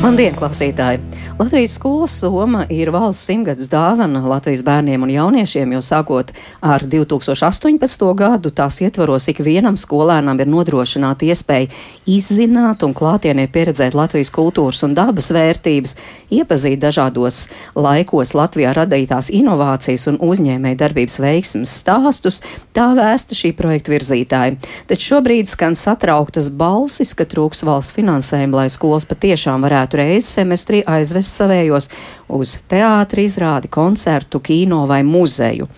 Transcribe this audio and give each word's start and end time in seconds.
Labdien, 0.00 0.32
klausītāji! 0.32 0.96
Latvijas 1.36 1.74
skolas 1.76 2.12
soma 2.20 2.62
ir 2.72 2.88
valsts 2.92 3.26
simtgadus 3.28 3.68
dāvana 3.68 4.22
Latvijas 4.28 4.60
bērniem 4.64 5.02
un 5.04 5.10
jauniešiem, 5.12 5.74
jo 5.76 5.80
sākot 5.84 6.32
ar 6.64 6.84
2018. 6.84 8.04
gadu 8.16 8.52
tās 8.52 8.76
ietvaros 8.80 9.28
ikvienam 9.32 9.76
skolēnam 9.80 10.40
ir 10.40 10.48
nodrošināta 10.52 11.24
iespēja 11.28 11.68
izzināt 12.08 12.84
un 12.84 12.92
klātienē 12.96 13.46
pieredzēt 13.52 13.96
Latvijas 13.96 14.32
kultūras 14.32 14.80
un 14.84 14.96
dabas 14.96 15.30
vērtības, 15.36 15.96
iepazīt 16.32 16.80
dažādos 16.80 17.42
laikos 17.76 18.34
Latvijā 18.36 18.72
radītās 18.76 19.28
inovācijas 19.32 20.08
un 20.12 20.20
uzņēmēja 20.24 20.80
darbības 20.80 21.20
veiksmes 21.24 21.76
stāstus, 21.82 22.42
tā 22.76 22.90
vēsta 22.96 23.36
šī 23.36 23.52
projekta 23.56 23.92
virzītāji. 23.96 24.56
Taču 24.92 25.14
šobrīd 25.14 25.48
skan 25.48 25.76
satrauktas 25.76 26.48
balsis, 26.52 27.12
ka 27.16 27.24
trūks 27.24 27.64
valsts 27.68 27.96
finansējuma, 27.96 28.62
lai 28.64 28.68
skolas 28.72 29.08
patiešām 29.08 29.64
varētu 29.64 29.89
reizi 29.98 30.28
semestrī 30.28 30.82
aizvest 30.86 31.34
savējos 31.40 31.88
uz 32.28 32.58
teātri, 32.70 33.26
izrādi, 33.28 33.70
koncertu, 33.72 34.40
kino 34.44 34.84
vai 34.90 35.02
muzeju. 35.06 35.68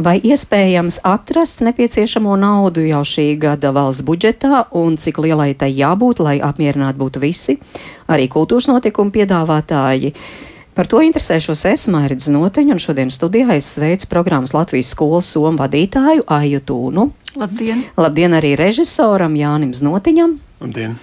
Vai 0.00 0.16
iespējams 0.24 1.00
atrast 1.04 1.60
nepieciešamo 1.66 2.36
naudu 2.40 2.84
jau 2.86 3.02
šī 3.04 3.34
gada 3.40 3.72
valsts 3.76 4.04
budžetā 4.06 4.62
un 4.78 4.94
cik 4.96 5.18
lielai 5.20 5.50
tai 5.58 5.68
jābūt, 5.76 6.22
lai 6.24 6.38
apmierināti 6.40 7.00
būtu 7.00 7.20
visi, 7.20 7.58
arī 8.08 8.30
kultūras 8.32 8.70
notikumu 8.70 9.12
piedāvātāji? 9.12 10.14
Par 10.72 10.88
to 10.88 11.02
interesēšos 11.04 11.66
es, 11.68 11.84
Mairidz 11.92 12.30
Noteņu, 12.32 12.78
un 12.78 12.80
šodien 12.80 13.10
studijā 13.12 13.58
es 13.58 13.68
sveicu 13.74 14.08
programmas 14.08 14.54
Latvijas 14.56 14.94
skolas 14.94 15.28
somu 15.34 15.58
vadītāju 15.60 16.24
Aiju 16.24 16.62
Tūnu. 16.64 17.10
Labdien! 17.36 17.84
Labdien 18.00 18.38
arī 18.38 18.54
režisoram 18.56 19.36
Jānim 19.36 19.74
Znotiņam. 19.76 20.38
Labdien! 20.62 20.96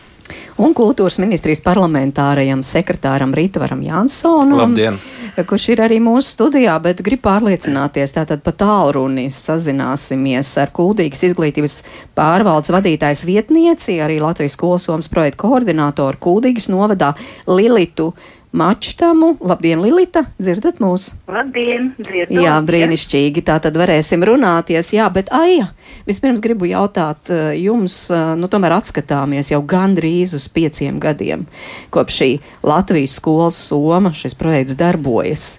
Un 0.61 0.73
kultūras 0.77 1.19
ministrijas 1.21 1.61
parlamentārajam 1.65 2.63
sekretāram 2.65 3.35
Rītvaram 3.37 3.81
Jansonam. 3.85 4.59
Labdien! 4.61 4.99
Kurš 5.37 5.67
ir 5.75 5.83
arī 5.85 5.99
mūsu 6.01 6.31
studijā, 6.33 6.73
bet 6.81 7.03
grib 7.05 7.21
pārliecināties, 7.25 8.15
tātad 8.15 8.41
pa 8.45 8.53
tālruni 8.57 9.27
sazināsimies 9.33 10.49
ar 10.61 10.71
Kuldīgas 10.73 11.21
izglītības 11.29 11.75
pārvaldes 12.17 12.73
vadītājs 12.73 13.21
vietnieci, 13.27 13.99
arī 14.01 14.17
Latvijas 14.23 14.57
skolosomas 14.57 15.11
projekta 15.13 15.43
koordinātoru 15.45 16.17
Kuldīgas 16.23 16.71
novadā 16.73 17.13
Lilitu 17.45 18.13
Mačtamu. 18.51 19.35
Labdien, 19.43 19.81
Lilita! 19.83 20.23
Dzirdat 20.39 20.79
mūs? 20.79 21.11
Labdien! 21.27 21.91
Dzirdu, 21.99 22.39
jā, 22.41 22.55
brīnišķīgi. 22.63 23.43
Tā 23.45 23.57
tad 23.63 23.75
varēsim 23.77 24.23
runāties. 24.25 24.93
Jā, 24.95 25.09
bet 25.13 25.31
Aija, 25.35 25.67
vispirms 26.07 26.41
gribu 26.43 26.69
jautāt 26.69 27.31
eh, 27.33 27.57
jums, 27.59 27.97
eh, 28.09 28.31
nu 28.39 28.47
tomēr 28.51 28.77
atskatāmies 28.77 29.51
jau 29.51 29.59
gandrīz 29.67 30.33
uz 30.37 30.47
pieciem 30.47 31.01
gadiem, 31.03 31.43
kopš 31.91 32.21
šī 32.21 32.29
Latvijas 32.63 33.17
skolas 33.19 33.59
soma 33.67 34.13
šis 34.15 34.37
projekts 34.39 34.79
darbojas. 34.79 35.49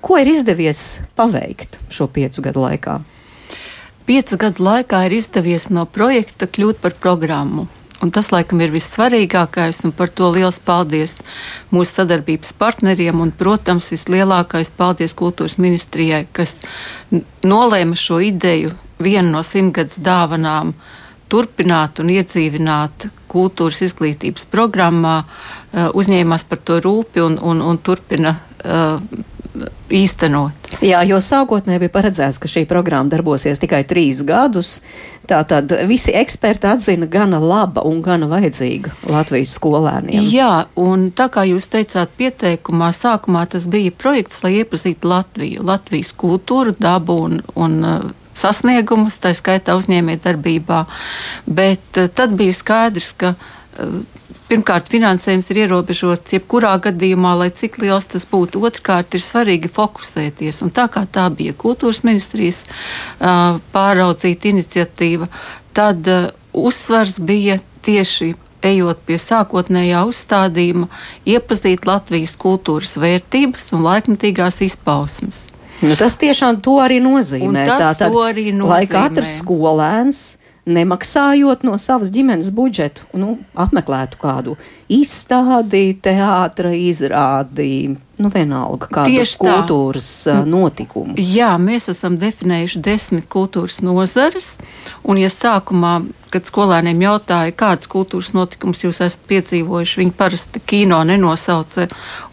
Ko 0.00 0.16
ir 0.16 0.30
izdevies 0.30 1.02
paveikt 1.18 1.80
šo 1.92 2.06
piecu 2.08 2.46
gadu 2.46 2.62
laikā? 2.62 3.00
Piecu 4.06 4.38
gadu 4.40 4.64
laikā 4.64 5.02
ir 5.10 5.18
izdevies 5.18 5.68
no 5.68 5.84
projekta 5.84 6.48
kļūt 6.48 6.80
par 6.80 6.96
programmu. 7.02 7.66
Un 8.00 8.08
tas, 8.08 8.30
laikam, 8.32 8.62
ir 8.64 8.72
vissvarīgākais, 8.72 9.82
un 9.84 9.92
par 9.92 10.08
to 10.08 10.30
liels 10.32 10.56
paldies 10.64 11.18
mūsu 11.68 11.98
sadarbības 11.98 12.54
partneriem. 12.56 13.20
Un, 13.20 13.32
protams, 13.36 13.90
vislielākais 13.92 14.72
paldies 14.76 15.12
kultūras 15.18 15.58
ministrijai, 15.60 16.24
kas 16.32 16.56
nolēma 17.44 17.98
šo 18.00 18.22
ideju 18.24 18.72
vienu 19.04 19.34
no 19.34 19.44
simtgadus 19.44 20.00
dāvanām 20.00 20.72
turpināt 21.30 22.00
un 22.00 22.10
iedzīvināt 22.16 23.10
kultūras 23.30 23.84
izglītības 23.86 24.48
programmā, 24.50 25.20
eh, 25.22 25.88
uzņēmās 25.94 26.48
par 26.48 26.64
to 26.64 26.80
rūpi 26.80 27.22
un, 27.22 27.36
un, 27.38 27.60
un 27.62 27.78
turpina 27.78 28.38
īstenot. 29.90 30.68
Jā, 30.84 31.00
jo 31.08 31.18
sākotnēji 31.22 31.82
bija 31.82 31.92
paredzēts, 31.92 32.38
ka 32.40 32.48
šī 32.50 32.62
programma 32.70 33.10
darbosies 33.10 33.58
tikai 33.60 33.82
trīs 33.88 34.22
gadus. 34.26 34.78
Tātad 35.30 35.72
visi 35.90 36.14
eksperti 36.16 36.68
atzina 36.70 37.08
gana 37.10 37.40
laba 37.42 37.82
un 37.86 38.00
gana 38.02 38.28
vajadzīga 38.30 38.94
Latvijas 39.10 39.54
skolēniem. 39.58 40.26
Jā, 40.30 40.66
un 40.80 41.10
tā 41.16 41.28
kā 41.34 41.44
jūs 41.50 41.68
teicāt 41.70 42.14
pieteikumā, 42.18 42.92
sākumā 42.94 43.44
tas 43.50 43.66
bija 43.70 43.94
projekts, 43.94 44.42
lai 44.46 44.60
iepazītu 44.60 45.10
Latviju, 45.10 45.66
Latvijas 45.66 46.14
kultūru, 46.18 46.74
dabu 46.78 47.18
un, 47.26 47.38
un 47.58 47.78
uh, 47.86 48.10
sasniegumus, 48.34 49.18
tā 49.22 49.34
skaitā 49.36 49.78
uzņēmē 49.78 50.18
darbībā. 50.24 50.84
Bet 51.46 51.98
uh, 51.98 52.10
tad 52.10 52.34
bija 52.38 52.56
skaidrs, 52.56 53.14
ka 53.18 53.34
uh, 53.34 53.56
pirmkārt, 54.50 54.90
finansējums 54.90 55.50
ir 55.52 55.62
ierobežots 55.64 56.34
jebkurā 56.34 56.74
gadījumā, 56.86 57.36
lai 57.38 57.50
cik 57.54 57.78
liels 57.82 58.08
tas 58.10 58.26
būtu. 58.28 58.62
Otrkārt, 58.66 59.14
ir 59.14 59.24
svarīgi 59.24 59.70
fokusēties. 59.70 60.62
Un 60.66 60.74
tā 60.74 60.88
kā 60.92 61.04
tā 61.06 61.28
bija 61.34 61.54
kultūras 61.54 62.02
ministrijas 62.06 62.64
uh, 62.66 63.60
pāraudzīta 63.74 64.50
iniciatīva, 64.50 65.30
tad 65.76 66.10
uh, 66.10 66.30
uzsvars 66.56 67.20
bija 67.22 67.60
tieši 67.86 68.34
ejot 68.66 68.98
pie 69.08 69.16
sākotnējā 69.20 70.02
uzstādījuma, 70.08 70.90
iepazīt 71.28 71.86
Latvijas 71.88 72.34
kultūras 72.40 72.98
vērtības 73.00 73.70
un 73.76 73.86
laikmatīgās 73.86 74.60
izpausmes. 74.66 75.46
Nu, 75.80 75.94
tas 75.96 76.18
tiešām 76.20 76.58
to 76.60 76.76
arī 76.82 76.98
nozīmē. 77.00 77.64
Tā 77.64 77.94
tad, 77.96 78.12
arī 78.12 78.50
nozīmē. 78.52 78.68
lai 78.68 78.82
katrs 78.90 79.38
skolēns 79.40 80.20
nemaksājot 80.70 81.64
no 81.66 81.76
savas 81.78 82.12
ģimenes 82.14 82.52
budžetu, 82.54 83.06
nu, 83.18 83.36
apmeklētu 83.58 84.20
kādu 84.20 84.56
izstādi, 84.90 85.94
teātra 86.02 86.72
izrādi, 86.74 87.96
nu 88.20 88.30
vienalga 88.32 88.88
kādu 88.90 89.14
Tieši 89.14 89.38
kultūras 89.40 90.08
tā. 90.26 90.38
notikumu. 90.48 91.16
Jā, 91.16 91.54
mēs 91.62 91.88
esam 91.92 92.18
definējuši 92.20 92.82
desmit 92.84 93.28
kultūras 93.30 93.80
nozares, 93.86 94.56
un 95.06 95.20
ja 95.20 95.30
sākumā, 95.32 96.00
kad 96.30 96.46
skolēniem 96.46 97.00
jautāja, 97.02 97.54
kādas 97.58 97.90
kultūras 97.90 98.32
notikumus 98.36 98.84
jūs 98.84 99.00
esat 99.02 99.24
piedzīvojuši, 99.30 99.98
viņi 100.02 100.14
parasti 100.18 100.62
kino 100.62 101.00
nenosauca 101.06 101.88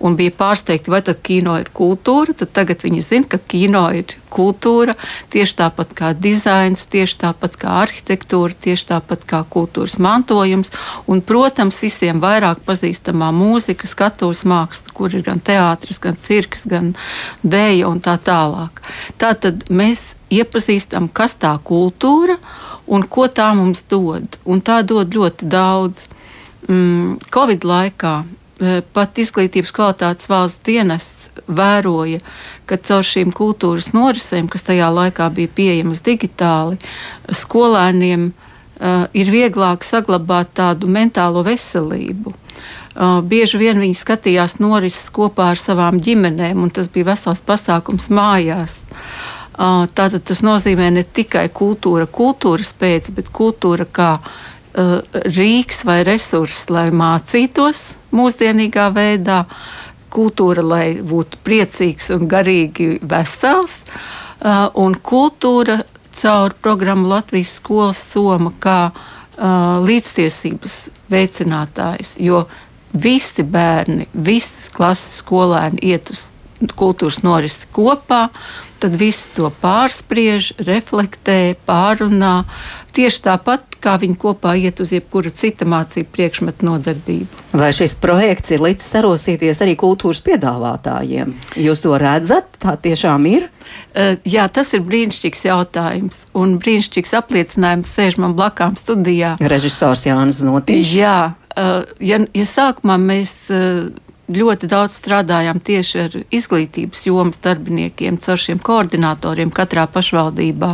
un 0.06 0.18
bija 0.20 0.36
pārsteigti, 0.38 0.92
vai 0.94 1.02
tad 1.06 1.24
kino 1.26 1.56
ir 1.62 1.72
kultūra, 1.74 2.36
tad 2.38 2.54
tagad 2.58 2.86
viņi 2.86 3.06
zina, 3.06 3.30
ka 3.32 3.40
kino 3.42 3.88
ir 3.98 4.18
kultūra, 4.34 4.94
tieši 5.34 5.58
tāpat 5.64 5.96
kā 5.98 6.12
dizains, 6.14 6.86
tieši 6.92 7.18
tāpat 7.24 7.58
kā 7.58 7.80
arhitektūra, 7.86 8.54
tieši 8.68 8.90
tāpat 8.92 9.26
kā 9.30 9.42
kultūras 9.50 9.98
mantojums, 10.04 10.74
un, 11.10 11.24
protams, 11.26 11.82
visiem 11.82 12.22
vairāk 12.22 12.47
vairāk 12.48 12.64
pazīstamā 12.66 13.32
mūzika, 13.36 13.88
skatuves 13.88 14.46
māksla, 14.46 14.94
kur 14.94 15.14
ir 15.14 15.24
gan 15.24 15.40
teātris, 15.40 16.00
gan 16.00 16.16
cirks, 16.16 16.66
gan 16.66 16.96
dēja 17.44 17.88
un 17.88 18.00
tā 18.00 18.18
tālāk. 18.18 18.82
Tā 19.18 19.36
tad 19.36 19.70
mēs 19.70 20.16
iepazīstam, 20.30 21.10
kas 21.10 21.36
tā 21.36 21.58
kultūra 21.64 22.38
un 22.88 23.04
ko 23.04 23.28
tā 23.28 23.54
mums 23.56 23.84
dod. 23.90 24.38
Un 24.46 24.62
tā 24.62 24.84
dod 24.84 25.14
ļoti 25.14 25.48
daudz. 25.48 26.10
Mm, 26.68 27.20
Covid 27.32 27.64
laikā 27.64 28.24
e, 28.60 28.82
pat 28.94 29.18
izglītības 29.18 29.72
kvalitātes 29.72 30.28
valsts 30.28 30.64
dienests 30.66 31.30
vēroja, 31.48 32.20
ka 32.66 32.78
caur 32.78 33.06
šīm 33.06 33.32
kultūras 33.32 33.94
norisēm, 33.94 34.50
kas 34.50 34.66
tajā 34.68 34.90
laikā 34.92 35.30
bija 35.32 35.54
pieejamas 35.56 36.02
digitāli, 36.04 36.80
skolēniem 37.32 38.32
uh, 38.34 38.47
ir 39.14 39.32
vieglāk 39.34 39.86
saglabāt 39.86 40.52
tādu 40.58 40.90
mentālo 40.92 41.42
veselību. 41.46 42.34
Uh, 42.98 43.20
bieži 43.22 43.60
vien 43.62 43.78
viņi 43.78 43.94
skatījās 43.94 44.58
norises 44.58 45.12
kopā 45.14 45.52
ar 45.54 45.60
savām 45.62 46.00
ģimenēm, 46.02 46.64
un 46.66 46.74
tas 46.74 46.90
bija 46.90 47.12
vesels 47.12 47.44
pasākums 47.46 48.10
mājās. 48.10 48.80
Uh, 49.58 49.86
tātad 49.98 50.26
tas 50.26 50.42
nozīmē 50.46 50.90
ne 50.96 51.04
tikai 51.06 51.48
kultūra, 51.54 52.08
kultūras 52.10 52.74
pēc, 52.78 53.12
bet 53.14 53.30
kultūra 53.34 53.86
kā 53.86 54.12
rīks 54.78 55.84
vai 55.88 56.04
resurss, 56.06 56.68
lai 56.70 56.90
mācītos 56.94 57.98
mūsdienīgā 58.14 58.88
veidā, 58.94 59.44
kultūra, 60.14 60.64
lai 60.64 60.86
būtu 61.02 61.40
priecīgs 61.46 62.12
un 62.16 62.28
garīgi 62.30 63.00
vesels, 63.02 63.80
un 64.78 64.96
kultūra 65.02 65.80
caur 66.18 66.56
programmu 66.62 67.10
Latvijas 67.12 67.56
skolas 67.60 68.00
soma 68.12 68.52
kā 68.60 68.80
uh, 68.90 69.84
līdztiesības 69.86 70.78
veicinātājs, 71.12 72.16
jo 72.20 72.46
visi 72.94 73.44
bērni, 73.44 74.08
visas 74.14 74.72
klases 74.74 75.22
skolēni 75.22 75.84
iet 75.92 76.10
uz 76.14 76.28
kultūras 76.78 77.22
norisi 77.26 77.68
kopā, 77.74 78.28
tad 78.80 78.96
visi 78.98 79.30
to 79.36 79.50
pārspriež, 79.62 80.54
reflektē, 80.68 81.56
pārunā. 81.68 82.42
Tieši 82.98 83.22
tāpat, 83.28 83.78
kā 83.84 83.94
viņi 84.02 84.18
kopā 84.18 84.56
iet 84.58 84.80
uz 84.82 84.92
jebkuru 84.96 85.30
citu 85.30 85.68
mācību 85.70 86.10
priekšmetu 86.16 86.66
nodarbību. 86.66 87.44
Vai 87.58 87.70
šis 87.78 87.94
projekts 88.02 88.56
ir 88.56 88.64
līdz 88.66 88.88
sarosīties 88.88 89.62
arī 89.66 89.76
kultūras 89.78 90.24
piedāvātājiem? 90.26 91.36
Jūs 91.62 91.84
to 91.86 91.94
redzat, 92.02 92.58
tā 92.64 92.74
tiešām 92.82 93.28
ir? 93.30 93.50
Uh, 93.94 94.16
jā, 94.26 94.48
tas 94.54 94.74
ir 94.74 94.86
brīnišķīgs 94.88 95.46
jautājums. 95.50 96.24
Un 96.38 96.58
brīnišķīgs 96.62 97.14
apliecinājums 97.22 97.94
sēž 98.00 98.18
man 98.24 98.34
blakām 98.38 98.78
studijā. 98.80 99.36
Režisors 99.42 100.08
Jānis 100.10 100.42
Notīšs. 100.48 100.98
Jā, 100.98 101.18
ja, 102.00 102.20
ja 102.34 102.50
sākumā 102.50 102.98
mēs 103.02 103.38
ļoti 104.28 104.68
daudz 104.68 104.98
strādājām 105.00 105.60
tieši 105.64 106.00
ar 106.04 106.16
izglītības 106.36 107.06
jomas 107.08 107.40
darbiniekiem, 107.44 108.20
caur 108.24 108.40
šiem 108.42 108.60
koordinatoriem 108.64 109.52
katrā 109.56 109.86
pašvaldībā, 109.92 110.72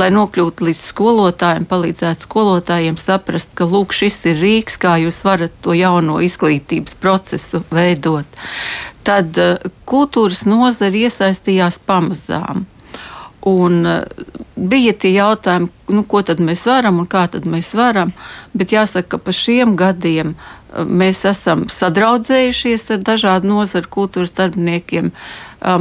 lai 0.00 0.08
nokļūtu 0.14 0.66
līdz 0.66 0.88
skolotājiem, 0.90 1.68
palīdzētu 1.70 2.26
skolotājiem 2.26 2.98
saprast, 3.00 3.54
ka 3.54 3.68
lūk, 3.70 3.94
šis 3.94 4.18
ir 4.32 4.42
Rīgas, 4.42 4.80
kā 4.82 4.96
jūs 5.04 5.22
varat 5.26 5.54
to 5.62 5.76
jauno 5.78 6.18
izglītības 6.24 6.98
procesu 7.00 7.62
veidot. 7.70 8.26
Tad 9.06 9.38
uh, 9.38 9.72
kultūras 9.88 10.44
nozara 10.48 11.06
iesaistījās 11.06 11.80
pamazām. 11.86 12.66
Un 13.48 13.86
uh, 13.88 14.02
bija 14.56 14.92
tie 14.92 15.14
jautājumi, 15.14 15.70
nu, 15.94 16.02
ko 16.04 16.20
tad 16.26 16.42
mēs 16.44 16.66
varam 16.68 17.00
un 17.00 17.06
kā 17.08 17.24
tad 17.32 17.46
mēs 17.48 17.72
varam, 17.78 18.12
bet 18.52 18.74
jāsaka, 18.74 19.14
ka 19.14 19.22
pa 19.24 19.32
šiem 19.34 19.72
gadiem 19.78 20.34
uh, 20.34 20.59
Mēs 20.70 21.24
esam 21.26 21.64
sadraudzējušies 21.72 22.92
ar 22.94 23.00
dažādu 23.06 23.50
nozaru 23.50 23.90
kultūras 23.90 24.30
darbiniekiem. 24.38 25.10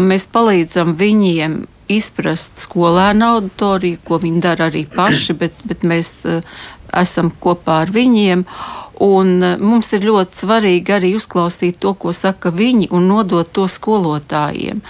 Mēs 0.01 0.25
palīdzam 0.33 0.95
viņiem 0.97 1.61
izprast 1.89 2.57
skolēnu 2.65 3.27
auditoriju, 3.35 4.01
ko 4.05 4.19
viņi 4.23 4.41
dara 4.41 4.69
arī 4.69 4.85
paši, 4.89 5.35
bet, 5.37 5.61
bet 5.69 5.85
mēs 5.85 6.15
esam 7.03 7.29
kopā 7.29 7.83
ar 7.85 7.93
viņiem. 7.93 8.43
Un 9.05 9.45
mums 9.61 9.93
ir 9.95 10.09
ļoti 10.09 10.41
svarīgi 10.41 10.97
arī 10.97 11.13
uzklausīt 11.15 11.77
to, 11.79 11.93
ko 11.93 12.11
saka 12.11 12.51
viņi, 12.51 12.89
un 12.91 13.07
nodot 13.07 13.47
to 13.55 13.69
skolotājiem. 13.69 14.81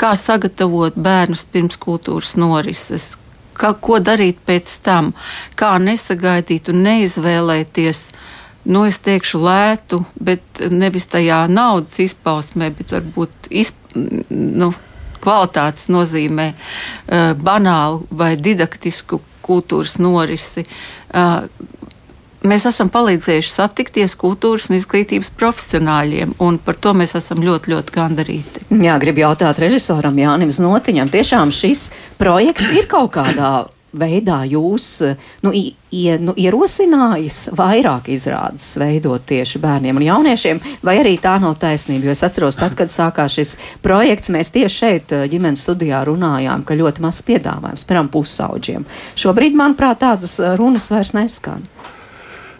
Kā 0.00 0.14
sagatavot 0.16 0.96
bērnus 0.96 1.44
pirms 1.52 1.76
kultūras 1.82 2.36
norises, 2.40 3.10
kā, 3.58 3.74
ko 3.74 3.98
darīt 4.00 4.40
pēc 4.46 4.78
tam, 4.86 5.12
kā 5.58 5.74
nesagaidīt 5.82 6.72
un 6.72 6.80
neizvēlēties 6.86 8.06
uh, 8.08 8.26
nu, 8.66 8.84
es 8.88 8.98
teikšu, 9.04 9.40
lētu, 9.44 10.02
bet 10.20 10.62
nevis 10.70 11.08
tajā 11.10 11.44
naudas 11.52 12.00
izpausmē, 12.02 12.72
bet 12.78 12.94
varbūt 12.96 13.50
izp, 13.50 13.78
nu, 13.94 14.72
kvalitātes 15.22 15.88
nozīmē 15.92 16.52
uh, 16.52 17.32
banālu 17.34 18.04
vai 18.10 18.34
didaktisku 18.38 19.20
kultūras 19.44 19.96
norisi. 20.02 20.64
Uh, 21.08 21.48
mēs 22.46 22.66
esam 22.68 22.90
palīdzējuši 22.92 23.50
satikties 23.50 24.14
kultūras 24.20 24.68
un 24.70 24.78
izglītības 24.78 25.32
profesionāļiem, 25.38 26.36
un 26.44 26.60
par 26.62 26.78
to 26.78 26.94
mēs 26.96 27.16
esam 27.18 27.42
ļoti, 27.44 27.72
ļoti 27.74 27.96
gandarīti. 27.96 28.66
Jā, 28.84 28.98
gribu 29.02 29.24
jautāt 29.24 29.60
režisoram 29.62 30.18
Jānim 30.18 30.52
Znotiņam, 30.54 31.10
tiešām 31.12 31.52
šis 31.54 31.88
projekts 32.20 32.70
ir 32.74 32.88
kaut 32.90 33.14
kādā 33.16 33.52
veidā 33.96 34.42
jūs 34.48 34.86
nu, 35.44 35.52
ie, 35.54 36.18
nu, 36.20 36.34
ierosinājis 36.36 37.38
vairāk 37.56 38.10
izrādes 38.12 38.66
veidot 38.80 39.24
tieši 39.28 39.60
bērniem 39.62 40.00
un 40.00 40.06
jauniešiem, 40.06 40.60
vai 40.84 40.98
arī 41.00 41.16
tā 41.22 41.36
nav 41.40 41.56
taisnība? 41.62 42.08
Jo 42.08 42.16
es 42.16 42.24
atceros, 42.26 42.58
tad, 42.60 42.76
kad 42.78 42.92
sākās 42.92 43.38
šis 43.38 43.54
projekts, 43.84 44.32
mēs 44.34 44.52
tieši 44.54 44.74
šeit 44.76 45.16
eh, 45.16 45.26
ģimenes 45.32 45.64
studijā 45.64 46.02
runājām, 46.08 46.64
ka 46.68 46.76
ļoti 46.78 47.04
maz 47.04 47.22
piedāvājums, 47.26 47.86
piemēram, 47.88 48.12
pusauģiem. 48.12 48.88
Šobrīd, 49.18 49.56
manuprāt, 49.58 50.02
tādas 50.04 50.38
eh, 50.40 50.54
runas 50.60 50.90
vairs 50.92 51.14
neskan. 51.16 51.64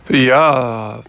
Jā, 0.08 1.02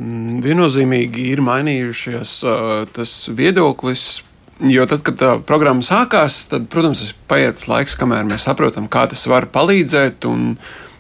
viennozīmīgi 0.44 1.30
ir 1.32 1.40
mainījušies 1.40 2.34
uh, 2.44 2.64
tas 2.92 3.14
viedoklis 3.32 4.18
Jo 4.60 4.84
tad, 4.92 5.06
kad 5.08 5.16
tā 5.16 5.32
programma 5.48 5.86
sākās, 5.86 6.42
tad, 6.52 6.66
protams, 6.72 7.06
ir 7.06 7.14
paiet 7.32 7.64
laiks, 7.70 7.96
kamēr 8.00 8.26
mēs 8.28 8.44
saprotam, 8.50 8.90
kā 8.92 9.06
tas 9.08 9.24
var 9.32 9.48
palīdzēt. 9.54 10.28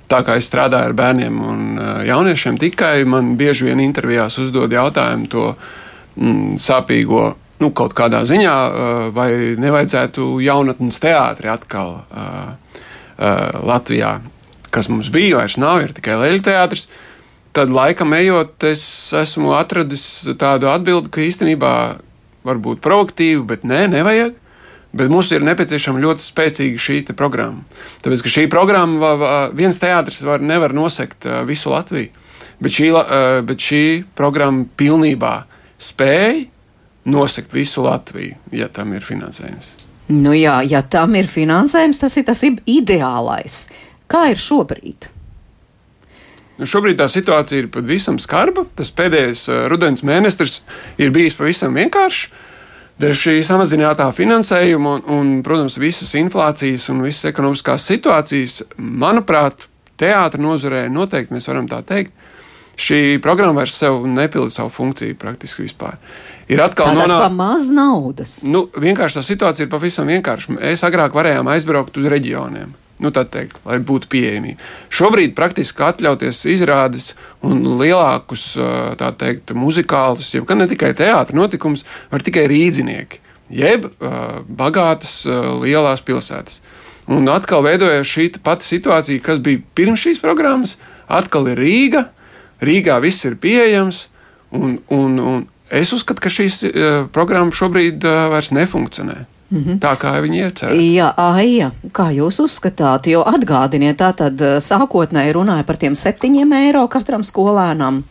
Tā 0.09 0.21
kā 0.25 0.37
es 0.39 0.47
strādāju 0.47 0.89
ar 0.89 0.95
bērniem 0.95 1.41
un 1.43 1.81
jauniešiem, 2.07 2.55
tikai 2.61 3.03
man 3.05 3.35
bieži 3.37 3.67
vien 3.67 3.83
intervijās 3.83 4.39
uzdod 4.41 4.71
jautājumu 4.73 5.27
to 5.29 5.43
mm, 6.15 6.55
sāpīgo, 6.63 7.25
nu, 7.59 7.69
kaut 7.75 7.93
kādā 7.97 8.23
ziņā, 8.25 8.55
vai 9.13 9.29
nevajadzētu 9.59 10.31
jaunatnes 10.41 11.03
teātri 11.03 11.51
atkal 11.51 11.99
uh, 11.99 12.55
uh, 13.19 13.59
Latvijā, 13.67 14.15
kas 14.71 14.87
mums 14.89 15.11
bija, 15.13 15.43
vairs 15.43 15.59
nav, 15.59 15.83
ir 15.83 15.93
tikai 15.99 16.15
leļu 16.23 16.45
teātris. 16.47 16.87
Tad, 17.53 17.73
laikam 17.73 18.13
ejot, 18.15 18.55
es 18.69 18.83
esmu 19.19 19.51
atradis 19.57 20.05
tādu 20.39 20.69
atbildi, 20.71 21.11
ka 21.11 21.25
īstenībā 21.25 21.73
varbūt 22.47 22.81
proaktīvi, 22.85 23.41
bet 23.49 23.65
nē, 23.67 23.87
nevajag. 23.95 24.37
Bet 24.89 25.11
mums 25.13 25.29
ir 25.29 25.43
nepieciešama 25.45 26.01
ļoti 26.01 26.25
spēcīga 26.25 26.81
šī 26.81 26.95
programma. 27.13 27.61
Tāpēc, 28.01 28.23
ka 28.25 28.31
šī 28.33 28.45
programma, 28.49 29.11
viens 29.53 29.77
teātris 29.77 30.23
var, 30.25 30.41
nevar 30.41 30.73
nosegt 30.73 31.27
visu 31.45 31.69
Latviju, 31.69 32.09
bet 32.57 32.73
šī, 32.73 32.87
bet 33.45 33.61
šī 33.61 33.83
programma 34.17 34.65
pilnībā 34.79 35.35
spēja 35.77 36.47
nosegt 37.05 37.53
visu 37.53 37.85
Latviju, 37.85 38.39
ja 38.57 38.65
tam 38.73 38.95
ir 38.97 39.05
finansējums. 39.05 39.75
Nu 40.09 40.33
jā, 40.33 40.57
ja 40.65 40.81
tam 40.81 41.13
ir 41.21 41.29
finansējums, 41.29 42.01
tas 42.01 42.17
ir 42.17 42.25
tas 42.25 42.41
ideālais. 42.49 43.61
Kā 44.09 44.31
ir 44.33 44.41
šobrīd? 44.41 45.11
Nu, 46.59 46.67
šobrīd 46.67 46.99
tā 46.99 47.07
situācija 47.07 47.63
ir 47.63 47.71
pavisam 47.71 48.19
skarba. 48.19 48.65
Tas 48.75 48.91
pēdējais 48.95 49.45
uh, 49.47 49.63
rudens 49.71 50.03
mēnesis 50.03 50.59
ir 50.99 51.13
bijis 51.15 51.37
pavisam 51.37 51.77
vienkāršs. 51.79 52.47
Dēļ 52.99 53.13
šī 53.15 53.33
samazinātā 53.47 54.09
finansējuma 54.11 54.97
un, 54.97 55.03
un, 55.15 55.27
protams, 55.43 55.77
visas 55.79 56.11
inflācijas 56.19 56.89
un 56.91 56.99
visas 57.05 57.29
ekonomiskās 57.29 57.85
situācijas, 57.87 58.57
manuprāt, 58.75 59.69
teātris 59.99 60.43
nozarē 60.43 60.81
noteikti 60.91 61.31
mēs 61.31 61.47
varam 61.47 61.69
tā 61.71 61.79
teikt. 61.87 62.11
Šī 62.79 63.21
programma 63.23 63.61
vairs 63.61 63.79
nepilda 64.07 64.51
savu 64.51 64.71
funkciju 64.71 65.15
praktiski 65.19 65.63
vispār. 65.63 65.95
Ir 66.51 66.59
atkal 66.63 66.91
nonākusi 66.95 67.39
maz 67.39 67.71
naudas. 67.75 68.35
Nu, 68.43 68.65
vienkārši 68.75 69.19
tā 69.19 69.23
situācija 69.29 69.67
ir 69.67 69.71
pavisam 69.71 70.11
vienkārša. 70.11 70.59
Mēs 70.59 70.83
agrāk 70.87 71.15
varējām 71.15 71.47
aizbraukt 71.55 71.99
uz 71.99 72.11
reģioniem 72.11 72.75
nu, 72.99 73.11
teikt, 73.15 73.59
lai 73.65 73.79
būtu 73.83 74.09
pieejamība. 74.11 74.59
Šobrīd 74.91 75.35
praktiski 75.37 75.85
atļauties 75.87 76.43
izrādes 76.51 77.13
un 77.45 77.63
lielākus 77.79 78.51
teikt, 79.19 79.53
muzikālus, 79.55 80.33
jau 80.35 80.43
ne 80.59 80.67
tikai 80.69 80.91
teātris 80.97 81.37
notikums, 81.37 81.85
var 82.11 82.23
tikai 82.25 82.45
rīznieki, 82.51 83.21
jeb 83.49 83.87
uh, 83.87 84.41
bagātas 84.43 85.21
uh, 85.27 85.55
lielās 85.63 86.03
pilsētas. 86.05 86.59
Un 87.09 87.25
atkal 87.31 87.63
veidojas 87.65 88.05
šī 88.05 88.29
pati 88.45 88.67
situācija, 88.67 89.23
kas 89.25 89.39
bija 89.41 89.63
pirms 89.73 90.03
šīs 90.03 90.21
programmas. 90.21 90.75
Atkal 91.09 91.49
ir 91.49 91.57
Rīga, 91.57 92.03
Rīgā 92.61 92.99
viss 93.01 93.25
ir 93.25 93.39
pieejams, 93.41 94.05
un, 94.53 94.77
un, 94.93 95.17
un 95.17 95.41
es 95.73 95.95
uzskatu, 95.95 96.21
ka 96.21 96.29
šīs 96.33 96.61
uh, 96.67 96.87
programmas 97.15 97.57
šobrīd 97.57 98.05
vairs 98.05 98.53
nefunkcionē. 98.53 99.23
Mm 99.51 99.63
-hmm. 99.63 99.79
Tā 99.79 99.95
kā 99.97 100.21
viņi 100.21 100.43
iecerēja. 100.45 100.93
Jā, 100.93 101.13
Aija, 101.17 101.71
kā 101.91 102.11
jūs 102.13 102.39
uzskatāt, 102.43 103.07
jo 103.07 103.23
atgādiniet, 103.23 103.97
tā 103.97 104.13
tad 104.13 104.41
eh, 104.41 104.59
sākotnēji 104.61 105.33
runāja 105.33 105.63
par 105.63 105.77
tiem 105.77 105.95
septiņiem 105.95 106.53
eiro 106.53 106.87
katram 106.87 107.23
skolēnam. 107.23 108.03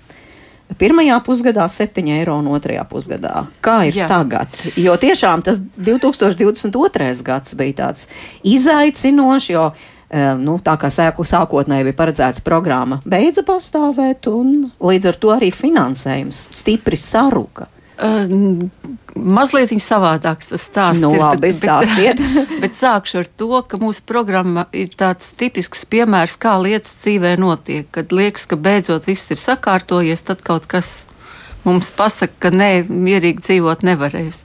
Pirmajā 0.79 1.23
pusgadā 1.25 1.69
7 1.69 2.09
eiro 2.13 2.37
un 2.39 2.47
otrajā 2.47 2.85
pusgadā. 2.85 3.47
Kā 3.61 3.89
ir 3.89 3.95
Jā. 3.95 4.09
tagad? 4.09 4.49
Jo 4.77 4.97
tiešām 4.97 5.43
tas 5.43 5.61
2022. 5.77 7.23
gads 7.23 7.55
bija 7.55 7.73
tāds 7.73 8.09
izaicinošs, 8.43 9.51
jo 9.51 9.73
eh, 10.11 10.35
nu, 10.37 10.59
tā 10.59 10.77
kā 10.77 10.91
sēklu 10.91 11.25
sākotnēji 11.25 11.85
bija 11.85 11.95
paredzēts 11.95 12.41
programma, 12.41 13.01
beidza 13.07 13.43
pastāvēt, 13.43 14.27
un 14.27 14.71
līdz 14.81 15.09
ar 15.09 15.15
to 15.15 15.29
arī 15.29 15.53
finansējums 15.55 16.49
stipri 16.51 16.97
saruka. 16.97 17.67
Uh, 17.99 18.69
mazliet 19.19 19.73
savādāks 19.83 20.53
tas 20.53 20.65
stāsts. 20.69 21.03
Nu, 21.03 21.11
ir, 21.15 21.23
labi, 21.23 21.51
bet, 21.51 21.91
bet, 21.99 22.23
bet 22.63 22.79
sākšu 22.79 23.23
ar 23.23 23.31
to, 23.41 23.51
ka 23.67 23.81
mūsu 23.83 24.05
programma 24.07 24.69
ir 24.77 24.93
tāds 24.95 25.33
tipisks 25.39 25.85
piemērs, 25.91 26.39
kā 26.41 26.55
lietas 26.63 26.95
dzīvē 27.03 27.35
notiek. 27.41 27.89
Kad 27.95 28.15
liekas, 28.15 28.47
ka 28.47 28.59
beidzot 28.61 29.09
viss 29.09 29.31
ir 29.35 29.41
sakārtojies, 29.41 30.23
tad 30.29 30.45
kaut 30.47 30.69
kas 30.71 31.03
mums 31.67 31.91
pasaka, 31.95 32.35
ka 32.47 32.53
nē, 32.55 32.71
mierīgi 32.89 33.45
dzīvot 33.45 33.85
nevarēs. 33.87 34.45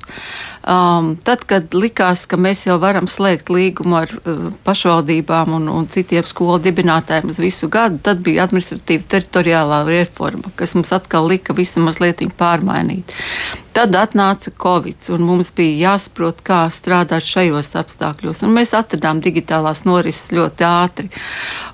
Um, 0.63 1.17
tad, 1.19 1.41
kad 1.43 1.73
likās, 1.75 2.21
ka 2.23 2.37
mēs 2.39 2.61
jau 2.63 2.77
varam 2.79 3.03
slēgt 3.11 3.49
līgumu 3.51 3.97
ar 3.99 4.13
uh, 4.21 4.45
pašvaldībām 4.63 5.51
un, 5.57 5.65
un 5.67 5.89
citiem 5.91 6.23
skolu 6.23 6.61
dibinātājiem 6.63 7.33
uz 7.33 7.39
visu 7.43 7.67
gadu, 7.67 7.99
tad 7.99 8.21
bija 8.23 8.45
administratīva 8.47 9.03
teritoriālā 9.11 9.81
reforma, 9.89 10.53
kas 10.55 10.77
mums 10.77 10.93
atkal 10.95 11.27
lika 11.27 11.51
visu 11.57 11.83
mazliet 11.83 12.23
pārmainīt. 12.39 13.11
Tad 13.73 13.95
atnāca 13.97 14.51
Covid, 14.55 15.01
un 15.15 15.23
mums 15.25 15.49
bija 15.51 15.89
jāsaprot, 15.89 16.43
kā 16.45 16.61
strādāt 16.71 17.25
šajos 17.25 17.71
apstākļos. 17.81 18.43
Un 18.45 18.53
mēs 18.53 18.75
atradām 18.77 19.19
digitālās 19.19 19.81
norises 19.87 20.29
ļoti 20.31 20.67
ātri 20.67 21.09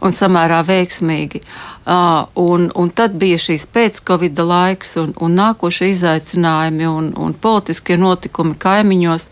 un 0.01 0.15
samērā 0.15 0.61
veiksmīgi. 0.65 1.43
Uh, 1.89 2.23
un, 2.39 2.69
un 2.75 2.91
tad 2.93 3.15
bija 3.19 3.39
šīs 3.41 3.65
pēc-Covid 3.73 4.39
laiks 4.45 4.95
un, 5.01 5.11
un 5.19 5.35
nākošie 5.35 5.89
izaicinājumi 5.91 6.87
un, 6.87 7.11
un 7.17 7.33
politiskie 7.33 7.97
notikumi 7.97 8.55
kaimiņos. 8.79 9.27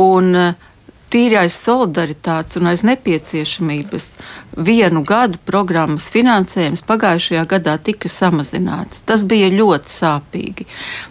Un, 0.00 0.32
uh, 0.34 0.72
tīri 1.12 1.38
aiz 1.38 1.54
solidaritātes 1.56 2.58
un 2.60 2.70
aiz 2.72 2.82
nepieciešamības 2.86 4.08
vienu 4.66 5.04
gadu 5.06 5.40
programmas 5.48 6.08
finansējums 6.12 6.84
pagājušajā 6.88 7.44
gadā 7.50 7.76
tika 7.78 8.10
samazināts. 8.12 9.04
Tas 9.06 9.24
bija 9.28 9.52
ļoti 9.54 9.96
sāpīgi. 10.00 10.68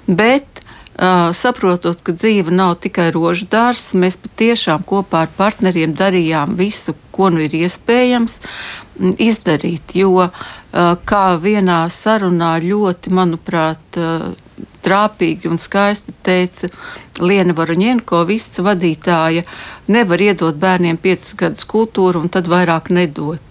Bet 0.07 0.61
Uh, 0.95 1.33
saprotot, 1.35 1.99
ka 2.07 2.13
dzīve 2.15 2.53
nav 2.55 2.77
tikai 2.79 3.09
rožu 3.11 3.49
dārsts, 3.51 3.97
mēs 3.99 4.15
patiešām 4.15 4.85
kopā 4.87 5.25
ar 5.25 5.33
partneriem 5.35 5.91
darījām 5.91 6.53
visu, 6.55 6.93
ko 7.11 7.27
nu 7.35 7.41
ir 7.43 7.51
iespējams 7.51 8.37
izdarīt. 9.19 9.91
Jo, 9.99 10.29
uh, 10.29 10.93
kā 11.03 11.25
vienā 11.43 11.81
sarunā 11.91 12.53
ļoti, 12.63 13.11
manuprāt, 13.11 13.99
uh, 13.99 14.31
trāpīgi 14.85 15.49
un 15.51 15.59
skaisti 15.61 16.13
teica 16.25 16.69
Liena 17.19 17.55
Varoņienko, 17.57 18.21
viss 18.29 18.61
vadītāja, 18.61 19.45
nevar 19.87 20.21
iedot 20.21 20.55
bērniem 20.61 21.01
piecus 21.01 21.35
gadus 21.39 21.67
kultūru 21.69 22.23
un 22.25 22.31
tad 22.31 22.49
vairāk 22.51 22.91
nedot. 22.93 23.41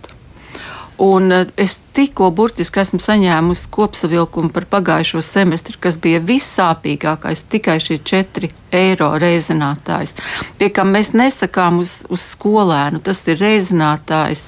Un 0.98 1.32
eh, 1.32 1.46
es 1.56 1.74
tikko 1.94 2.28
burtiski 2.30 2.78
esmu 2.82 3.00
saņēmusi 3.02 3.66
kopsavilkumu 3.74 4.52
par 4.54 4.66
pagājušo 4.70 5.22
semestri, 5.26 5.78
kas 5.80 5.98
bija 5.98 6.20
vissāpīgākais, 6.22 7.44
tikai 7.50 7.80
šie 7.82 7.98
4 7.98 8.50
eiro 8.74 9.10
reizinātājs. 9.18 10.14
Pie 10.58 10.70
kā 10.74 10.86
mēs 10.86 11.10
nesakām 11.18 11.80
uz, 11.82 11.96
uz 12.08 12.22
skolēnu, 12.34 13.02
tas 13.02 13.24
ir 13.26 13.40
reizinātājs, 13.42 14.46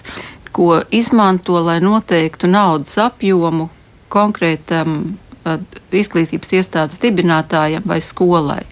ko 0.54 0.80
izmanto, 0.94 1.58
lai 1.60 1.80
noteiktu 1.82 2.48
naudas 2.48 2.94
apjomu 3.02 3.68
konkrētam 4.08 5.16
izglītības 5.92 6.56
iestādes 6.58 7.02
dibinātājam 7.02 7.86
vai 7.86 8.00
skolai 8.04 8.64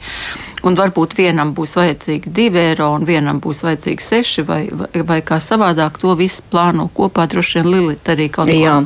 un 0.64 0.76
varbūt 0.78 1.16
vienam 1.18 1.52
būs 1.56 1.74
vajadzīgi 1.76 2.32
2 2.34 2.60
eiro, 2.60 2.88
un 2.96 3.04
vienam 3.08 3.40
būs 3.44 3.62
vajadzīgi 3.66 4.04
6 4.04 4.44
vai, 4.48 4.60
vai, 4.72 4.88
vai 5.10 5.20
kā 5.26 5.38
savādāk. 5.42 5.98
To 6.02 6.14
visu 6.18 6.44
plāno 6.50 6.88
kopā. 6.96 7.26
Droši 7.30 7.60
vien 7.60 7.70
Lilita 7.72 8.14
arī 8.14 8.30
kaut 8.32 8.50
ko 8.50 8.78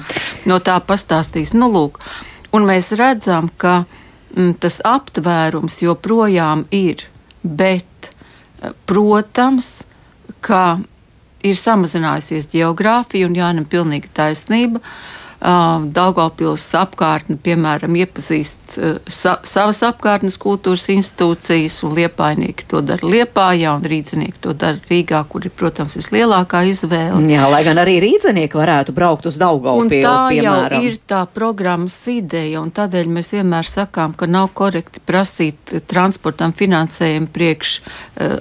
no 0.51 0.59
tā 0.65 0.79
pastāstīs. 0.85 1.55
Nu, 1.55 1.71
lūk, 1.73 2.01
un 2.57 2.67
mēs 2.69 2.91
redzam, 2.99 3.51
ka 3.57 3.83
m, 3.85 3.87
mm, 4.37 4.55
tas 4.63 4.81
aptvērums 4.87 5.81
joprojām 5.85 6.67
ir, 6.75 7.07
bet, 7.43 8.11
protams, 8.91 9.79
ka 10.45 10.81
ir 11.47 11.55
samazinājusies 11.55 12.51
geogrāfija, 12.51 13.29
un 13.29 13.39
Jānam 13.39 13.69
pilnīgi 13.71 14.11
taisnība. 14.15 14.83
Uh, 14.83 15.18
Daugopils 15.39 16.65
apkārtni, 16.75 17.37
piemēram, 17.39 17.95
iepazīst 18.01 18.73
sa 19.07 19.37
savas 19.47 19.79
apkārtnes 19.87 20.35
kultūras 20.43 20.89
institūcijas, 20.91 21.77
un 21.87 21.95
liepainieki 21.95 22.67
to 22.67 22.81
dara 22.83 23.07
Liepājā, 23.07 23.77
un 23.79 23.87
rīdzinieki 23.87 24.43
to 24.43 24.55
dara 24.59 24.83
Rīgā, 24.91 25.21
kur 25.31 25.47
ir, 25.47 25.53
protams, 25.55 25.95
vislielākā 25.95 26.65
izvēle. 26.73 27.23
Jā, 27.31 27.45
lai 27.53 27.63
gan 27.67 27.79
arī 27.79 28.01
rīdzinieki 28.03 28.59
varētu 28.59 28.95
braukt 28.97 29.29
uz 29.31 29.39
Daugopilu, 29.39 30.03
tā 30.03 30.17
piemēram. 30.33 30.75
jau 30.75 30.91
ir 30.91 30.99
tā 31.07 31.23
programmas 31.31 31.95
ideja, 32.11 32.59
un 32.59 32.75
tādēļ 32.75 33.15
mēs 33.15 33.31
vienmēr 33.37 33.71
sakām, 33.71 34.19
ka 34.19 34.27
nav 34.27 34.51
korekti 34.59 35.05
prasīt 35.07 35.77
transportam 35.87 36.51
finansējumu 36.51 37.31
priekš 37.31 37.77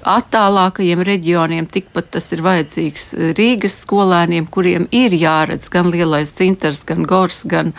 attālākajiem 0.02 1.06
reģioniem, 1.06 1.70
tikpat 1.70 2.10
tas 2.18 2.32
ir 2.34 2.42
vajadzīgs 2.42 3.12
Rīgas 3.38 3.78
skolēniem, 3.86 4.50
kuriem 4.50 4.90
ir 4.90 5.14
jāredz 5.14 5.70
gan 5.70 5.94
lielais 5.94 6.34
cintars, 6.34 6.87
gan 6.88 7.08
Gors, 7.08 7.42
gan, 7.50 7.74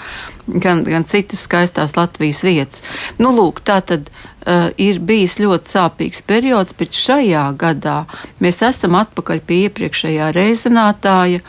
gan, 0.47 0.85
gan 0.87 1.07
citas 1.09 1.45
skaistās 1.47 1.97
Latvijas 1.99 2.43
vietas. 2.47 2.85
Nu, 3.21 3.33
lūk, 3.37 3.62
tā 3.67 3.81
tad 3.85 4.11
uh, 4.11 4.69
ir 4.81 5.00
bijis 5.05 5.38
ļoti 5.43 5.75
sāpīgs 5.75 6.25
periods, 6.29 6.77
bet 6.79 6.97
šajā 6.97 7.47
gadā 7.61 8.03
mēs 8.43 8.62
esam 8.67 8.99
atpakaļ 9.00 9.45
pie 9.49 9.65
iepriekšējā 9.69 10.33
reizinātāja 10.37 11.43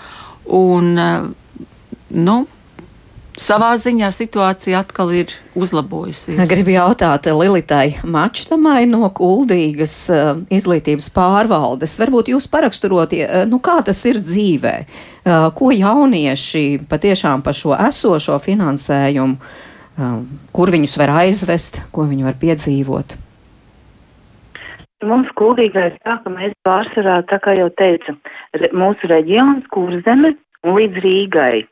un, 0.59 0.95
uh, 0.97 1.67
nu, 2.15 2.39
savā 3.39 3.71
ziņā 3.79 4.09
situācija 4.13 4.81
atkal 4.83 5.13
ir 5.15 5.33
uzlabojusies. 5.57 6.41
Gribu 6.49 6.73
jautāt 6.75 7.29
Lilitai 7.31 7.99
Mačtamai 8.03 8.83
no 8.89 9.07
Kuldīgas 9.15 9.95
uh, 10.13 10.41
izglītības 10.53 11.09
pārvaldes. 11.15 11.97
Varbūt 12.01 12.33
jūs 12.33 12.49
paraksturot, 12.51 13.15
uh, 13.15 13.45
nu 13.49 13.61
kā 13.63 13.79
tas 13.85 14.03
ir 14.09 14.21
dzīvē, 14.23 14.75
ko 15.25 15.71
jaunieši 15.75 16.81
patiešām 16.89 17.43
par 17.45 17.57
šo 17.57 17.73
esošo 17.75 18.37
finansējumu, 18.43 19.39
uh, 19.39 20.21
kur 20.55 20.71
viņus 20.75 20.97
var 21.01 21.15
aizvest, 21.23 21.81
ko 21.95 22.07
viņi 22.09 22.27
var 22.27 22.37
piedzīvot. 22.41 23.17
Mums 25.07 25.29
kuldīgā 25.39 25.89
ir 25.91 25.99
tā, 26.03 26.17
ka 26.23 26.31
mēs 26.31 26.55
pārsvarā, 26.67 27.21
tā 27.31 27.39
kā 27.39 27.55
jau 27.55 27.69
teicu, 27.79 28.17
re, 28.59 28.71
mūsu 28.75 29.07
reģions, 29.07 29.67
kurzeme 29.71 30.33
un 30.67 30.75
līdz 30.75 31.03
Rīgai 31.05 31.67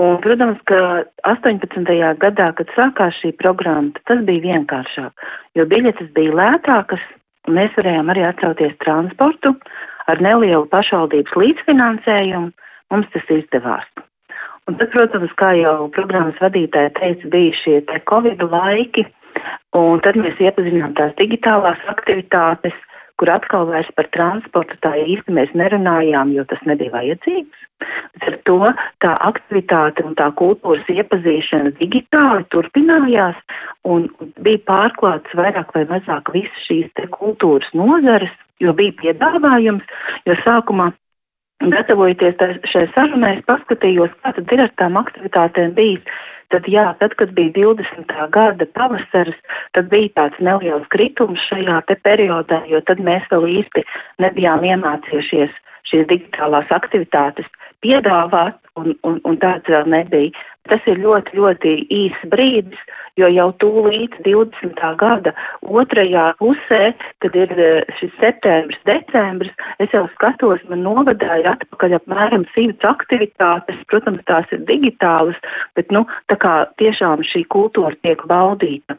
Un, 0.00 0.16
protams, 0.24 0.56
ka 0.64 1.04
18. 1.28 1.84
gadā, 2.22 2.46
kad 2.56 2.70
sākās 2.72 3.18
šī 3.20 3.34
programma, 3.36 3.92
tas 4.08 4.22
bija 4.24 4.46
vienkāršāk, 4.46 5.24
jo 5.58 5.66
biļetes 5.68 6.08
bija 6.16 6.36
lētākas, 6.38 7.02
un 7.44 7.58
mēs 7.58 7.74
varējām 7.76 8.08
arī 8.12 8.24
atcelties 8.24 8.78
transportu 8.80 9.52
ar 10.08 10.22
nelielu 10.24 10.64
pašvaldības 10.72 11.36
līdzfinansējumu, 11.42 12.48
mums 12.90 13.08
tas 13.14 13.32
izdevās. 13.32 13.88
Un 14.68 14.76
tad, 14.78 14.92
protams, 14.92 15.32
kā 15.40 15.54
jau 15.58 15.88
programmas 15.94 16.38
vadītāja 16.42 16.92
teica, 16.98 17.32
bija 17.32 17.56
šie 17.62 17.80
te 17.88 17.98
Covid 18.10 18.42
laiki, 18.52 19.06
un 19.78 20.02
tad 20.04 20.18
mēs 20.20 20.38
iepazinām 20.42 20.94
tās 20.98 21.16
digitālās 21.18 21.80
aktivitātes, 21.90 22.76
kur 23.20 23.28
atkal 23.34 23.66
vairs 23.68 23.88
par 23.98 24.06
transportu 24.16 24.78
tā 24.84 24.94
īsti 24.96 25.34
mēs 25.36 25.50
nerunājām, 25.58 26.30
jo 26.32 26.44
tas 26.48 26.62
nebija 26.68 26.94
vajadzīgs. 26.94 27.66
Ar 28.24 28.36
to 28.48 28.58
tā 29.04 29.10
aktivitāte 29.28 30.04
un 30.06 30.14
tā 30.16 30.30
kultūras 30.38 30.88
iepazīšana 30.92 31.74
digitāli 31.80 32.46
turpinājās 32.54 33.36
un 33.88 34.06
bija 34.44 34.62
pārklāts 34.70 35.36
vairāk 35.36 35.74
vai 35.76 35.84
mazāk 35.92 36.32
visas 36.36 36.64
šīs 36.68 36.88
te 36.96 37.08
kultūras 37.12 37.68
nozares, 37.76 38.32
jo 38.60 38.72
bija 38.76 38.96
piedāvājums, 39.02 39.84
jo 40.28 40.36
sākumā 40.44 40.90
gatavojoties 41.60 42.40
šai 42.72 42.86
sarunai, 42.94 43.36
es 43.38 43.46
paskatījos, 43.48 44.12
kā 44.22 44.34
tad 44.36 44.52
ir 44.52 44.64
ar 44.66 44.76
tām 44.80 45.00
aktivitātēm 45.00 45.74
bijis 45.76 46.20
tad 46.50 46.66
jā, 46.66 46.88
tad, 46.98 47.14
kad 47.18 47.32
bija 47.36 47.52
20. 47.54 48.12
gada 48.34 48.66
pavasaris, 48.74 49.38
tad 49.76 49.90
bija 49.92 50.10
tāds 50.18 50.40
neliels 50.42 50.86
kritums 50.90 51.42
šajā 51.48 51.80
te 51.86 51.96
periodā, 52.04 52.62
jo 52.70 52.82
tad 52.86 53.02
mēs 53.06 53.26
vēl 53.30 53.46
īsti 53.60 53.84
nebijām 54.24 54.66
iemācījušies 54.66 55.54
šīs 55.90 56.06
digitālās 56.10 56.70
aktivitātes 56.74 57.48
piedāvāt, 57.84 58.58
un, 58.78 58.92
un, 59.06 59.20
un 59.24 59.38
tāds 59.40 59.70
vēl 59.70 59.88
nebija. 59.90 60.34
Tas 60.68 60.84
ir 60.90 61.00
ļoti, 61.00 61.34
ļoti 61.38 61.70
īss 61.88 62.26
brīdis, 62.32 62.80
jo 63.18 63.28
jau 63.32 63.48
tūlīt 63.62 64.16
20. 64.26 64.80
gada 65.00 65.32
otrajā 65.64 66.26
pusē, 66.40 66.82
kad 67.24 67.36
ir 67.38 67.54
eh, 67.56 67.92
šis 67.98 68.12
septembris, 68.20 68.80
decembris, 68.88 69.52
es 69.80 69.92
jau 69.96 70.04
skatos, 70.14 70.62
man 70.68 70.84
novadāja 70.84 71.56
atpakaļ 71.56 71.96
apmēram 72.00 72.44
simts 72.54 72.86
aktivitātes, 72.86 73.80
protams, 73.90 74.20
tās 74.28 74.52
ir 74.52 74.60
digitālas, 74.68 75.38
bet, 75.78 75.88
nu, 75.94 76.04
tā 76.28 76.36
kā 76.40 76.56
tiešām 76.82 77.24
šī 77.26 77.46
kultūra 77.48 77.96
tiek 78.04 78.20
baudīta. 78.28 78.98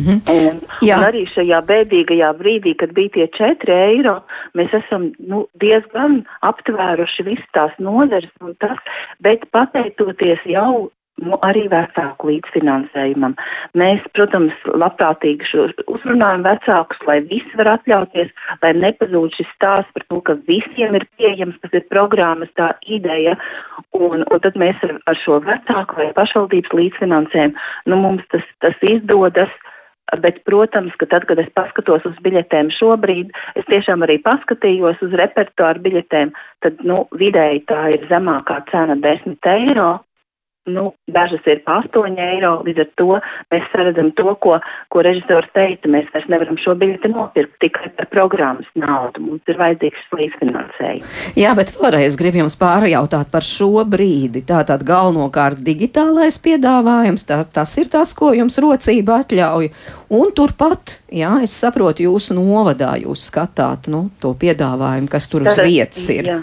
Mm 0.00 0.06
-hmm. 0.06 0.20
un, 0.32 0.60
un 0.82 1.02
arī 1.04 1.26
šajā 1.34 1.58
bēdīgajā 1.70 2.30
brīdī, 2.38 2.72
kad 2.78 2.94
bija 2.96 3.10
tie 3.16 3.26
4 3.36 3.74
eiro, 3.90 4.22
mēs 4.54 4.72
esam 4.72 5.10
nu, 5.18 5.48
diezgan 5.60 6.22
aptvēruši 6.40 7.22
visas 7.26 7.50
tās 7.52 7.74
nozares 7.78 8.32
un 8.40 8.54
tas, 8.54 8.78
bet 9.20 9.44
pateicoties 9.50 10.40
jau 10.46 10.88
nu, 11.20 11.38
arī 11.46 11.66
vecāku 11.70 12.30
līdzfinansējumam. 12.30 13.36
Mēs, 13.78 14.04
protams, 14.16 14.56
labprātīgi 14.68 15.48
šo 15.50 15.66
uzrunājam 15.92 16.44
vecākus, 16.46 17.00
lai 17.08 17.20
visi 17.30 17.60
var 17.60 17.74
atļauties, 17.76 18.32
lai 18.64 18.72
nepazūd 18.78 19.36
šis 19.36 19.50
stāsts 19.56 19.92
par 19.96 20.06
to, 20.08 20.20
ka 20.26 20.38
visiem 20.48 20.96
ir 20.98 21.06
pieejams, 21.18 21.58
kas 21.64 21.76
ir 21.76 21.88
programmas 21.92 22.52
tā 22.58 22.72
ideja, 22.88 23.36
un, 23.96 24.24
un 24.24 24.44
tad 24.44 24.56
mēs 24.60 24.80
ar, 24.86 24.96
ar 25.10 25.20
šo 25.24 25.40
vecāku 25.46 26.00
vai 26.00 26.10
pašvaldības 26.16 26.78
līdzfinansējumu, 26.80 27.68
nu, 27.92 28.00
mums 28.06 28.24
tas, 28.32 28.46
tas 28.64 28.86
izdodas. 28.86 29.52
Bet, 30.18 30.40
protams, 30.42 30.90
ka 30.98 31.06
tad, 31.06 31.22
kad 31.28 31.38
es 31.38 31.46
paskatos 31.54 32.02
uz 32.08 32.16
biļetēm 32.24 32.72
šobrīd, 32.74 33.28
es 33.60 33.66
tiešām 33.68 34.02
arī 34.02 34.16
paskatījos 34.24 34.98
uz 35.06 35.14
repertuāru 35.20 35.84
biļetēm, 35.84 36.32
tad, 36.66 36.82
nu, 36.82 37.04
vidēji 37.20 37.62
tā 37.70 37.84
ir 37.94 38.08
zemākā 38.10 38.56
cena 38.72 38.98
10 38.98 39.38
eiro, 39.52 39.92
nu, 40.74 40.90
dažas 41.10 41.44
ir 41.50 41.62
pa 41.66 41.80
8 41.84 42.18
eiro, 42.24 42.52
līdz 42.66 42.84
ar 42.84 42.88
to 43.00 43.08
mēs 43.52 43.66
saredzam 43.72 44.10
to, 44.18 44.34
ko, 44.42 44.56
ko 44.92 45.04
režisors 45.04 45.50
teica, 45.56 45.90
mēs 45.92 46.08
vairs 46.14 46.28
nevaram 46.32 46.58
šo 46.60 46.74
biļeti 46.80 47.10
nopirkt 47.12 47.58
tikai 47.62 47.92
par 47.98 48.10
programmas 48.12 48.68
naudu, 48.78 49.22
mums 49.26 49.50
ir 49.50 49.60
vajadzīgs 49.60 50.10
līdzfinansējums. 50.16 51.16
Jā, 51.40 51.54
bet 51.58 51.74
vēlreiz 51.78 52.18
gribu 52.20 52.42
jums 52.42 52.58
pārjautāt 52.60 53.32
par 53.32 53.46
šo 53.46 53.84
brīdi. 53.88 54.44
Tātad 54.46 54.84
galvenokārt 54.86 55.62
digitālais 55.64 56.38
piedāvājums, 56.42 57.26
tā, 57.28 57.42
tas 57.44 57.76
ir 57.80 57.90
tas, 57.92 58.14
ko 58.16 58.32
jums 58.36 58.58
rocība 58.62 59.20
atļauj. 59.24 59.70
Un 60.16 60.32
turpat, 60.34 61.00
jā, 61.14 61.36
es 61.44 61.54
saprotu, 61.54 62.06
jūsu 62.08 62.34
novadā 62.38 62.96
jūs 63.02 63.28
skatāt, 63.30 63.90
nu, 63.92 64.08
to 64.22 64.34
piedāvājumu, 64.38 65.10
kas 65.10 65.30
tur 65.30 65.46
uz 65.46 65.60
vietas 65.62 66.08
ir. 66.10 66.32
Jā. 66.32 66.40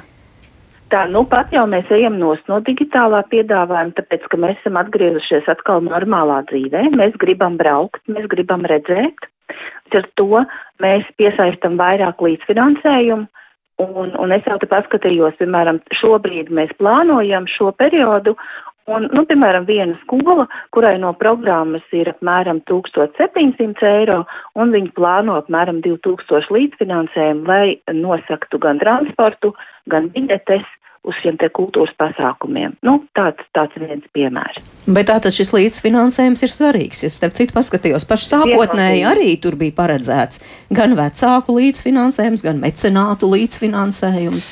Tā, 0.88 1.02
nu 1.12 1.26
pat 1.28 1.50
jau 1.52 1.66
mēs 1.68 1.90
ejam 1.92 2.16
nos 2.16 2.40
no 2.48 2.62
digitālā 2.64 3.20
piedāvājuma, 3.32 3.92
tāpēc, 3.98 4.28
ka 4.32 4.38
mēs 4.40 4.60
esam 4.62 4.78
atgriezušies 4.80 5.50
atkal 5.52 5.82
normālā 5.84 6.38
dzīvē. 6.48 6.86
Mēs 6.96 7.18
gribam 7.20 7.58
braukt, 7.60 8.00
mēs 8.08 8.30
gribam 8.32 8.64
redzēt. 8.72 9.28
Ar 9.98 10.08
to 10.20 10.44
mēs 10.84 11.10
piesaistam 11.20 11.76
vairāk 11.80 12.24
līdzfinansējumu. 12.24 13.28
Un, 13.84 14.16
un 14.18 14.32
es 14.34 14.48
jau 14.48 14.56
te 14.58 14.66
paskatījos, 14.72 15.36
piemēram, 15.38 15.78
šobrīd 16.00 16.48
mēs 16.56 16.72
plānojam 16.80 17.46
šo 17.52 17.70
periodu, 17.78 18.34
un, 18.90 19.06
nu, 19.12 19.22
piemēram, 19.30 19.68
viena 19.68 19.94
skola, 20.02 20.48
kurai 20.74 20.96
no 21.04 21.12
programmas 21.20 21.86
ir 21.94 22.10
apmēram 22.10 22.64
1700 22.72 23.86
eiro, 23.92 24.24
un 24.58 24.74
viņi 24.74 24.96
plāno 24.98 25.36
apmēram 25.44 25.84
2000 25.86 26.50
līdzfinansējumu, 26.58 27.46
lai 27.46 27.78
nosaktu 28.00 28.58
gan 28.64 28.82
transportu, 28.82 29.54
gan 29.94 30.10
biļetes, 30.16 30.66
uz 31.08 31.18
šiem 31.22 31.38
te 31.40 31.50
kultūras 31.54 31.94
pasākumiem. 32.00 32.76
Nu, 32.86 32.98
tāds, 33.18 33.44
tāds 33.56 33.78
viens 33.80 34.06
piemērs. 34.16 34.60
Bet 34.86 35.10
tātad 35.12 35.36
šis 35.36 35.54
līdzfinansējums 35.56 36.44
ir 36.46 36.54
svarīgs. 36.54 37.04
Es 37.08 37.18
starp 37.20 37.36
citu 37.38 37.56
paskatījos, 37.56 38.08
paši 38.10 38.30
sākotnēji 38.34 39.08
arī 39.08 39.32
tur 39.44 39.58
bija 39.60 39.76
paredzēts 39.78 40.44
gan 40.74 40.98
vecāku 41.00 41.58
līdzfinansējums, 41.58 42.44
gan 42.46 42.62
mecenātu 42.64 43.32
līdzfinansējums. 43.32 44.52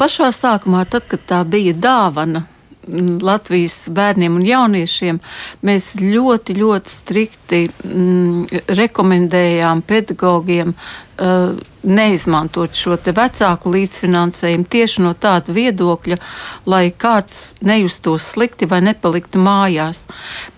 Pašā 0.00 0.32
sākumā, 0.34 0.84
tad, 0.90 1.08
kad 1.10 1.24
tā 1.30 1.42
bija 1.48 1.74
dāvana 1.76 2.46
Latvijas 3.22 3.88
bērniem 3.90 4.36
un 4.38 4.44
jauniešiem, 4.46 5.18
mēs 5.66 5.88
ļoti, 5.98 6.54
ļoti 6.60 6.92
strikti 6.92 7.62
mm, 7.66 8.62
rekomendējām 8.78 9.82
pedagogiem 9.86 10.74
neizmantot 11.86 12.74
šo 12.74 12.96
vecāku 12.98 13.70
līdzfinansējumu 13.72 14.66
tieši 14.68 15.04
no 15.04 15.12
tāda 15.14 15.54
viedokļa, 15.54 16.18
lai 16.66 16.90
kāds 16.90 17.54
nejustos 17.64 18.26
slikti 18.34 18.66
vai 18.68 18.82
nepaliktu 18.84 19.40
mājās. 19.40 20.02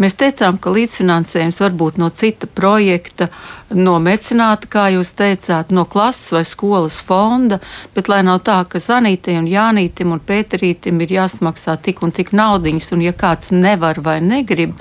Mēs 0.00 0.16
teicām, 0.18 0.58
ka 0.58 0.72
līdzfinansējums 0.74 1.60
var 1.62 1.76
būt 1.78 2.00
no 2.00 2.08
cita 2.10 2.48
projekta, 2.48 3.28
no 3.76 3.98
mecenāta, 4.00 4.70
kā 4.72 4.86
jūs 4.94 5.12
teicāt, 5.18 5.74
no 5.76 5.84
klases 5.84 6.32
vai 6.32 6.44
skolas 6.48 7.00
fonda, 7.04 7.60
bet 7.94 8.08
lai 8.08 8.22
nav 8.26 8.40
tā, 8.46 8.62
ka 8.64 8.80
Zanītei 8.80 9.36
un 9.38 9.50
Jānītim 9.50 10.14
un 10.16 10.22
Pēterītim 10.24 11.02
ir 11.04 11.18
jāsmaksā 11.18 11.76
tik 11.84 12.00
un 12.02 12.14
tik 12.16 12.32
naudiņas, 12.32 12.92
un 12.96 13.04
ja 13.04 13.12
kāds 13.12 13.52
nevar 13.52 14.00
vai 14.00 14.20
negrib, 14.24 14.78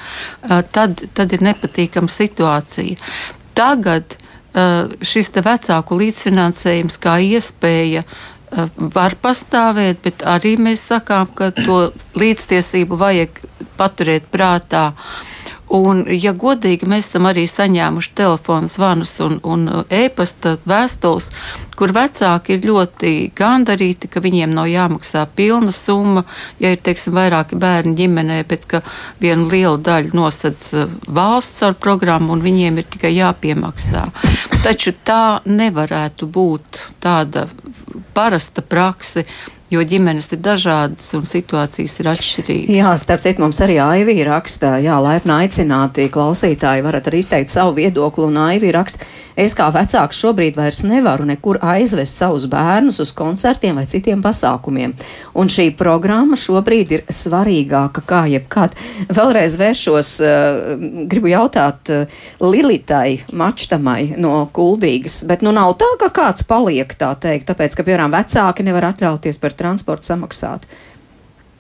tad, 0.71 1.03
tad 1.13 1.35
ir 1.35 1.43
nepatīkama 1.51 2.07
situācija. 2.11 2.95
Tagad 3.57 4.15
šis 5.01 5.31
vecāku 5.45 5.97
līdzfinansējums 6.01 6.99
kā 7.03 7.17
iespēja 7.21 8.03
eh, 8.03 8.69
var 8.97 9.17
pastāvēt, 9.21 10.03
bet 10.03 10.25
arī 10.25 10.55
mēs 10.57 10.87
sakām, 10.91 11.31
ka 11.37 11.51
to 11.55 11.87
līdztiesību 12.17 12.99
vajag 12.99 13.41
paturēt 13.77 14.31
prātā. 14.33 14.91
Uh, 14.91 15.36
Un, 15.67 16.05
ja 16.07 16.31
godīgi, 16.31 16.87
mēs 16.87 17.09
esam 17.09 17.25
arī 17.27 17.43
saņēmuši 17.51 18.13
telefonu 18.15 18.69
zvanus 18.71 19.17
un, 19.23 19.33
un 19.43 19.65
e-pasta 19.91 20.53
vēstules, 20.63 21.27
kur 21.75 21.91
vecāki 21.91 22.55
ir 22.55 22.67
ļoti 22.69 23.11
gandarīti, 23.35 24.07
ka 24.07 24.23
viņiem 24.23 24.53
nav 24.55 24.69
jāmaksā 24.71 25.25
pilna 25.35 25.73
summa, 25.75 26.23
ja 26.63 26.71
ir, 26.71 26.79
teiksim, 26.83 27.17
vairāki 27.19 27.59
bērni 27.59 27.97
ģimenē, 27.99 28.39
bet 28.47 28.63
ka 28.71 28.81
vienu 29.19 29.49
lielu 29.51 29.75
daļu 29.83 30.15
nosedz 30.15 30.71
uh, 30.71 30.95
valsts 31.19 31.67
ar 31.67 31.75
programmu 31.75 32.37
un 32.37 32.45
viņiem 32.47 32.79
ir 32.79 32.87
tikai 32.87 33.11
jāpiemaksā. 33.17 34.07
Taču 34.63 34.95
tā 35.03 35.41
nevarētu 35.51 36.31
būt 36.31 36.81
tāda 37.03 37.49
parasta 38.15 38.63
praksa 38.63 39.25
jo 39.73 39.83
ģimenes 39.83 40.29
ir 40.31 40.41
dažādas 40.43 41.09
un 41.17 41.25
situācijas 41.27 41.97
ir 41.99 42.09
atšķirīgas. 42.13 42.73
Jā, 42.77 42.93
starp 42.99 43.23
citu, 43.23 43.43
mums 43.43 43.59
arī 43.63 43.79
Aivī 43.83 44.21
raksta, 44.27 44.77
jā, 44.83 44.95
laipni 45.03 45.35
aicināti 45.41 46.07
klausītāji 46.13 46.85
varat 46.85 47.09
arī 47.09 47.21
izteikt 47.23 47.51
savu 47.51 47.75
viedokli, 47.81 48.29
un 48.29 48.39
Aivī 48.47 48.71
raksta, 48.75 49.03
es 49.37 49.53
kā 49.57 49.67
vecāks 49.73 50.17
šobrīd 50.23 50.55
vairs 50.57 50.79
nevaru 50.87 51.27
nekur 51.27 51.59
aizvest 51.61 52.15
savus 52.17 52.47
bērnus 52.49 53.01
uz 53.03 53.11
koncertiem 53.17 53.77
vai 53.77 53.85
citiem 53.89 54.23
pasākumiem, 54.23 54.95
un 55.37 55.51
šī 55.51 55.67
programma 55.77 56.39
šobrīd 56.39 56.95
ir 56.95 57.03
svarīgāka 57.11 58.05
kā 58.07 58.23
jebkad. 58.31 58.77
Vēlreiz 59.11 59.59
vēršos, 59.59 60.13
uh, 60.23 60.87
gribu 61.11 61.33
jautāt 61.33 61.91
uh, 61.91 62.17
Lilitai 62.39 63.19
Mačtamai 63.35 64.15
no 64.17 64.47
Kuldīgas, 64.55 65.19
bet 65.27 65.43
nu 65.43 65.51
nav 65.55 65.75
tā, 65.81 65.91
ka 65.99 66.09
kāds 66.21 66.47
paliek 66.47 66.95
tā 66.97 67.11
teikt, 67.19 67.49
tāpēc, 67.51 67.75
ka, 67.75 67.83
piemēram, 67.83 68.15
vecāki 68.15 68.65
nevar 68.65 68.93
atļauties 68.93 69.43
par 69.43 69.56
transportu 69.59 70.09
samaksāt? 70.09 70.67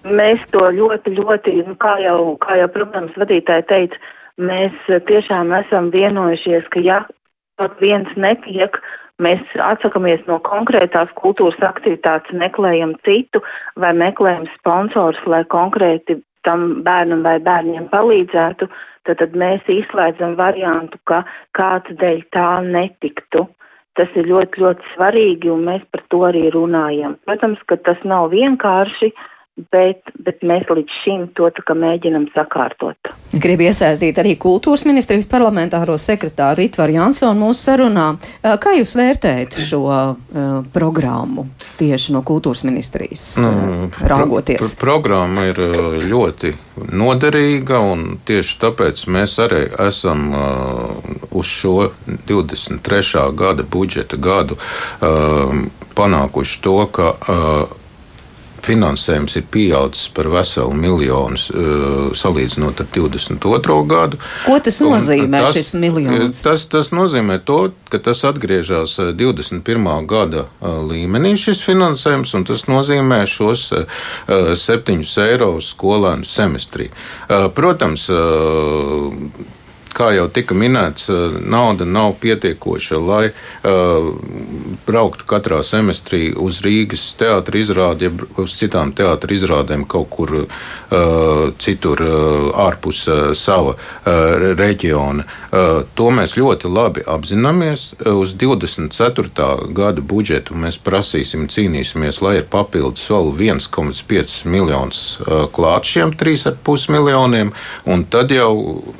Mēs 0.07 0.43
to 0.53 0.63
ļoti, 0.71 1.17
ļoti, 1.17 1.55
nu, 1.67 1.75
kā 1.81 1.97
jau, 1.99 2.37
kā 2.43 2.59
jau 2.61 2.69
programmas 2.71 3.17
vadītāji 3.19 3.65
teica, 3.67 3.99
mēs 4.39 4.77
tiešām 5.09 5.51
esam 5.63 5.89
vienojušies, 5.91 6.69
ka 6.71 6.83
ja 6.85 7.01
pat 7.57 7.75
viens 7.81 8.09
netiek, 8.15 8.77
mēs 9.23 9.41
atsakamies 9.59 10.21
no 10.29 10.37
konkrētās 10.45 11.11
kultūras 11.17 11.59
aktivitātes, 11.65 12.37
meklējam 12.37 12.93
citu 13.07 13.41
vai 13.81 13.93
meklējam 13.97 14.45
sponsors, 14.59 15.19
lai 15.25 15.43
konkrēti 15.51 16.19
tam 16.47 16.83
bērnam 16.85 17.25
vai 17.25 17.37
bērniem 17.43 17.89
palīdzētu, 17.91 18.69
tad, 19.07 19.19
tad 19.19 19.35
mēs 19.35 19.65
izslēdzam 19.71 20.37
variantu, 20.39 20.99
ka 21.09 21.23
kāds 21.57 21.97
dēļ 21.99 22.23
tā 22.35 22.49
netiktu. 22.63 23.47
Tas 23.97 24.13
ir 24.19 24.27
ļoti, 24.29 24.61
ļoti 24.61 24.91
svarīgi, 24.93 25.49
un 25.49 25.65
mēs 25.65 25.81
par 25.93 26.03
to 26.13 26.21
arī 26.27 26.43
runājam. 26.53 27.15
Protams, 27.25 27.61
ka 27.69 27.79
tas 27.81 28.01
nav 28.05 28.29
vienkārši, 28.35 29.09
bet, 29.73 30.11
bet 30.23 30.43
mēs 30.45 30.69
līdz 30.69 30.99
šim 31.03 31.25
to 31.37 31.49
mēģinam 31.77 32.27
sakārtot. 32.35 33.11
Gribu 33.33 33.67
iesaistīt 33.67 34.19
arī 34.21 34.35
kultūras 34.39 34.85
ministrijas 34.87 35.29
parlamentāro 35.31 35.97
sekretāru 35.99 36.61
Ritvaru 36.61 36.97
Jansonu 36.97 37.47
mūsu 37.47 37.67
sarunā. 37.71 38.07
Kā 38.41 38.75
jūs 38.77 38.95
vērtējat 38.97 39.57
šo 39.67 39.83
uh, 39.89 40.15
programmu 40.73 41.47
tieši 41.81 42.15
no 42.15 42.23
kultūras 42.27 42.63
ministrijas 42.67 43.25
uh, 43.41 43.89
raugoties? 44.05 44.75
Pro, 44.77 44.99
pro, 45.01 45.17
programma 45.17 45.45
ir 45.47 45.59
ļoti 46.09 46.51
noderīga, 46.97 47.79
un 47.79 48.17
tieši 48.27 48.57
tāpēc 48.63 49.03
mēs 49.13 49.35
arī 49.43 49.61
esam 49.85 50.23
uh, 50.33 51.15
uz 51.31 51.47
šo 51.47 51.91
23. 52.27 53.23
gada 53.37 53.63
budžeta 53.63 54.19
gadu 54.19 54.57
uh, 54.57 55.53
panākuši 55.97 56.61
to, 56.65 56.77
ka 56.93 57.13
uh, 57.13 57.86
finansējums 58.65 59.37
ir 59.39 59.45
pieaudzis 59.51 60.07
par 60.15 60.29
veselu 60.31 60.73
miljonu 60.75 61.37
uh, 61.37 62.15
salīdzinot 62.17 62.81
ar 62.83 62.89
22. 62.93 63.77
gadu. 63.89 64.19
Ko 64.45 64.57
tas 64.63 64.79
nozīmē, 64.83 65.43
tas, 65.45 65.57
šis 65.57 65.73
miljons? 65.81 66.41
Tas, 66.45 66.65
tas 66.71 66.91
nozīmē 66.95 67.39
to, 67.47 67.59
ka 67.91 68.01
tas 68.03 68.23
atgriežas 68.27 68.97
21. 69.17 69.89
gada 70.09 70.47
līmenī 70.61 71.35
šis 71.39 71.61
finansējums, 71.65 72.33
un 72.37 72.47
tas 72.47 72.65
nozīmē 72.69 73.23
šos 73.29 73.67
7 74.27 75.03
eiro 75.27 75.51
skolēnu 75.63 76.27
semestrī. 76.27 76.89
Protams, 77.57 78.07
kā 79.97 80.11
jau 80.13 80.27
tika 80.33 80.55
minēts, 80.57 81.09
nauda 81.41 81.85
nav 81.87 82.15
pietiekoša, 82.21 82.99
lai 83.01 83.23
uh, 83.31 84.11
brauktu 84.87 85.25
katrā 85.29 85.61
semestrī 85.65 86.29
uz 86.37 86.61
Rīgas 86.65 87.09
teātris 87.19 87.67
izrādi, 87.67 88.07
ja 88.07 88.43
uz 88.43 88.53
citām 88.59 88.93
teātris 88.97 89.41
izrādēm 89.41 89.85
kaut 89.89 90.09
kur 90.13 90.33
uh, 90.37 90.47
citur 91.61 92.03
uh, 92.05 92.49
ārpus 92.67 93.03
uh, 93.09 93.23
sava 93.37 93.75
uh, 93.75 94.53
reģiona. 94.57 95.25
Uh, 95.47 95.81
to 95.97 96.11
mēs 96.13 96.37
ļoti 96.37 96.71
labi 96.71 97.05
apzināmies. 97.07 97.89
Uz 98.07 98.35
24. 98.37 99.71
gada 99.75 100.03
budžetu 100.03 100.57
mēs 100.57 100.79
prasīsim, 100.83 101.47
cīnīsimies, 101.51 102.21
lai 102.25 102.37
ir 102.41 102.47
papildus 102.51 103.07
vēl 103.11 103.33
1,5 103.33 104.37
miljonus 104.49 105.01
uh, 105.21 105.45
klāt 105.53 105.89
šiem 105.89 106.13
3,5 106.17 106.91
miljoniem, 106.93 107.53
un 107.89 108.05
tad 108.11 108.31
jau 108.35 108.53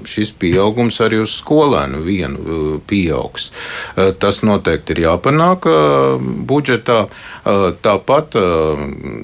šis 0.07 0.33
pieaugums 0.39 0.86
pieaugums 0.87 1.01
arī 1.01 1.19
uz 1.21 1.35
skolēnu 1.41 2.03
vienu 2.03 2.39
uh, 2.39 2.79
pieaugs. 2.87 3.51
Uh, 3.95 4.13
tas 4.19 4.41
noteikti 4.43 4.95
ir 4.95 5.07
jāpanāk 5.07 5.67
uh, 5.67 6.19
budžetā. 6.19 7.07
Tāpat 7.47 8.35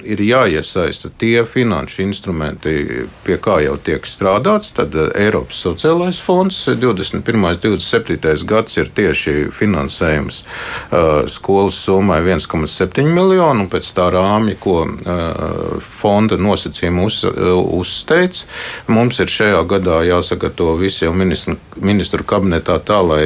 ir 0.08 0.20
jāiesaista 0.24 1.10
tie 1.20 1.42
finanšu 1.44 2.00
instrumenti, 2.06 3.04
pie 3.20 3.36
kā 3.36 3.58
jau 3.60 3.74
tiek 3.76 4.06
strādāts. 4.08 4.72
Tad 4.72 4.96
Eiropas 4.96 5.58
sociālais 5.60 6.22
fonds 6.24 6.62
21. 6.72 7.20
un 7.36 7.58
27. 7.60 8.46
gads 8.48 8.78
ir 8.80 8.88
tieši 8.96 9.50
finansējums 9.52 10.40
skolas 11.34 11.82
summai 11.84 12.22
1,7 12.24 13.04
miljonu, 13.04 13.66
un 13.66 13.68
pēc 13.68 13.90
tā 13.92 14.08
rāmja, 14.14 14.56
ko 14.56 14.86
fonda 15.84 16.40
nosacījumi 16.40 17.04
uz, 17.04 17.20
uzteic, 17.76 18.46
mums 18.88 19.20
ir 19.20 19.28
šajā 19.36 19.60
gadā 19.68 20.00
jāsagatavo 20.08 20.78
visi 20.80 21.04
jau 21.04 21.12
ministru, 21.54 22.04
ministru 22.04 22.24
kabinetā 22.26 22.78
tā, 22.84 22.98
lai 23.00 23.24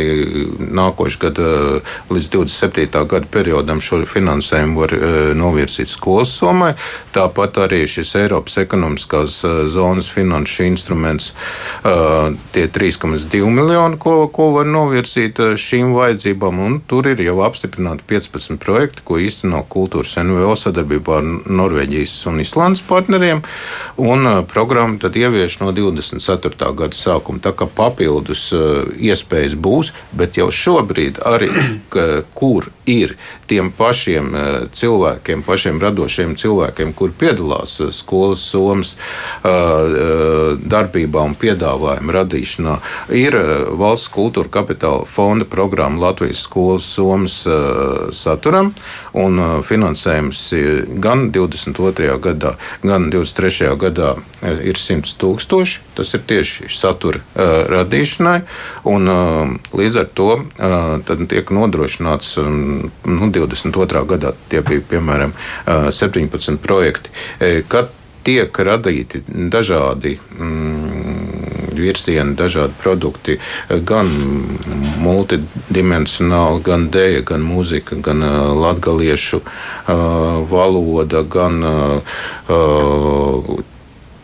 nākošais 0.59 1.19
gada 1.19 1.81
līdz 2.11 2.29
27. 2.31 3.07
gada 3.09 3.27
periodam 3.31 3.81
šo 3.81 4.03
finansējumu 4.07 4.79
var 4.79 4.93
novirzīt 5.35 5.91
skolas 5.91 6.31
somai. 6.31 6.75
Tāpat 7.15 7.59
arī 7.65 7.83
šis 7.89 8.15
Eiropas 8.23 8.59
ekonomiskās 8.61 9.41
zonas 9.73 10.09
finanšu 10.13 10.67
instruments, 10.69 11.33
tie 12.53 12.67
3,2 12.69 13.51
miljoni, 13.51 13.99
ko, 13.99 14.29
ko 14.33 14.51
var 14.59 14.69
novirzīt 14.69 15.41
šīm 15.59 15.95
vajadzībām, 15.97 16.61
un 16.61 16.79
tur 16.87 17.09
ir 17.11 17.23
jau 17.25 17.41
apstiprināti 17.47 18.07
15 18.09 18.59
projekti, 18.63 19.05
ko 19.05 19.19
īsteno 19.19 19.65
kultūras 19.69 20.17
NVO 20.23 20.55
sadarbībā 20.59 21.19
ar 21.19 21.31
Norvēģijas 21.49 22.15
un 22.31 22.43
Islandes 22.45 22.85
partneriem, 22.87 23.43
un 23.99 24.31
programma 24.49 25.01
tad 25.03 25.17
ievieš 25.19 25.61
no 25.63 25.73
24. 25.75 26.73
gada 26.79 26.97
sākuma. 26.97 27.43
Tā 27.43 27.55
kā 27.57 27.69
papildus 28.19 28.53
iespējas 28.99 29.55
būs, 29.55 29.93
bet 30.13 30.37
jau 30.37 30.51
šobrīd 30.51 31.21
arī, 31.25 31.51
kur 32.39 32.71
ir 32.89 33.15
tiem 33.49 33.71
pašiem 33.73 34.33
cilvēkiem, 34.73 35.45
pašiem 35.47 35.79
radošiem 35.83 36.35
cilvēkiem, 36.41 36.95
kur 36.97 37.13
piedalās 37.13 37.77
skolas 37.97 38.43
somas 38.49 38.95
darbībā 39.45 41.25
un 41.29 41.37
piedāvājuma 41.39 42.17
radīšanā, 42.19 42.79
ir 43.17 43.37
valsts 43.79 44.13
kultūra 44.15 44.51
kapitāla 44.59 45.05
fonda 45.09 45.47
programma 45.49 46.09
Latvijas 46.09 46.43
skolas 46.49 46.89
somas 46.97 47.41
saturam, 48.17 48.73
un 49.19 49.63
finansējums 49.67 50.43
gan 51.03 51.29
22. 51.35 52.17
gadā, 52.25 52.57
gan 52.83 53.11
23. 53.13 53.75
gadā 53.81 54.15
ir 54.65 54.79
100 54.79 55.17
tūkstoši. 55.21 55.85
Tas 55.99 56.13
ir 56.15 56.23
tieši 56.31 56.69
satura 56.71 57.19
radīšanai, 57.73 58.39
un 58.87 59.11
līdz 59.75 59.99
ar 59.99 60.09
to 60.15 60.31
tiek 61.29 61.51
nodrošināts 61.51 62.37
nu, 63.05 63.31
22. 63.35 64.05
gadā 64.15 64.35
tie 64.49 64.63
bija 64.67 64.85
piemēram 64.95 65.35
17 65.67 66.59
projekti, 66.63 67.13
kad 67.69 67.95
tiek 68.29 68.59
radīti 68.59 69.23
dažādi 69.29 70.19
mm, 70.19 71.39
virzieni, 71.79 72.35
dažādi 72.37 72.75
produkti, 72.83 73.39
gan 73.69 74.11
multidimensionāli, 75.03 76.63
gan 76.67 76.89
dēļa, 76.93 77.23
gan 77.31 77.47
mūzika, 77.47 77.99
gan 78.05 78.25
uh, 78.27 78.37
latgaliešu 78.59 79.41
uh, 79.41 79.47
valoda, 80.51 81.23
gan 81.23 81.63
uh, 81.65 83.55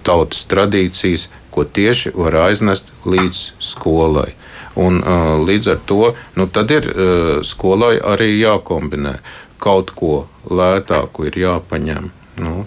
tautas 0.04 0.44
tradīcijas, 0.50 1.30
ko 1.54 1.64
tieši 1.64 2.12
var 2.18 2.40
aiznest 2.48 2.90
līdz 3.06 3.44
skolai. 3.62 4.32
Un, 4.80 4.98
uh, 5.00 5.36
līdz 5.46 5.70
ar 5.70 5.80
to 5.86 6.14
nu, 6.34 6.48
ir 6.74 6.90
uh, 6.90 7.42
skolai 7.46 7.94
arī 8.02 8.32
jākombinē. 8.40 9.18
Kaut 9.62 9.94
ko 9.96 10.26
lētāku 10.50 11.28
ir 11.30 11.38
jāpaņem 11.38 12.10
nu, 12.42 12.64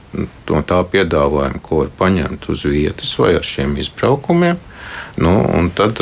no 0.47 0.61
tā 0.67 0.79
piedāvājuma, 0.87 1.61
ko 1.63 1.83
var 1.83 1.91
paņemt 1.99 2.47
uz 2.51 2.63
vietas 2.67 3.11
vai 3.19 3.35
ar 3.37 3.45
šiem 3.45 3.75
izbraukumiem. 3.81 4.59
Nu, 5.19 5.33
tad 5.75 5.99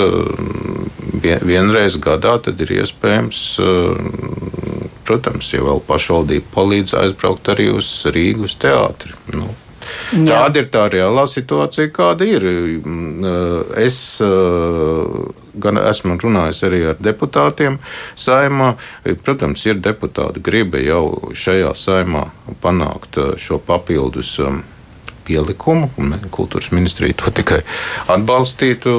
vienreiz 1.23 1.97
gadā 2.01 2.35
tad 2.45 2.61
ir 2.61 2.75
iespējams, 2.77 3.41
protams, 5.07 5.51
ja 5.55 5.63
vēl 5.65 5.81
pašvaldība 5.87 6.51
palīdz 6.53 6.95
aizbraukt 7.01 7.49
arī 7.51 7.71
uz 7.73 7.89
Rīgas 8.11 8.57
teātri. 8.61 9.15
Nu, 9.33 9.49
Jā. 10.13 10.26
Tāda 10.28 10.62
ir 10.62 10.69
tā 10.74 10.86
reālā 10.93 11.26
situācija, 11.30 11.91
kāda 11.95 12.28
ir. 12.28 12.45
Es 13.82 13.98
gan 15.56 15.82
esmu 15.82 16.19
runājis 16.21 16.63
arī 16.67 16.84
ar 16.91 17.02
deputātiem 17.02 17.80
saimā. 18.19 18.76
Protams, 19.24 19.65
ir 19.69 19.82
deputāti 19.84 20.43
griba 20.43 20.82
jau 20.84 21.34
šajā 21.34 21.74
saimā 21.80 22.30
panākt 22.63 23.19
šo 23.41 23.60
papildus 23.63 24.38
pielikumu, 25.26 25.89
un 25.98 26.15
kultūras 26.34 26.71
ministrija 26.76 27.17
to 27.17 27.34
tikai 27.34 27.62
atbalstītu. 28.13 28.93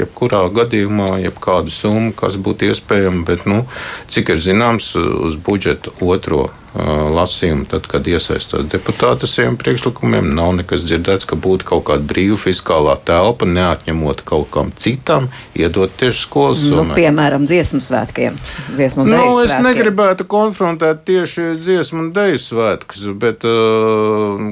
Jebkurā 0.00 0.44
gadījumā, 0.56 1.18
jebkādu 1.26 1.74
summu, 1.74 2.14
kas 2.16 2.38
būtu 2.40 2.70
iespējama, 2.70 3.24
bet, 3.28 3.44
nu, 3.50 3.64
cik 4.12 4.34
ir 4.34 4.40
zināms, 4.40 4.94
uz 4.96 5.36
budžeta 5.44 5.92
otro 6.00 6.48
lasījumu, 6.74 7.68
tad, 7.70 7.86
kad 7.86 8.06
iesaistās 8.10 8.66
deputāti 8.66 9.28
saviem 9.30 9.54
priekšlikumiem, 9.58 10.32
nav 10.34 10.56
nekas 10.58 10.82
dzirdēts, 10.82 11.26
ka 11.30 11.38
būtu 11.38 11.68
kaut 11.68 11.84
kāda 11.86 12.02
brīva 12.10 12.38
fiskālā 12.40 12.96
telpa, 13.06 13.46
neatņemot 13.46 14.24
kaut 14.26 14.48
kam 14.54 14.72
citam, 14.74 15.28
iedot 15.54 15.92
tieši 16.00 16.24
skolas 16.24 16.64
nu, 16.64 16.80
summai. 16.80 16.96
Piemēram, 16.98 17.46
dziesmu 17.46 17.78
svētkiem. 17.84 18.38
Dziesmu 18.72 19.06
nu, 19.06 19.14
es 19.44 19.52
svētkiem. 19.52 19.68
negribētu 19.68 20.26
konfrontēt 20.26 21.04
tieši 21.06 21.52
dziesmu 21.60 22.08
un 22.08 22.10
deju 22.16 22.42
svētkus, 22.42 23.06
bet 23.22 23.46
uh, 23.46 24.42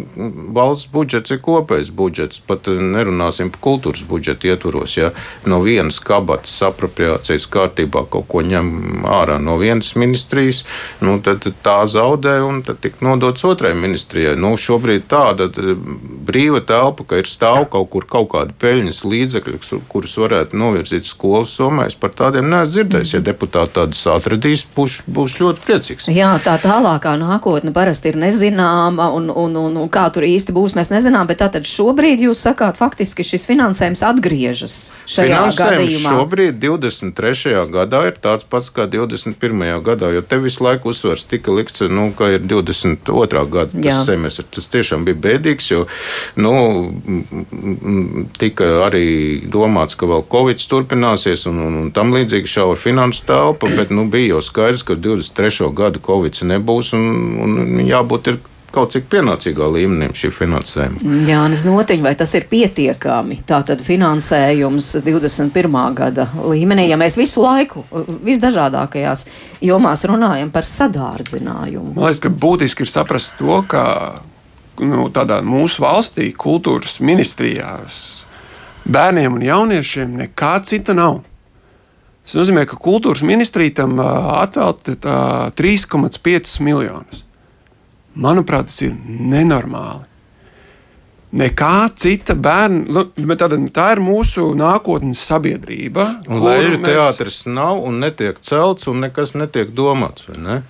valsts 0.54 0.92
budžets 0.94 1.35
ir 1.35 1.42
kopējs 1.42 1.90
budžets. 1.90 2.38
Pat 2.46 2.70
nerunāsim 2.70 3.50
par 3.50 3.64
kultūras 3.66 4.06
budžetu 4.06 4.52
ietvaros. 4.52 4.94
Ja 4.94 5.11
no 5.48 5.58
vienas 5.66 5.98
kabatas 6.02 6.54
apropriācijas 6.70 7.48
kārtībā 7.50 8.06
kaut 8.12 8.30
ko 8.30 8.46
ņem 8.46 9.02
ārā 9.11 9.42
no 9.42 9.58
vienas 9.58 9.96
ministrijas, 9.98 10.62
nu, 11.02 11.18
tad 11.24 11.50
tā 11.66 11.80
zaudē 11.90 12.12
zaudē 12.12 12.42
un 12.44 12.62
tad 12.62 12.81
tika 12.81 13.05
nodots 13.05 13.44
otrai 13.44 13.75
ministrijai. 13.75 14.37
Nu, 14.37 14.57
šobrīd 14.57 15.07
tāda 15.09 15.48
brīva 16.27 16.61
telpa, 16.64 17.05
ka 17.05 17.20
ir 17.20 17.27
stāv 17.27 17.68
kaut 17.72 17.90
kur 17.90 18.07
kaut 18.07 18.31
kāda 18.33 18.53
peļņas 18.61 19.03
līdzekļi, 19.05 19.59
kurus 19.88 20.16
varētu 20.18 20.57
novirzīt 20.57 21.07
skolas 21.09 21.53
somā. 21.57 21.87
Es 21.87 21.96
par 21.96 22.12
tādiem 22.16 22.48
neesmu 22.51 22.72
dzirdējis. 22.72 23.14
Ja 23.14 23.20
deputāti 23.25 23.77
tādas 23.79 24.03
atradīs, 24.07 24.64
būs, 24.77 25.03
būs 25.07 25.38
ļoti 25.40 25.64
priecīgs. 25.66 26.09
Jā, 26.12 26.35
tā 26.44 26.59
tālākā 26.62 27.14
nākotne 27.20 27.72
parasti 27.72 28.12
ir 28.12 28.20
nezināma, 28.20 29.11
un, 29.16 29.31
un, 29.31 29.57
un, 29.57 29.79
un 29.85 29.90
kā 29.92 30.07
tur 30.12 30.27
īsti 30.29 30.55
būs, 30.55 30.77
mēs 30.79 30.92
nezinām. 30.92 31.29
Bet 31.31 31.42
tātad 31.42 31.66
šobrīd 31.68 32.22
jūs 32.29 32.42
sakāt, 32.44 32.79
faktiski 32.81 33.27
šis 33.27 33.48
finansējums 33.51 34.05
atgriežas 34.07 34.77
šajā 35.07 35.42
finansējums 35.42 35.61
gadījumā. 35.62 36.16
Šobrīd, 36.16 36.61
23. 36.62 37.57
gadā, 37.72 38.05
ir 38.11 38.18
tāds 38.22 38.46
pats 38.48 38.70
kā 38.75 38.87
21. 38.90 39.64
gadā, 39.85 40.12
jo 40.14 40.25
te 40.25 40.38
visu 40.42 40.64
laiku 40.64 40.92
uzsvars 40.92 41.27
tika 41.29 41.55
likts, 41.55 41.85
nu, 41.92 42.02
nu, 42.03 42.11
ka 42.19 42.33
ir 42.35 42.43
22. 42.43 43.45
gada 43.53 43.71
tas 43.73 44.05
semestris. 44.07 44.51
Tas 44.53 44.69
tiešām 44.73 45.07
bija 45.07 45.21
bēdīgs, 45.27 45.71
jo 45.73 45.87
nu, 46.43 46.53
tika 48.43 48.69
arī 48.88 49.07
domāts, 49.53 49.97
ka 49.99 50.09
vēl 50.11 50.27
Covid 50.33 50.67
turpināsies 50.73 51.47
un, 51.51 51.62
un, 51.67 51.81
un 51.85 51.91
tam 51.95 52.15
līdzīgi 52.17 52.51
šaura 52.57 52.81
finanses 52.81 53.27
telpa, 53.29 53.71
bet 53.79 53.95
nu, 53.95 54.09
bija 54.11 54.35
jau 54.35 54.43
skaidrs, 54.45 54.85
ka 54.87 54.99
23. 54.99 55.71
gadu 55.77 56.03
Covid 56.03 56.43
nebūs 56.53 56.93
un, 56.97 57.07
un 57.45 57.85
jābūt 57.87 58.33
ir 58.33 58.43
kaut 58.72 58.94
cik 58.94 59.06
pienācīgā 59.12 59.68
līmenī 59.74 60.08
šī 60.16 60.30
finansējuma. 60.35 61.02
Jā, 61.28 61.42
Nē, 61.52 61.58
notiņa, 61.68 62.04
vai 62.06 62.14
tas 62.18 62.32
ir 62.38 62.46
pietiekami? 62.50 63.40
Tātad 63.48 63.82
finansējums 63.85 64.88
21. 65.04 65.78
gada 65.98 66.26
līmenī, 66.40 66.88
ja 66.90 66.98
mēs 67.00 67.18
visu 67.20 67.44
laiku, 67.44 67.85
visdažādākajās 68.24 69.26
jomās 69.64 70.04
runājam 70.08 70.52
par 70.54 70.68
sadārdzinājumu. 70.68 71.94
Man 71.96 72.08
liekas, 72.08 72.22
ka 72.24 72.32
būtiski 72.32 72.87
ir 72.87 72.92
saprast 72.92 73.37
to, 73.40 73.61
ka 73.68 73.85
nu, 74.80 75.08
tādā 75.14 75.40
mūsu 75.44 75.85
valstī, 75.85 76.30
kultūras 76.32 76.98
ministrijās, 77.04 77.98
bērniem 78.88 79.37
un 79.37 79.44
jauniešiem 79.46 80.16
nekā 80.24 80.56
cita 80.66 80.96
nav. 80.96 81.20
Tas 82.22 82.37
nozīmē, 82.38 82.64
ka 82.70 82.78
kultūras 82.78 83.24
ministrija 83.26 83.80
tam 83.82 83.98
atvēlta 84.00 84.94
3,5 85.58 86.61
miljonus. 86.62 87.24
Manuprāt, 88.14 88.68
tas 88.68 88.83
ir 88.85 88.96
nenormāli. 89.07 90.09
Nekā 91.33 91.88
cita 91.96 92.35
bērna, 92.37 92.83
nu, 92.92 93.37
tā 93.72 93.87
ir 93.94 94.03
mūsu 94.05 94.51
nākotnes 94.59 95.22
sabiedrība. 95.31 96.05
Leļu 96.29 96.83
mēs... 96.83 96.90
teātris 96.90 97.38
nav 97.48 97.81
un 97.81 98.03
netiek 98.05 98.37
celts, 98.44 98.85
un 98.92 99.01
nekas 99.07 99.33
netiek 99.33 99.72
domāts. 99.72 100.29
Ne? 100.37 100.61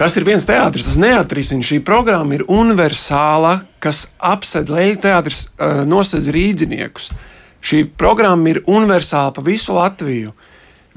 Tas 0.00 0.18
ir 0.20 0.24
viens 0.28 0.44
teātris, 0.48 0.84
tas 0.84 1.00
neatrisina. 1.00 1.64
Šī 1.64 1.80
programma 1.84 2.36
ir 2.36 2.44
universāla, 2.48 3.62
kas 3.80 4.06
apsēd 4.16 4.68
leļu 4.72 5.00
teātris, 5.00 5.46
uh, 5.48 5.82
nosedz 5.88 6.28
rīdziniekus. 6.32 7.10
Šī 7.64 7.82
programma 8.00 8.52
ir 8.52 8.62
universāla 8.68 9.32
pa 9.36 9.44
visu 9.44 9.76
Latviju. 9.76 10.32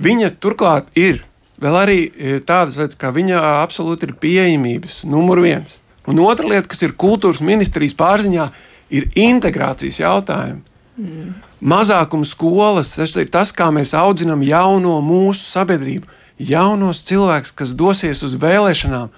Viņa 0.04 0.30
turklāt 0.44 0.92
ir 1.00 1.24
vēl 1.64 1.80
arī 1.80 1.98
e, 2.04 2.36
tādas 2.46 2.78
lietas, 2.82 3.00
kā 3.00 3.14
viņa 3.16 3.40
absolūti 3.64 4.10
ir 4.10 4.18
pieejamības, 4.20 5.02
numur 5.10 5.42
viens. 5.44 5.80
Un 6.10 6.20
otra 6.20 6.50
lieta, 6.50 6.68
kas 6.68 6.84
ir 6.84 6.98
kultūras 7.00 7.42
ministrijas 7.44 7.96
pārziņā, 7.96 8.48
ir 8.94 9.08
integrācijas 9.16 10.02
jautājumi. 10.02 10.62
Mm. 11.00 11.30
Mazākuma 11.64 12.28
skolas, 12.28 12.92
tas 12.98 13.16
ir 13.18 13.30
tas, 13.34 13.54
kā 13.56 13.70
mēs 13.74 13.96
audzinām 13.98 14.44
jauno 14.46 15.00
mūsu 15.02 15.48
sabiedrību, 15.48 16.10
jaunos 16.38 17.02
cilvēkus, 17.08 17.54
kas 17.56 17.72
dosies 17.78 18.22
uz 18.28 18.36
vēlēšanām. 18.40 19.10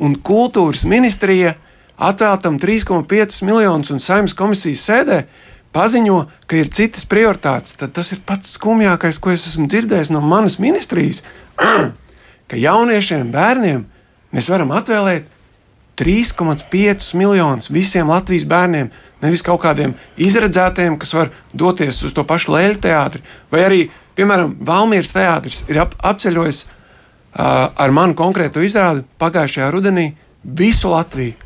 Un 0.00 0.16
kultūras 0.24 0.86
ministrija 0.88 1.54
atvēl 2.00 2.40
tam 2.40 2.56
3,5 2.58 3.44
miljonus 3.44 3.92
un 3.92 4.00
saimnes 4.00 4.34
komisijas 4.34 4.86
sēdē 4.88 5.20
paziņo, 5.76 6.20
ka 6.50 6.58
ir 6.58 6.70
citas 6.74 7.06
prioritātes. 7.08 7.76
Tad 7.78 7.94
tas 7.96 8.12
ir 8.14 8.22
pats 8.26 8.56
skumjākais, 8.56 9.20
ko 9.22 9.32
es 9.34 9.46
esmu 9.50 9.68
dzirdējis 9.70 10.12
no 10.14 10.22
manas 10.24 10.58
ministrijas, 10.62 11.22
ka 12.50 12.58
jauniešiem, 12.58 13.30
bērniem 13.34 13.84
mēs 14.34 14.50
varam 14.50 14.74
atvēlēt 14.74 15.28
3,5 16.00 17.14
miljonus 17.18 17.70
visiem 17.70 18.08
Latvijas 18.08 18.46
bērniem. 18.48 18.90
Nevis 19.20 19.44
kaut 19.44 19.60
kādiem 19.60 19.92
izredzētiem, 20.16 20.96
kas 20.96 21.12
var 21.12 21.28
doties 21.52 21.98
uz 22.06 22.14
to 22.16 22.24
pašu 22.24 22.54
Lēļu 22.54 22.78
teātri, 22.80 23.20
vai 23.52 23.66
arī, 23.66 23.80
piemēram, 24.16 24.54
Valmīras 24.64 25.12
teātris 25.12 25.60
ir 25.68 25.82
ap, 25.82 25.92
apceļojis 26.00 26.62
uh, 26.64 27.68
ar 27.76 27.92
manu 27.92 28.16
konkrēto 28.16 28.64
izrādi 28.64 29.04
pagājušajā 29.20 29.68
rudenī 29.74 30.06
visu 30.40 30.88
Latviju. 30.94 31.36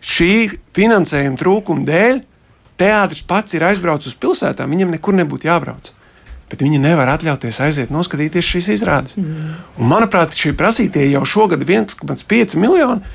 Šī 0.00 0.32
finansējuma 0.76 1.36
trūkuma 1.40 1.84
dēļ 1.90 2.22
teātris 2.80 3.24
pats 3.28 3.56
ir 3.56 3.68
aizbraucis 3.68 4.14
uz 4.14 4.20
pilsētām, 4.20 4.72
viņam 4.72 4.96
nekur 4.96 5.16
nebūtu 5.20 5.50
jābrauc 5.50 5.92
bet 6.50 6.64
viņi 6.64 6.80
nevar 6.82 7.12
atļauties 7.12 7.60
aiziet 7.62 7.92
noskatīties 7.94 8.42
šīs 8.42 8.68
izrādes. 8.74 9.14
Mm. 9.20 9.52
Un, 9.78 9.86
manuprāt, 9.92 10.34
šie 10.34 10.50
prasītie 10.58 11.04
jau 11.12 11.22
šogad 11.22 11.62
1,5 11.62 12.56
miljoni 12.58 13.06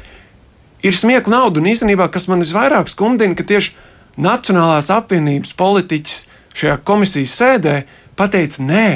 ir 0.86 0.96
smiekla 0.96 1.42
nauda. 1.42 1.60
Un 1.60 1.68
īstenībā, 1.68 2.08
kas 2.14 2.30
man 2.32 2.46
visvairāk 2.46 2.88
skumdina, 2.92 3.36
ka 3.36 3.44
tieši 3.44 3.76
Nacionālās 4.16 4.88
apvienības 4.96 5.52
politiķis 5.60 6.20
šajā 6.56 6.78
komisijas 6.88 7.34
sēdē 7.36 7.74
pateica, 8.16 8.64
nē, 8.64 8.88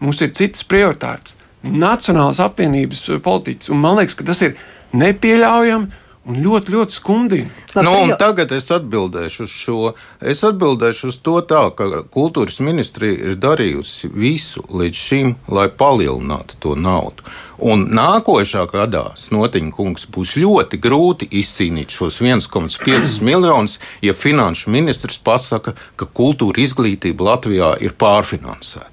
mums 0.00 0.22
ir 0.24 0.32
citas 0.32 0.64
prioritātes. 0.64 1.36
Nacionālās 1.62 2.40
apvienības 2.40 3.04
politiķis. 3.22 3.68
Un 3.68 3.82
man 3.82 3.98
liekas, 4.00 4.16
ka 4.16 4.24
tas 4.30 4.40
ir 4.46 4.56
nepieļaujami 4.96 6.00
un 6.28 6.38
ļoti, 6.42 6.72
ļoti 6.74 6.96
skumdīgi. 6.96 7.48
Nu, 7.82 7.94
tagad 8.20 8.52
es 8.54 8.68
atbildēšu 8.74 9.46
uz 9.46 9.54
šo. 9.54 9.78
Es 10.20 10.42
atbildēšu 10.46 11.10
uz 11.10 11.18
to 11.24 11.38
tā, 11.48 11.64
ka 11.76 12.04
kultūras 12.14 12.60
ministrija 12.62 13.30
ir 13.30 13.38
darījusi 13.42 14.12
visu 14.14 14.62
līdz 14.70 15.06
šim, 15.08 15.34
lai 15.48 15.68
palielinātu 15.68 16.60
to 16.62 16.76
naudu. 16.78 17.26
Un 17.62 17.84
nākošā 17.94 18.64
gadā 18.70 19.04
Snotiņa 19.22 19.74
kungs 19.76 20.08
būs 20.10 20.34
ļoti 20.40 20.80
grūti 20.82 21.28
izcīnīt 21.38 21.94
šos 21.94 22.18
1,5 22.24 23.20
miljonus, 23.22 23.78
ja 24.02 24.14
finanšu 24.14 24.72
ministrs 24.74 25.20
pasaka, 25.22 25.76
ka 25.96 26.10
kultūra 26.10 26.64
izglītība 26.64 27.30
Latvijā 27.32 27.76
ir 27.82 27.94
pārfinansēta 27.98 28.91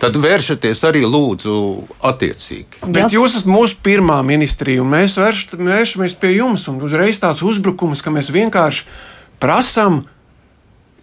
tad 0.00 0.16
vēršaties 0.20 0.82
arī 0.88 1.04
lūdzu 1.06 1.54
attiecīgi. 2.06 2.82
Bet 2.86 3.14
jūs 3.14 3.38
esat 3.38 3.50
mūsu 3.50 3.78
pirmā 3.84 4.18
ministrija, 4.26 4.82
un 4.84 4.92
mēs 4.92 5.16
vērš, 5.20 5.46
vēršamies 5.56 6.18
pie 6.20 6.34
jums. 6.36 6.66
Uzreiz 6.68 7.20
tāds 7.22 7.44
uzbrukums, 7.46 8.04
ka 8.04 8.12
mēs 8.14 8.32
vienkārši 8.34 8.86
prasām 9.42 10.04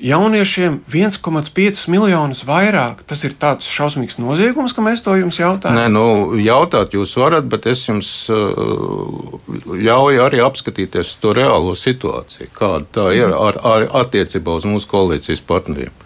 jauniešiem 0.04 0.82
1,5 0.92 1.88
miljonus 1.92 2.44
vairāk. 2.48 3.04
Tas 3.08 3.24
ir 3.24 3.36
tāds 3.40 3.70
šausmīgs 3.70 4.20
noziegums, 4.20 4.76
ka 4.76 4.84
mēs 4.84 5.04
to 5.06 5.16
jums 5.16 5.40
jautājam. 5.40 5.78
Nē, 5.78 5.88
nu, 5.94 6.06
jautāt 6.44 6.98
jūs 6.98 7.16
varat, 7.20 7.48
bet 7.50 7.68
es 7.72 7.86
jums 7.88 8.12
ļauju 8.30 10.24
arī 10.26 10.44
apskatīties 10.44 11.16
to 11.24 11.34
reālo 11.38 11.76
situāciju, 11.80 12.52
kāda 12.58 12.90
tā 12.98 13.10
ir 13.16 13.36
ar, 13.38 13.60
ar 13.64 13.88
attiecībā 14.04 14.60
uz 14.60 14.68
mūsu 14.68 14.90
koalīcijas 14.92 15.44
partneriem. 15.48 16.03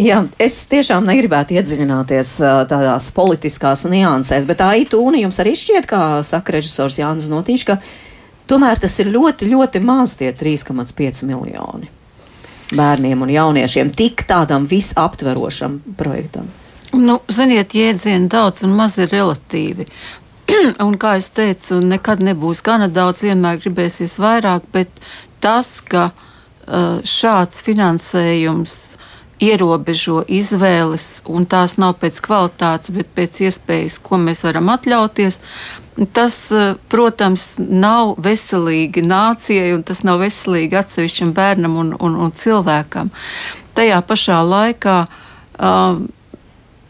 Jā, 0.00 0.22
es 0.40 0.54
tiešām 0.70 1.04
negribētu 1.04 1.58
iedziļināties 1.58 2.32
tādās 2.70 3.10
politiskās 3.12 3.84
niansēs, 3.84 4.46
bet 4.48 4.62
tā 4.62 4.70
itūna 4.80 5.20
jums 5.20 5.40
arī 5.42 5.52
šķiet, 5.58 5.88
kā 5.90 6.02
saka 6.24 6.56
režisors 6.56 6.96
Jānis 7.02 7.28
Notiņš, 7.28 7.64
ka 7.68 7.76
tomēr 8.48 8.80
tas 8.80 8.96
ir 9.02 9.12
ļoti, 9.12 9.50
ļoti 9.52 9.82
maz 9.84 10.16
tie 10.16 10.32
3,5 10.32 11.26
miljoni 11.28 11.90
bērniem 12.76 13.22
un 13.22 13.30
jauniešiem 13.34 13.90
tik 13.98 14.24
tādam 14.30 14.66
visaptverošam 14.70 15.80
projektam. 15.98 16.48
Nu, 16.94 17.20
ziniet, 17.30 17.74
jēdzieni 17.74 18.30
daudz 18.30 18.64
un 18.66 18.74
maz 18.78 18.96
ir 18.98 19.10
relatīvi. 19.12 19.86
un, 20.86 20.96
kā 20.98 21.16
jau 21.18 21.26
teicu, 21.40 21.78
nekad 21.86 22.22
nebūs 22.24 22.62
gana 22.66 22.88
daudz, 22.90 23.22
vienmēr 23.26 23.60
gribēsies 23.62 24.16
vairāk, 24.22 24.66
bet 24.74 24.90
tas, 25.42 25.78
ka 25.86 26.10
uh, 26.10 26.98
šāds 27.06 27.62
finansējums 27.66 28.78
ierobežo 29.40 30.20
izvēles, 30.28 31.22
un 31.28 31.46
tās 31.48 31.76
nav 31.80 31.96
pēc 32.02 32.20
kvalitātes, 32.24 32.92
bet 32.94 33.10
pēc 33.16 33.40
iespējas, 33.48 33.98
ko 34.04 34.20
mēs 34.20 34.44
varam 34.44 34.68
atļauties. 34.72 35.40
Tas, 36.16 36.36
eh, 36.52 36.74
protams, 36.92 37.54
nav 37.58 38.14
veselīgi 38.22 39.04
nācijai, 39.04 39.74
un 39.74 39.82
tas 39.82 40.04
nav 40.04 40.20
veselīgi 40.22 40.78
atsevišķam 40.80 41.34
bērnam 41.36 41.76
un, 41.76 41.94
un, 41.98 42.16
un 42.26 42.32
cilvēkam. 42.32 43.10
Tajā 43.76 44.00
pašā 44.02 44.40
laikā 44.44 44.96
uh, 45.06 46.00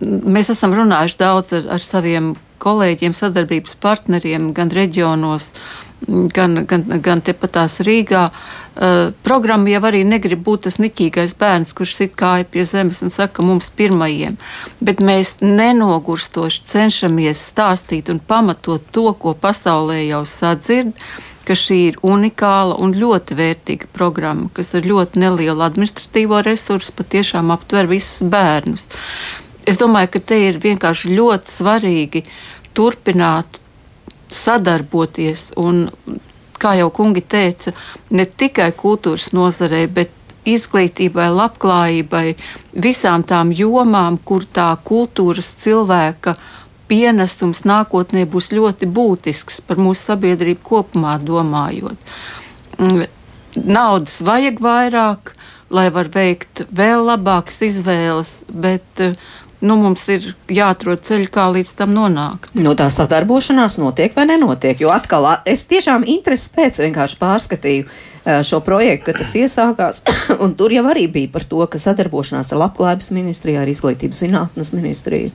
mēs 0.00 0.48
esam 0.54 0.72
runājuši 0.74 1.18
daudz 1.20 1.52
ar, 1.58 1.66
ar 1.76 1.82
saviem 1.84 2.32
kolēģiem, 2.60 3.12
sadarbības 3.16 3.76
partneriem, 3.82 4.50
gan 4.56 4.72
reģionos, 4.74 5.50
uh, 5.52 5.89
gan, 6.06 6.64
gan, 6.66 6.84
gan 7.02 7.22
tepatās 7.24 7.80
Rīgā. 7.86 8.28
Uh, 8.80 9.10
programma 9.26 9.68
jau 9.72 9.82
arī 9.90 10.02
negrib 10.06 10.44
būt 10.46 10.66
tas 10.68 10.78
niķīgais 10.80 11.34
bērns, 11.40 11.74
kurš 11.76 11.96
sit 11.98 12.14
kāja 12.18 12.46
pie 12.48 12.64
zemes 12.64 13.02
un 13.04 13.12
saka 13.12 13.44
mums 13.44 13.68
pirmajiem, 13.76 14.38
bet 14.80 15.02
mēs 15.04 15.38
nenogurstoši 15.42 16.62
cenšamies 16.70 17.42
stāstīt 17.50 18.12
un 18.12 18.22
pamatot 18.22 18.86
to, 18.94 19.10
ko 19.18 19.34
pasaulē 19.34 20.04
jau 20.06 20.22
sadzird 20.28 20.94
ka 21.50 21.56
šī 21.58 21.76
ir 21.88 21.96
unikāla 22.06 22.76
un 22.78 22.92
ļoti 22.94 23.34
vērtīga 23.34 23.88
programma, 23.96 24.50
kas 24.54 24.74
ar 24.78 24.84
ļoti 24.86 25.18
nelielu 25.18 25.64
administratīvo 25.64 26.42
resursu 26.46 26.94
patiešām 26.94 27.50
aptver 27.50 27.88
visus 27.90 28.22
bērnus. 28.22 28.86
Es 29.66 29.80
domāju, 29.80 30.12
ka 30.14 30.22
te 30.30 30.38
ir 30.46 30.60
vienkārši 30.62 31.10
ļoti 31.16 31.50
svarīgi 31.50 32.22
turpināt 32.76 33.58
sadarboties 34.30 35.50
un, 35.60 35.88
kā 36.60 36.76
jau 36.78 36.90
kungi 36.94 37.22
teica, 37.24 37.72
ne 38.10 38.26
tikai 38.26 38.70
kultūras 38.76 39.30
nozarei, 39.36 39.86
bet 39.88 40.12
izglītībai, 40.48 41.28
labklājībai, 41.34 42.24
visām 42.72 43.24
tām 43.26 43.52
jomām, 43.52 44.18
kur 44.24 44.44
tā 44.44 44.70
kultūras 44.84 45.52
cilvēka 45.62 46.36
pienesums 46.90 47.62
nākotnē 47.68 48.24
būs 48.30 48.50
ļoti 48.56 48.88
būtisks 48.90 49.60
par 49.66 49.78
mūsu 49.78 50.10
sabiedrību 50.10 50.64
kopumā 50.66 51.18
domājot. 51.22 52.10
Mm, 52.78 53.04
naudas 53.66 54.18
vajag 54.26 54.62
vairāk, 54.64 55.34
lai 55.70 55.86
var 55.94 56.10
veikt 56.10 56.64
vēl 56.74 57.04
labākas 57.06 57.60
izvēles, 57.68 58.32
bet 58.50 59.04
nu, 59.60 59.76
mums 59.80 60.06
ir 60.12 60.30
jāatrod 60.50 61.02
ceļi, 61.04 61.28
kā 61.32 61.48
līdz 61.52 61.74
tam 61.78 61.92
nonākt. 61.96 62.50
Nu, 62.58 62.74
tā 62.78 62.88
sadarbošanās 62.92 63.78
notiek 63.82 64.16
vai 64.16 64.26
nenotiek? 64.30 64.80
Jo 64.80 64.92
atkal 64.94 65.28
es 65.48 65.66
tiešām 65.70 66.06
interesi 66.08 66.50
pēc 66.56 66.80
vienkārši 66.84 67.20
pārskatīju 67.20 67.90
šo 68.44 68.60
projektu, 68.64 69.08
kad 69.08 69.20
tas 69.20 69.34
iesākās, 69.36 70.02
tur 70.58 70.74
jau 70.74 70.84
arī 70.92 71.06
bija 71.12 71.32
par 71.32 71.46
to, 71.48 71.62
ka 71.70 71.80
sadarbošanās 71.80 72.52
ar 72.52 72.66
Labklājības 72.66 73.12
ministriju, 73.16 73.60
ar 73.62 73.70
Izglītības 73.70 74.24
zinātnes 74.26 74.74
ministriju. 74.76 75.32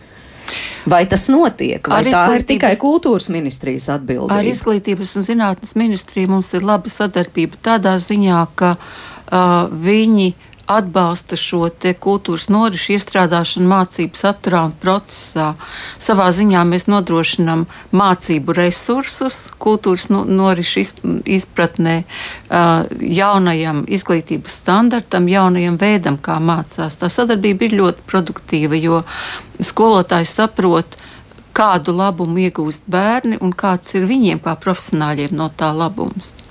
Vai 0.85 1.01
tas 1.09 1.25
notiek, 1.33 1.87
vai 1.89 2.03
ar 2.03 2.11
tā 2.13 2.25
ir 2.37 2.43
tikai 2.45 2.75
kultūras 2.77 3.31
ministrijas 3.33 3.87
atbildība? 3.95 4.37
Ar 4.37 4.45
Izglītības 4.45 5.15
un 5.17 5.25
zinātnes 5.25 5.73
ministriju 5.73 6.35
mums 6.35 6.51
ir 6.53 6.65
laba 6.65 6.91
sadarbība 6.91 7.57
tādā 7.65 7.95
ziņā, 8.01 8.43
ka 8.53 8.75
uh, 8.77 9.65
viņi 9.73 10.27
atbalsta 10.67 11.37
šo 11.39 11.67
kultūras 12.01 12.47
norišu 12.49 12.95
iestrādāšanu 12.95 13.69
mācību 13.69 14.17
saturā 14.19 14.63
un 14.69 14.73
procesā. 14.81 15.53
Savā 16.01 16.27
ziņā 16.35 16.63
mēs 16.67 16.87
nodrošinām 16.91 17.65
mācību 17.95 18.55
resursus 18.57 19.51
kultūras 19.61 20.09
norišu 20.09 20.85
izpratnē 21.37 21.95
jaunajam 23.19 23.83
izglītības 23.87 24.59
standartam, 24.61 25.29
jaunajam 25.29 25.79
veidam, 25.81 26.17
kā 26.17 26.39
mācās. 26.39 26.97
Tā 26.99 27.09
sadarbība 27.11 27.69
ir 27.69 27.79
ļoti 27.81 28.07
produktīva, 28.09 28.79
jo 28.79 29.03
skolotājs 29.59 30.35
saprot, 30.39 30.97
kādu 31.55 31.95
labumu 31.95 32.41
iegūst 32.47 32.89
bērni 32.91 33.39
un 33.41 33.53
kāds 33.55 33.95
ir 33.95 34.09
viņiem 34.09 34.41
kā 34.43 34.57
profesionāļiem 34.59 35.37
no 35.37 35.47
tā 35.55 35.71
labums. 35.75 36.44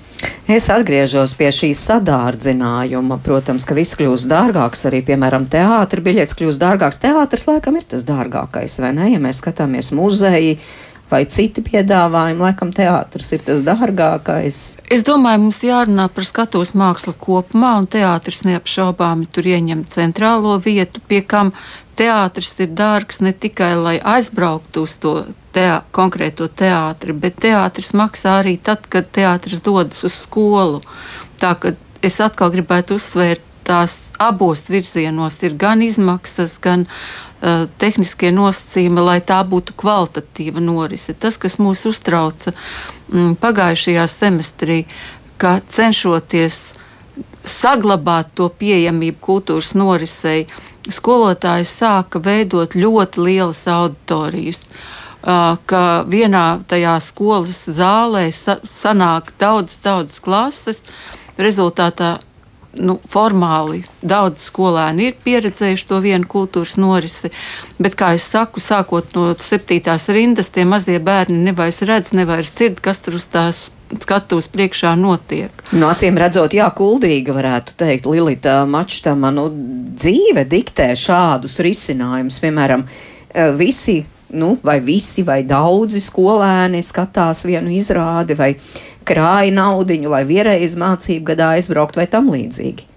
Es 0.44 0.66
atgriežos 0.72 1.32
pie 1.38 1.50
šī 1.54 1.70
sadārdzinājuma. 1.78 3.16
Protams, 3.24 3.64
ka 3.64 3.76
viss 3.76 3.96
kļūst 3.96 4.28
dārgāks, 4.28 4.87
arī, 4.90 5.00
piemēram, 5.06 5.48
teātris 5.52 6.04
biļets 6.04 6.37
kļūst 6.38 6.60
dārgāks. 6.60 7.00
Teātris 7.00 7.46
laikam 7.48 7.78
ir 7.80 7.87
tas 7.88 8.04
dārgākais, 8.04 8.80
vai 8.84 8.92
ne? 8.96 9.12
Ja 9.14 9.22
mēs 9.22 9.40
skatāmies 9.40 9.94
muzeju 9.96 10.58
vai 11.10 11.22
citi 11.30 11.62
piedāvājumi, 11.64 12.42
laikam 12.42 12.72
teātris 12.74 13.30
ir 13.37 13.44
tas 13.46 13.60
dārgākais. 13.64 14.60
Es 14.92 15.04
domāju, 15.06 15.42
mums 15.44 15.60
jārunā 15.64 16.08
par 16.12 16.26
skatuves 16.26 16.74
mākslu 16.78 17.14
kopumā, 17.20 17.74
un 17.80 17.88
teātris 17.90 18.42
neapšaubāmi 18.48 19.28
tur 19.32 19.48
ieņem 19.52 19.84
centrālo 19.92 20.56
vietu, 20.64 21.04
pie 21.08 21.20
kam 21.22 21.52
teātris 21.96 22.52
ir 22.64 22.74
dārgs 22.76 23.20
ne 23.24 23.33
tikai, 23.33 23.72
lai 23.78 23.96
aizbrauktu 23.98 24.85
uz 24.85 24.96
to 25.02 25.14
teā, 25.54 25.80
konkrēto 25.94 26.48
teātri, 26.48 27.14
bet 27.16 27.38
teātris 27.44 27.94
maksā 27.96 28.38
arī 28.42 28.57
tad, 28.59 28.88
kad 28.90 29.09
teātris 29.14 29.62
dodas 29.64 30.04
uz 30.07 30.16
skolu. 30.26 30.83
Tā 31.40 31.54
ka 31.61 31.74
es 32.04 32.20
atkal 32.20 32.52
gribētu 32.54 32.98
uzsvērt, 32.98 33.50
tās 33.64 33.96
abos 34.20 34.66
virzienos 34.68 35.38
ir 35.42 35.57
gan 35.57 35.83
izmaksas, 35.83 36.59
gan 36.61 36.85
uh, 36.85 37.64
tehniskie 37.80 38.30
nosacījumi, 38.35 39.00
lai 39.00 39.18
tā 39.24 39.40
būtu 39.48 39.76
kvalitatīva 39.80 40.61
norise. 40.61 41.16
Tas, 41.16 41.38
kas 41.40 41.57
mūs 41.62 41.87
uztrauca 41.88 42.52
mm, 42.52 43.38
pagājušajā 43.40 44.07
semestrī, 44.11 44.78
ka 45.40 45.59
cenšoties 45.64 46.61
saglabāt 47.44 48.35
to 48.37 48.48
pieejamību 48.61 49.20
kultūras 49.24 49.74
norisei, 49.76 50.46
skolotāji 50.92 51.66
sāka 51.68 52.20
veidot 52.23 52.77
ļoti 52.77 53.25
lielas 53.25 53.64
auditorijas. 53.70 54.64
Ka 55.25 55.83
vienā 56.11 56.47
tajā 56.68 56.99
skolas 57.01 57.62
zālē 57.73 58.27
sa 58.35 58.59
sanāk 58.68 59.33
daudz, 59.40 59.79
daudz 59.81 60.18
klases. 60.20 60.83
Rezultātā 61.40 62.18
nu, 62.81 62.99
formāli 63.11 63.83
daudz 64.03 64.44
skolēni 64.51 65.09
ir 65.09 65.18
pieredzējuši 65.25 65.87
to 65.88 66.01
vienu 66.05 66.29
kultūras 66.31 66.77
norisi, 66.81 67.31
bet, 67.79 67.97
kā 67.99 68.12
jau 68.14 68.23
saku, 68.23 68.62
sākot 68.62 69.14
no 69.16 69.31
septītās 69.40 70.09
rindas, 70.14 70.53
tie 70.55 70.66
mazie 70.68 70.99
bērni 71.03 71.40
nevairs 71.49 71.83
redz, 71.88 72.12
nevairs 72.16 72.53
dzird, 72.55 72.83
kas 72.85 73.03
tur 73.05 73.18
uz 73.20 73.29
tās 73.31 73.64
skatuves 74.02 74.48
priekšā 74.50 74.94
notiek. 74.98 75.62
No 75.72 75.90
acīm 75.92 76.18
redzot, 76.20 76.54
jā, 76.57 76.66
kuldīgi 76.74 77.35
varētu 77.35 77.76
teikt, 77.80 78.09
Lilita 78.11 78.62
Mačtama, 78.68 79.30
nu, 79.35 79.48
dzīve 79.94 80.46
diktē 80.50 80.90
šādus 80.98 81.61
risinājumus, 81.64 82.40
piemēram, 82.42 82.87
eh, 83.35 83.52
visi, 83.59 84.00
nu, 84.35 84.57
vai 84.62 84.80
visi, 84.80 85.22
vai 85.22 85.42
daudzi 85.42 86.00
skolēni 86.00 86.83
skatās 86.83 87.44
vienu 87.46 87.70
izrādi, 87.70 88.37
vai 88.38 88.54
krāja 89.04 89.52
naudiņu, 89.54 90.11
lai 90.11 90.24
vienreiz 90.24 90.76
mācību 90.80 91.24
gadā 91.33 91.54
aizbraukt 91.59 91.96
vai 91.96 92.07
tam 92.07 92.33
līdzīgi. 92.33 92.90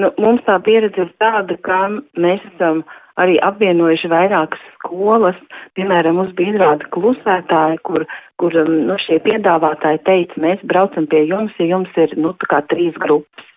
Nu, 0.00 0.08
mums 0.18 0.40
tā 0.46 0.56
pieredze 0.64 1.04
ir 1.04 1.10
tāda, 1.20 1.58
ka 1.60 1.78
mēs 2.16 2.40
esam 2.54 2.80
arī 3.20 3.38
apvienojuši 3.44 4.10
vairākas 4.12 4.62
skolas, 4.76 5.38
piemēram, 5.76 6.20
mums 6.20 6.36
bija 6.38 6.54
izrāda 6.54 6.88
klusētāji, 6.94 7.82
kur 7.86 8.06
kur 8.42 8.58
um, 8.58 8.74
nu, 8.88 8.98
šie 8.98 9.20
piedāvātāji 9.22 10.02
teica, 10.08 10.42
mēs 10.42 10.62
braucam 10.66 11.06
pie 11.06 11.22
jums, 11.30 11.54
ja 11.62 11.68
jums 11.70 11.98
ir 12.02 12.16
nu, 12.18 12.34
trīs 12.72 12.98
grupas. 12.98 13.48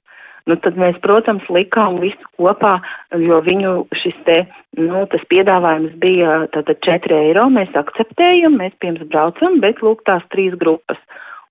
Nu, 0.45 0.59
tad 0.61 0.75
mēs, 0.77 0.99
protams, 1.01 1.47
likām 1.49 1.97
visu 2.03 2.27
kopā, 2.37 2.75
jo 3.17 3.39
viņu 3.41 3.71
šis 3.97 4.17
te, 4.27 4.35
nu, 4.77 5.01
tas 5.09 5.23
piedāvājums 5.31 5.95
bija 6.03 6.43
tātad 6.53 6.83
4 6.85 7.17
eiro, 7.31 7.47
mēs 7.49 7.73
akceptējam, 7.73 8.59
mēs 8.61 8.75
pirms 8.83 9.01
braucam, 9.09 9.57
bet 9.63 9.81
lūk 9.81 10.05
tās 10.05 10.21
trīs 10.35 10.53
grupas. 10.61 11.01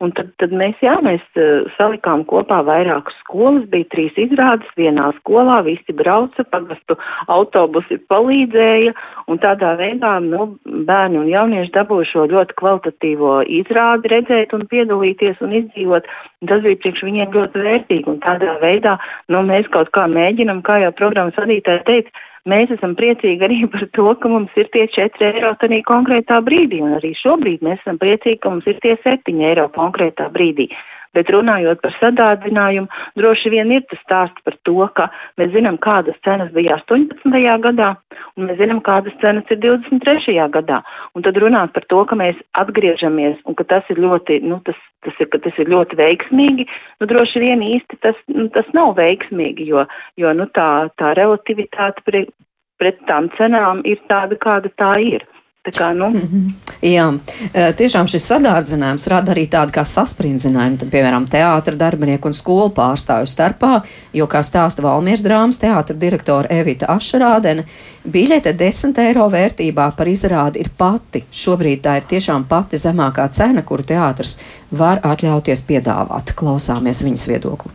Un 0.02 0.10
tad, 0.16 0.32
tad 0.42 0.52
mēs, 0.56 0.74
jā, 0.82 0.96
mēs 1.06 1.22
uh, 1.38 1.68
salikām 1.76 2.24
kopā 2.28 2.60
vairākas 2.66 3.14
skolas, 3.22 3.62
bija 3.70 3.86
trīs 3.92 4.16
izrādes 4.18 4.70
vienā 4.78 5.10
skolā, 5.20 5.60
visi 5.66 5.94
brauca, 5.94 6.44
pagastu 6.50 6.96
autobusi 7.30 8.00
palīdzēja, 8.10 8.94
un 9.30 9.40
tādā 9.42 9.74
veidā, 9.78 10.16
nu, 10.24 10.48
bērni 10.88 11.22
un 11.22 11.30
jaunieši 11.30 11.72
dabūja 11.76 12.10
šo 12.10 12.26
ļoti 12.32 12.58
kvalitatīvo 12.58 13.36
izrādi 13.60 14.12
redzēt 14.12 14.54
un 14.56 14.66
piedalīties 14.70 15.42
un 15.44 15.54
izdzīvot. 15.62 16.10
Tas 16.50 16.60
bija 16.66 16.82
priekš 16.82 17.06
viņiem 17.06 17.32
ļoti 17.38 17.64
vērtīgi, 17.64 18.08
un 18.10 18.20
tādā 18.24 18.58
veidā, 18.60 18.98
nu, 19.32 19.46
mēs 19.46 19.70
kaut 19.72 19.94
kā 19.94 20.08
mēģinam, 20.10 20.64
kā 20.66 20.82
jau 20.82 20.92
programmas 20.98 21.38
vadītāji 21.38 21.86
teica, 21.88 22.24
mēs 22.50 22.72
esam 22.74 22.94
priecīgi 22.98 23.44
arī 23.46 23.60
par 23.72 23.86
to, 23.96 24.08
ka 24.20 24.30
mums 24.32 24.52
ir 24.60 24.68
tie 24.74 24.86
4 24.96 25.28
eiro 25.30 25.54
tādā 25.60 25.80
konkrētā 25.88 26.40
brīdī, 26.44 26.82
un 26.84 26.96
arī 26.98 27.14
šobrīd 27.20 27.64
mēs 27.64 27.80
esam 27.82 28.00
priecīgi, 28.02 28.40
ka 28.42 28.52
mums 28.52 28.68
ir 28.70 28.80
tie 28.84 28.96
7 29.04 29.40
eiro 29.50 29.68
konkrētā 29.76 30.28
brīdī. 30.34 30.68
Bet 31.14 31.30
runājot 31.30 31.80
par 31.82 31.94
sadārdzinājumu, 32.00 32.90
droši 33.18 33.52
vien 33.54 33.70
ir 33.74 33.84
tas 33.90 34.00
stāsts 34.02 34.44
par 34.46 34.56
to, 34.66 34.76
ka 34.98 35.08
mēs 35.40 35.52
zinām, 35.54 35.78
kādas 35.82 36.18
cenas 36.26 36.50
bija 36.54 36.78
18. 36.80 37.30
gadā, 37.64 37.90
un 38.36 38.48
mēs 38.48 38.58
zinām, 38.58 38.82
kādas 38.84 39.14
cenas 39.22 39.50
ir 39.54 39.60
23. 39.62 40.36
gadā. 40.56 40.80
Un 41.14 41.26
tad 41.26 41.38
runāt 41.42 41.74
par 41.76 41.86
to, 41.90 42.02
ka 42.10 42.18
mēs 42.18 42.40
atgriežamies 42.60 43.38
un 43.46 43.58
ka 43.58 43.66
tas 43.70 43.90
ir 43.94 44.02
ļoti, 44.02 44.40
nu, 44.46 44.60
tas, 44.66 44.78
tas 45.06 45.20
ir, 45.22 45.30
ka 45.32 45.40
tas 45.44 45.60
ir 45.62 45.70
ļoti 45.70 45.98
veiksmīgi, 46.00 46.66
nu, 47.00 47.10
droši 47.10 47.44
vien 47.44 47.62
īsti 47.64 48.00
tas, 48.02 48.18
nu, 48.34 48.48
tas 48.54 48.66
nav 48.76 48.96
veiksmīgi, 48.98 49.68
jo, 49.70 49.86
jo 50.20 50.34
nu, 50.36 50.48
tā, 50.56 50.88
tā 51.00 51.14
relativitāte 51.18 52.04
pret, 52.08 52.34
pret 52.82 52.98
tām 53.08 53.30
cenām 53.38 53.84
ir 53.88 54.02
tāda, 54.10 54.38
kāda 54.40 54.72
tā 54.80 54.96
ir. 55.02 55.26
Kā, 55.72 55.94
nu. 55.94 56.08
mm 56.08 56.20
-hmm. 56.20 56.52
Jā, 56.82 57.18
e, 57.54 57.72
tiešām 57.72 58.06
šis 58.06 58.26
sadārdzinājums 58.30 59.06
rada 59.08 59.32
arī 59.32 59.48
tādu 59.48 59.72
kā 59.72 59.84
sasprindzinājumu, 59.84 60.78
tad, 60.78 60.88
piemēram, 60.88 61.24
teātra 61.26 61.76
darbinieku 61.76 62.28
un 62.28 62.34
skolu 62.34 62.68
pārstāvju 62.68 63.26
starpā, 63.26 63.80
jo, 64.12 64.26
kā 64.26 64.42
stāsta 64.42 64.82
Valmiers 64.82 65.22
drāmas 65.22 65.58
teātra 65.58 65.96
direktora 65.96 66.48
Evita 66.50 66.86
Ašarādene, 66.86 67.64
biļete 68.04 68.52
10 68.52 68.98
eiro 68.98 69.28
vērtībā 69.28 69.96
par 69.96 70.06
izrādi 70.06 70.60
ir 70.60 70.70
pati. 70.78 71.24
Šobrīd 71.32 71.80
tā 71.80 71.96
ir 71.96 72.02
tiešām 72.02 72.44
pati 72.44 72.76
zemākā 72.76 73.28
cena, 73.30 73.62
kuru 73.62 73.82
teātrs 73.82 74.38
var 74.70 75.00
atļauties 75.02 75.62
piedāvāt. 75.62 76.34
Klausāmies 76.34 77.02
viņas 77.02 77.28
viedokli. 77.28 77.72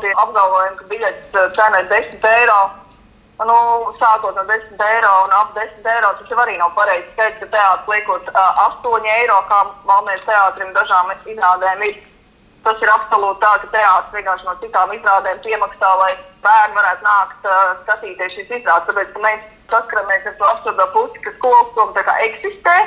Tie 0.00 0.12
apgalvojumi, 0.16 0.76
ka 0.76 0.84
biļetes 0.90 1.34
e, 1.34 1.50
cena 1.56 1.78
ir 1.78 1.86
10 1.86 2.28
eiro 2.38 2.83
nu, 3.42 3.56
sākot 3.98 4.36
no 4.36 4.44
10 4.46 4.78
eiro 4.78 5.12
un 5.24 5.32
ap 5.34 5.54
10 5.58 5.86
eiro, 5.90 6.12
tas 6.18 6.30
jau 6.30 6.38
arī 6.38 6.54
nav 6.58 6.70
pareizi 6.76 7.08
skaits, 7.12 7.40
ka 7.42 7.48
teātris 7.50 7.90
liekot 7.90 8.30
uh, 8.30 8.60
8 8.68 9.08
eiro, 9.18 9.40
kā 9.50 9.60
Valmēras 9.88 10.26
teātrim 10.28 10.70
dažām 10.76 11.10
izrādēm 11.26 11.82
ir. 11.88 12.02
Tas 12.64 12.80
ir 12.80 12.88
absolūti 12.88 13.42
tā, 13.42 13.50
ka 13.60 13.72
teātris 13.74 14.14
vienkārši 14.20 14.46
no 14.48 14.54
citām 14.62 14.94
izrādēm 14.94 15.42
piemaksā, 15.44 15.90
lai 16.00 16.12
bērni 16.46 16.78
varētu 16.78 17.08
nākt 17.08 17.50
uh, 17.50 17.74
skatīties 17.82 18.36
šīs 18.38 18.56
izrādes. 18.60 18.86
Tāpēc, 18.88 19.18
mēs 19.26 19.44
saskaramies 19.72 20.30
ar 20.30 20.38
to 20.38 20.50
absurdo 20.52 20.90
pusi, 20.94 21.24
ka 21.26 21.34
skolas 21.40 21.74
tomēr 21.74 22.14
eksistē. 22.30 22.78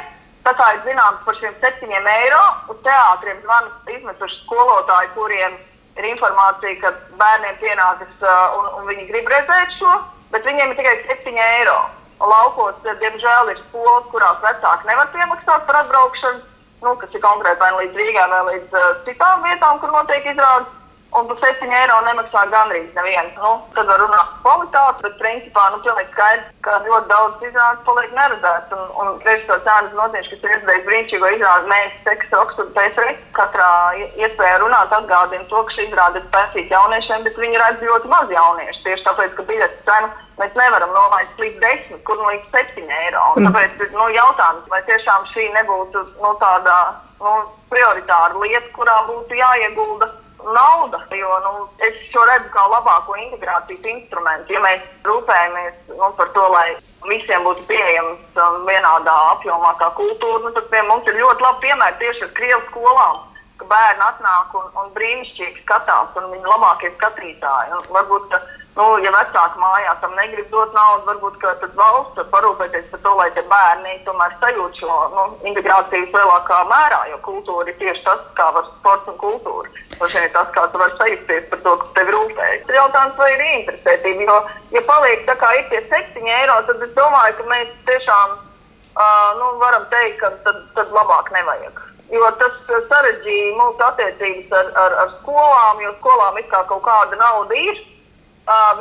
Tā 0.47 0.53
kā 0.55 0.73
ir 0.73 0.83
zināms 0.87 1.23
par 1.27 1.35
šiem 1.41 1.55
7 1.59 2.11
eiro, 2.15 2.43
uz 2.71 2.83
teātriem 2.87 3.41
zvana 3.43 3.97
izmetuši 3.97 4.45
skolotāji, 4.45 5.09
kuriem 5.17 5.57
ir 5.97 6.13
informācija, 6.13 6.77
ka 6.85 6.93
bērniem 7.19 7.57
pienākas 7.59 8.21
uh, 8.23 8.61
un, 8.61 8.69
un 8.79 8.93
viņi 8.93 9.09
grib 9.11 9.27
redzēt 9.33 9.75
šo 9.81 9.97
bet 10.33 10.45
viņiem 10.47 10.73
ir 10.73 10.79
tikai 10.79 10.95
7 11.07 11.41
eiro. 11.45 11.77
Laukos, 12.17 12.77
diemžēl, 12.83 13.51
ir 13.53 13.59
skolas, 13.67 14.07
kurās 14.09 14.39
vecāki 14.41 14.89
nevar 14.89 15.11
piemaksāt 15.13 15.67
par 15.67 15.83
atbraukšanu, 15.83 16.39
nu, 16.81 16.95
kas 16.97 17.13
ir 17.13 17.21
konkrēti 17.21 17.61
vai 17.61 17.83
līdz 17.83 17.99
Rīgai, 18.01 18.25
vai 18.31 18.41
līdz 18.47 18.73
uh, 18.73 18.87
citām 19.05 19.45
vietām, 19.45 19.77
kur 19.83 19.93
notiek 19.93 20.25
izrādes. 20.25 20.76
Un 21.15 21.25
par 21.25 21.37
7 21.39 21.71
eiro 21.71 21.97
nemaksā 22.03 22.41
gandrīz 22.51 22.89
neviens. 22.95 23.31
Nu, 23.39 23.51
tad 23.73 23.87
var 23.87 24.01
runāt 24.01 24.27
par 24.27 24.41
kvalitāti, 24.43 25.03
bet 25.05 25.15
principā 25.21 25.63
nu, 25.71 25.79
pilnīgi 25.85 26.11
skaidrs, 26.11 26.49
ka 26.65 26.75
ļoti 26.83 27.09
daudz 27.11 27.45
izrādes 27.47 27.85
paliek 27.87 28.11
neredzēts. 28.17 28.75
Un, 28.75 28.83
un 29.01 29.21
režisors 29.23 29.69
Jānis 29.69 29.95
Notiņš, 29.97 30.27
kas 30.33 30.43
ir 30.43 30.55
izdevējis 30.57 30.85
brīnišķīgo 30.89 31.31
izrādi 31.37 31.71
Mēnesis 31.71 32.03
teksts, 32.09 32.37
Oksford 32.41 32.75
PSR, 32.75 33.13
katrā 33.39 33.71
iespējā 34.19 34.59
runāt 34.65 34.93
atgādina 34.99 35.47
to, 35.47 35.63
ka 35.63 35.77
šī 35.77 35.87
izrāde 35.87 36.21
ir 36.21 36.29
pēcīt 36.35 36.75
jauniešiem, 36.75 37.25
bet 37.29 37.41
viņi 37.45 37.63
redz 37.63 37.87
ļoti 37.87 38.13
maz 38.13 38.35
jauniešu. 38.35 38.83
Tieši 38.89 39.07
tāpēc, 39.07 39.33
ka 39.39 39.47
biļetes 39.47 39.87
cena 39.87 40.13
mēs 40.37 40.59
nevaram 40.59 40.93
nolaist 40.93 41.41
līdz 41.41 41.59
10, 41.63 42.03
kur 42.05 42.19
nu 42.19 42.29
līdz 42.33 42.53
7 42.59 42.95
eiro. 42.99 43.25
Un 43.37 43.47
tāpēc 43.47 43.81
ir 43.87 43.95
nu, 43.95 44.11
jautājums, 44.13 44.69
vai 44.75 44.83
tiešām 44.91 45.25
šī 45.33 45.49
nebūtu 45.55 46.05
nu, 46.19 46.35
tāda 46.43 46.77
nu, 47.23 47.35
prioritāra 47.71 48.37
lieta, 48.43 48.67
kurā 48.75 49.01
būtu 49.09 49.39
jāiegulda 49.39 50.13
nauda, 50.55 50.99
jo 51.11 51.39
nu, 51.45 51.53
es 51.87 51.95
šo 52.11 52.23
redzu 52.29 52.49
kā 52.53 52.63
labāko 52.71 53.15
integrācijas 53.19 53.87
instrumentu. 53.93 54.53
Ja 54.55 54.61
mēs 54.63 54.83
rūpējamies 55.07 55.79
nu, 55.93 56.11
par 56.19 56.31
to, 56.35 56.45
lai 56.53 56.67
visiem 57.07 57.45
būtu 57.47 57.65
pieejams 57.69 58.41
um, 58.41 58.59
vienādā 58.67 59.15
apjomā 59.33 59.73
kā 59.81 59.89
kultūra, 59.99 60.43
nu, 60.45 60.53
tad 60.55 60.69
pie 60.71 60.83
mums 60.89 61.07
ir 61.07 61.19
ļoti 61.21 61.45
labi 61.45 61.65
piemēri 61.67 61.99
tieši 62.03 62.27
ar 62.27 62.35
Krievu 62.39 62.61
skolām. 62.71 63.23
Bērni 63.67 64.03
atnāk 64.05 64.53
un, 64.55 64.67
un 64.79 64.91
brīnišķīgi 64.95 65.63
skatās, 65.63 66.13
un 66.15 66.29
viņi 66.31 66.45
ir 66.45 66.51
labākie 66.51 66.91
skatītāji. 66.93 67.73
Un 67.75 67.87
varbūt 67.95 68.35
Nu, 68.77 68.85
ja 69.01 69.09
vecāki 69.09 69.57
mājās 69.57 69.97
tam 70.03 70.11
negrib 70.13 70.51
dot 70.53 70.75
naudu, 70.77 71.07
varbūt 71.07 71.39
tad 71.41 71.71
valsts 71.79 72.19
var 72.19 72.27
parūpēties 72.33 72.91
par 72.91 72.99
to, 73.05 73.13
lai 73.17 73.25
tie 73.33 73.41
bērni 73.49 73.95
tomēr 74.05 74.35
sajūt 74.43 74.77
šo 74.83 74.97
nu, 75.15 75.23
integrācijas 75.49 76.13
lielākā 76.13 76.59
mērā, 76.69 76.99
jo 77.09 77.17
kultūra 77.25 77.65
ir 77.71 77.79
tieši 77.79 78.03
tas, 78.05 78.21
kā 78.37 78.51
var 78.53 78.67
sports 78.67 79.09
un 79.09 79.17
kultūra. 79.23 79.73
Tas 79.95 80.13
ir 80.21 80.29
tas, 80.35 80.53
kā 80.53 80.67
tu 80.69 80.83
vari 80.83 80.93
sajusties 80.99 81.49
par 81.49 81.63
to, 81.65 81.75
ka 81.81 81.89
tev 81.97 82.13
rūpējas. 82.17 82.67
Tas 82.69 82.77
jautājums, 82.77 83.17
vai 83.23 83.31
ir 83.33 83.43
interesētība, 83.47 84.29
jo, 84.29 84.37
ja 84.77 84.85
paliek 84.91 85.25
tā 85.25 85.37
kā 85.41 85.51
ir 85.57 85.67
tie 85.73 85.81
7 85.95 86.31
eiro, 86.37 86.61
tad 86.69 86.85
es 86.85 86.95
domāju, 87.01 87.35
ka 87.41 87.49
mēs 87.55 87.75
tiešām 87.89 88.37
uh, 88.37 89.27
nu, 89.41 89.51
varam 89.65 89.89
teikt, 89.89 90.21
ka 90.21 90.33
tad, 90.45 90.63
tad 90.77 90.97
labāk 91.01 91.33
nevajag. 91.33 91.85
Jo 92.13 92.29
tas 92.39 92.61
sarežģīja 92.93 93.57
mūsu 93.57 93.89
attiecības 93.89 94.57
ar, 94.61 94.73
ar, 94.85 94.97
ar 95.01 95.13
skolām, 95.17 95.81
jo 95.81 95.97
skolām 95.97 96.37
it 96.45 96.51
kā 96.53 96.61
kaut 96.69 96.85
kāda 96.85 97.17
nauda 97.25 97.57
ir 97.57 97.87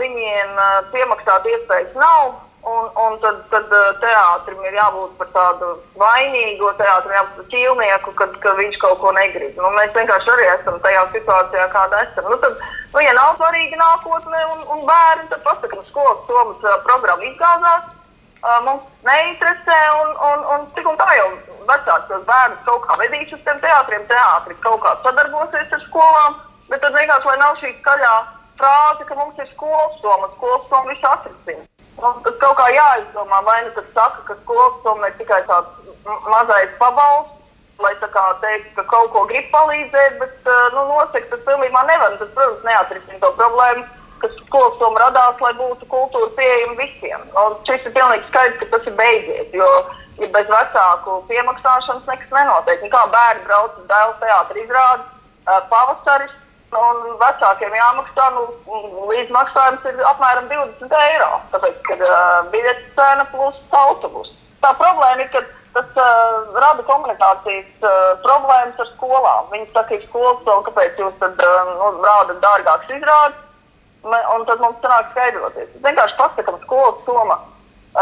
viņiem 0.01 0.59
piemaksāt 0.93 1.49
iespējas 1.53 1.97
nav. 1.99 2.43
Un, 2.67 2.89
un 2.99 3.13
tad, 3.23 3.37
tad 3.47 3.69
teātrim 4.03 4.59
ir 4.67 4.75
jābūt 4.75 5.13
par 5.21 5.29
tādu 5.31 5.69
vainīgu, 6.01 6.73
teātrim 6.81 7.15
jābūt 7.15 7.37
par 7.37 7.47
ķīlnieku, 7.53 8.15
kad, 8.19 8.33
kad 8.43 8.59
viņš 8.59 8.79
kaut 8.83 8.99
ko 9.05 9.13
negrib. 9.15 9.55
Nu, 9.55 9.71
mēs 9.77 9.93
vienkārši 9.95 10.33
arī 10.35 10.49
esam 10.51 10.81
tajā 10.83 11.05
situācijā, 11.13 11.69
kāda 11.71 12.03
esam. 12.09 12.27
Nu, 12.27 12.41
tad, 12.43 12.59
nu, 12.91 13.05
ja 13.05 13.15
nav 13.15 13.39
svarīga 13.39 13.79
nākotne 13.79 14.43
un, 14.57 14.67
un 14.75 14.83
bērni, 14.89 15.29
tad 15.31 15.47
pasakām, 15.47 15.87
skolas 15.87 16.27
somas 16.27 16.83
programma 16.89 17.31
izgāzās. 17.31 17.87
Mums 18.67 18.83
neinteresē, 19.07 19.81
un, 20.03 20.15
un, 20.33 20.47
un 20.57 20.67
tik 20.75 20.91
un 20.91 20.99
tā 20.99 21.07
jau 21.21 21.31
vecāki 21.71 22.11
tos 22.11 22.27
bērnus 22.27 22.67
kaut 22.67 22.83
kā 22.89 22.99
vedīs 22.99 23.31
uz 23.31 23.47
tiem 23.47 23.63
teātriem. 23.63 24.11
Teātris 24.11 24.59
kaut 24.67 24.83
kā 24.83 24.99
sadarbosies 25.07 25.71
ar 25.79 25.87
skolām, 25.87 26.41
bet 26.67 26.83
tad 26.83 26.99
vienkārši, 26.99 27.31
lai 27.31 27.45
nav 27.47 27.63
šī 27.63 27.77
skaļā 27.79 28.17
frāze, 28.61 29.07
ka 29.09 29.17
mums 29.19 29.39
ir 29.43 29.49
skolas 29.55 29.97
soma, 30.03 30.29
skolas 30.37 30.69
soma 30.71 30.93
visu 30.93 31.09
atrisina. 31.11 31.65
Mums 32.03 32.23
tas 32.27 32.37
kaut 32.43 32.59
kā 32.59 32.67
jāizdomā, 32.75 33.41
vai 33.47 33.57
nu 33.65 33.73
tas 33.77 33.89
saka, 33.95 34.23
ka 34.29 34.37
skolas 34.43 34.79
soma 34.85 35.11
ir 35.11 35.19
tikai 35.21 35.41
tāds 35.49 35.73
mazais 36.29 36.73
pabalsts, 36.81 37.35
lai 37.83 37.93
tā 38.01 38.09
kā 38.13 38.25
teikt, 38.45 38.73
ka 38.77 38.85
kaut 38.91 39.13
ko 39.13 39.25
grib 39.29 39.49
palīdzēt, 39.53 40.17
bet 40.21 40.51
nu, 40.75 40.87
nosegt 40.93 41.31
tas 41.33 41.45
pilnībā 41.49 41.85
nevar. 41.89 42.17
Tas, 42.21 42.33
protams, 42.37 42.65
neatrisina 42.69 43.21
to 43.23 43.33
problēmu, 43.41 43.85
ka 44.23 44.33
skolas 44.39 44.79
soma 44.81 45.05
radās, 45.05 45.41
lai 45.45 45.53
būtu 45.61 45.89
kultūra 45.93 46.33
pieejama 46.39 46.79
visiem. 46.81 47.29
Un 47.43 47.59
šis 47.69 47.89
ir 47.89 47.97
pilnīgi 47.97 48.29
skaidrs, 48.31 48.61
ka 48.63 48.71
tas 48.77 48.89
ir 48.89 48.97
beidzies, 49.01 49.53
jo 49.57 49.71
ja 50.21 50.29
bez 50.33 50.49
vecāku 50.49 51.19
piemaksāšanas 51.29 52.09
nekas 52.09 52.33
nenotiek. 52.33 52.89
Kā 52.93 53.05
bērni 53.13 53.45
brauc 53.49 53.77
uz 53.77 53.89
dēlu 53.91 54.17
teātri 54.23 54.65
izrādi, 54.65 55.09
pavasaris, 55.73 56.33
Un 56.75 56.97
vecākiem 57.21 57.75
jāmaksā, 57.79 58.25
nu, 58.35 58.43
līdzmaksājums 59.07 59.85
ir 59.87 60.01
apmēram 60.11 60.49
20 60.51 60.97
eiro. 60.99 61.29
Tāpēc, 61.53 61.77
kad 61.87 62.03
uh, 62.03 62.41
biļetes 62.51 62.89
cena 62.97 63.27
plus 63.31 63.61
autobus. 63.71 64.33
Tā 64.65 64.73
problēma 64.75 65.23
ir, 65.23 65.31
ka 65.31 65.45
tas 65.77 66.01
uh, 66.03 66.51
rada 66.59 66.83
komunikācijas 66.89 67.87
uh, 67.87 68.17
problēmas 68.25 68.83
ar 68.83 68.91
skolām. 68.97 69.49
Viņi 69.55 69.69
saka, 69.71 69.95
ka 69.95 70.09
skolas 70.09 70.43
vēl 70.49 70.65
kāpēc 70.67 71.03
jūs 71.05 71.19
tad 71.23 71.47
uh, 71.47 71.71
nu, 71.71 71.93
rādat 72.03 72.43
dārgāks 72.43 72.93
izrādes, 72.99 73.43
un 74.07 74.47
tad 74.51 74.63
mums 74.63 74.83
sanāk 74.83 75.15
skaidroties. 75.15 75.71
Vienkārši 75.87 76.19
pasakam, 76.19 76.59
skolas 76.67 76.99
soma 77.07 77.39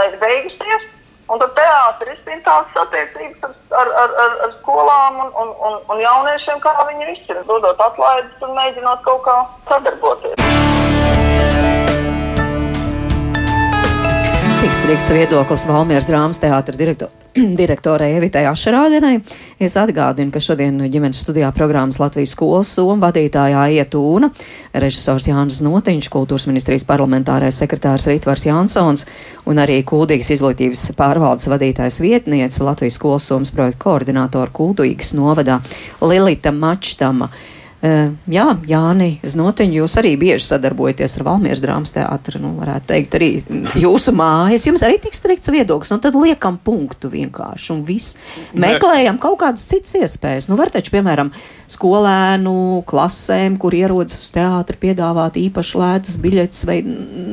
ir 0.09 0.17
beigusies, 0.25 0.89
Un 1.25 1.41
tad 1.41 1.55
teātris 1.57 2.21
ir 2.29 2.41
tās 2.45 2.75
attiecības 2.83 3.55
ar, 3.73 3.91
ar, 4.03 4.13
ar, 4.25 4.35
ar 4.45 4.53
skolām 4.59 5.23
un, 5.25 5.33
un, 5.41 5.55
un, 5.69 5.79
un 5.95 6.03
jauniešiem, 6.03 6.61
kā 6.61 6.75
viņi 6.91 7.09
izsaka, 7.15 7.47
dodot 7.49 7.81
atlaides 7.81 8.45
un 8.45 8.53
mēģinot 8.59 9.01
kaut 9.09 9.25
kā 9.25 9.39
sadarboties. 9.71 10.37
Tik 14.61 14.81
strikts 14.83 15.13
viedoklis 15.17 15.69
Valmieras 15.73 16.09
drāmas 16.13 16.45
teātra 16.45 16.77
direktora 16.77 17.24
direktorai 17.61 18.13
Evitai 18.15 18.45
Ašerādienai. 18.47 19.19
Es 19.63 19.75
atgādinu, 19.81 20.31
ka 20.35 20.43
šodien 20.43 20.79
ģimenes 20.91 21.23
studijā 21.25 21.49
programmas 21.55 21.99
Latvijas 21.99 22.35
skolas 22.37 22.71
soma 22.77 23.09
vadītājā 23.09 23.65
ietūna 23.81 24.31
režisors 24.85 25.27
Jānis 25.31 25.59
Notiņš, 25.67 26.11
kultūras 26.15 26.47
ministrijas 26.51 26.87
parlamentārais 26.87 27.59
sekretārs 27.59 28.07
Ritvars 28.11 28.47
Jansons 28.47 29.07
un 29.51 29.63
arī 29.63 29.81
Kuldīgas 29.87 30.31
izglītības 30.37 30.87
pārvaldes 30.99 31.51
vadītājs 31.51 31.99
vietniece 32.05 32.63
Latvijas 32.63 33.01
skolas 33.01 33.27
somas 33.31 33.51
projekta 33.55 33.83
koordinātora 33.89 34.55
Kuldīgas 34.55 35.15
novadā 35.19 35.59
Lilita 36.05 36.55
Mačtama. 36.55 37.33
Jā, 37.85 38.45
Jāni, 38.65 39.19
Znotiņš, 39.29 39.75
jūs 39.77 39.95
arī 40.01 40.15
bieži 40.17 40.47
sadarbojaties 40.47 41.19
ar 41.19 41.27
Valmieras 41.27 41.61
drāmas 41.61 41.93
teātru, 41.93 42.41
nu, 42.41 42.55
varētu 42.57 42.89
teikt, 42.89 43.17
arī 43.19 43.29
jūsu 43.83 44.15
mājas. 44.17 44.65
Jums 44.65 44.85
arī 44.87 44.97
tik 45.03 45.13
strikts 45.17 45.53
viedoklis, 45.53 45.93
un 45.93 46.01
tad 46.01 46.17
liekam 46.17 46.57
punktu 46.65 47.11
vienkārši, 47.13 47.67
un 47.75 47.83
viss. 47.85 48.17
Meklējam 48.57 49.19
kaut 49.21 49.37
kādas 49.43 49.67
citas 49.69 49.99
iespējas. 50.01 50.49
Nu, 50.49 50.57
var 50.57 50.73
taču, 50.73 50.95
piemēram, 50.95 51.29
skolēnu 51.75 52.55
klasēm, 52.89 53.59
kur 53.61 53.77
ierodas 53.77 54.17
uz 54.23 54.33
teātri, 54.33 54.81
piedāvāt 54.81 55.37
īpaši 55.41 55.79
lētas 55.81 56.17
biļetes, 56.25 56.65
vai 56.69 56.79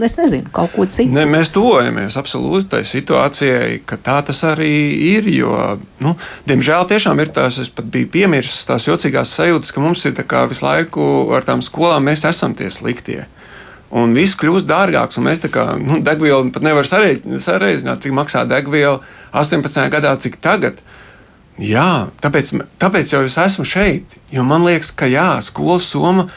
es 0.03 0.17
nezinu, 0.19 0.51
kaut 0.51 0.75
ko 0.75 0.87
citu. 0.91 1.15
Ne, 1.15 1.23
mēs 1.31 1.53
tuvojamies 1.55 2.19
absolūti 2.19 2.73
tai 2.75 2.83
situācijai, 2.87 3.81
ka 3.87 3.99
tā 4.03 4.19
tas 4.27 4.43
arī 4.51 4.73
ir, 5.13 5.31
jo, 5.31 5.55
nu, 6.03 6.15
diemžēl 6.49 6.87
tiešām 6.91 7.23
ir 7.23 7.31
tās, 7.35 7.59
es 7.63 7.71
pat 7.71 7.87
biju 7.91 8.11
piemirsis 8.11 8.67
tās 8.67 8.87
jocīgās 8.89 9.35
sajūtas, 9.39 9.71
ka 9.75 9.83
mums 9.83 10.03
ir 10.07 10.15
tā 10.19 10.27
kā 10.27 10.40
visu 10.49 10.65
laiku 10.65 11.03
ar 11.35 11.45
tām 11.47 11.63
skolām 11.65 12.07
mēs 12.09 12.25
esam 12.29 12.55
tie 12.57 12.69
sliktie. 12.73 13.25
Un 13.91 14.13
viss 14.15 14.37
kļūst 14.39 14.69
dārgāks, 14.69 15.17
un 15.19 15.27
mēs 15.27 15.41
tā 15.43 15.49
kā 15.51 15.65
nu, 15.75 15.99
degvielu 16.05 16.51
pat 16.55 16.63
nevaram 16.63 16.87
sareizināt, 16.87 17.99
cik 18.05 18.15
maksā 18.15 18.45
degviela 18.47 19.01
18. 19.35 19.83
gadā, 19.91 20.13
cik 20.15 20.39
tagad. 20.43 20.79
Jā, 21.59 22.07
tāpēc, 22.23 22.53
tāpēc 22.79 23.11
jau 23.11 23.25
es 23.27 23.35
esmu 23.37 23.65
šeit, 23.67 24.15
jo 24.31 24.45
man 24.47 24.63
liekas, 24.63 24.93
ka 24.95 25.09
jā, 25.11 25.35
skolas 25.43 25.89
soma, 25.91 26.29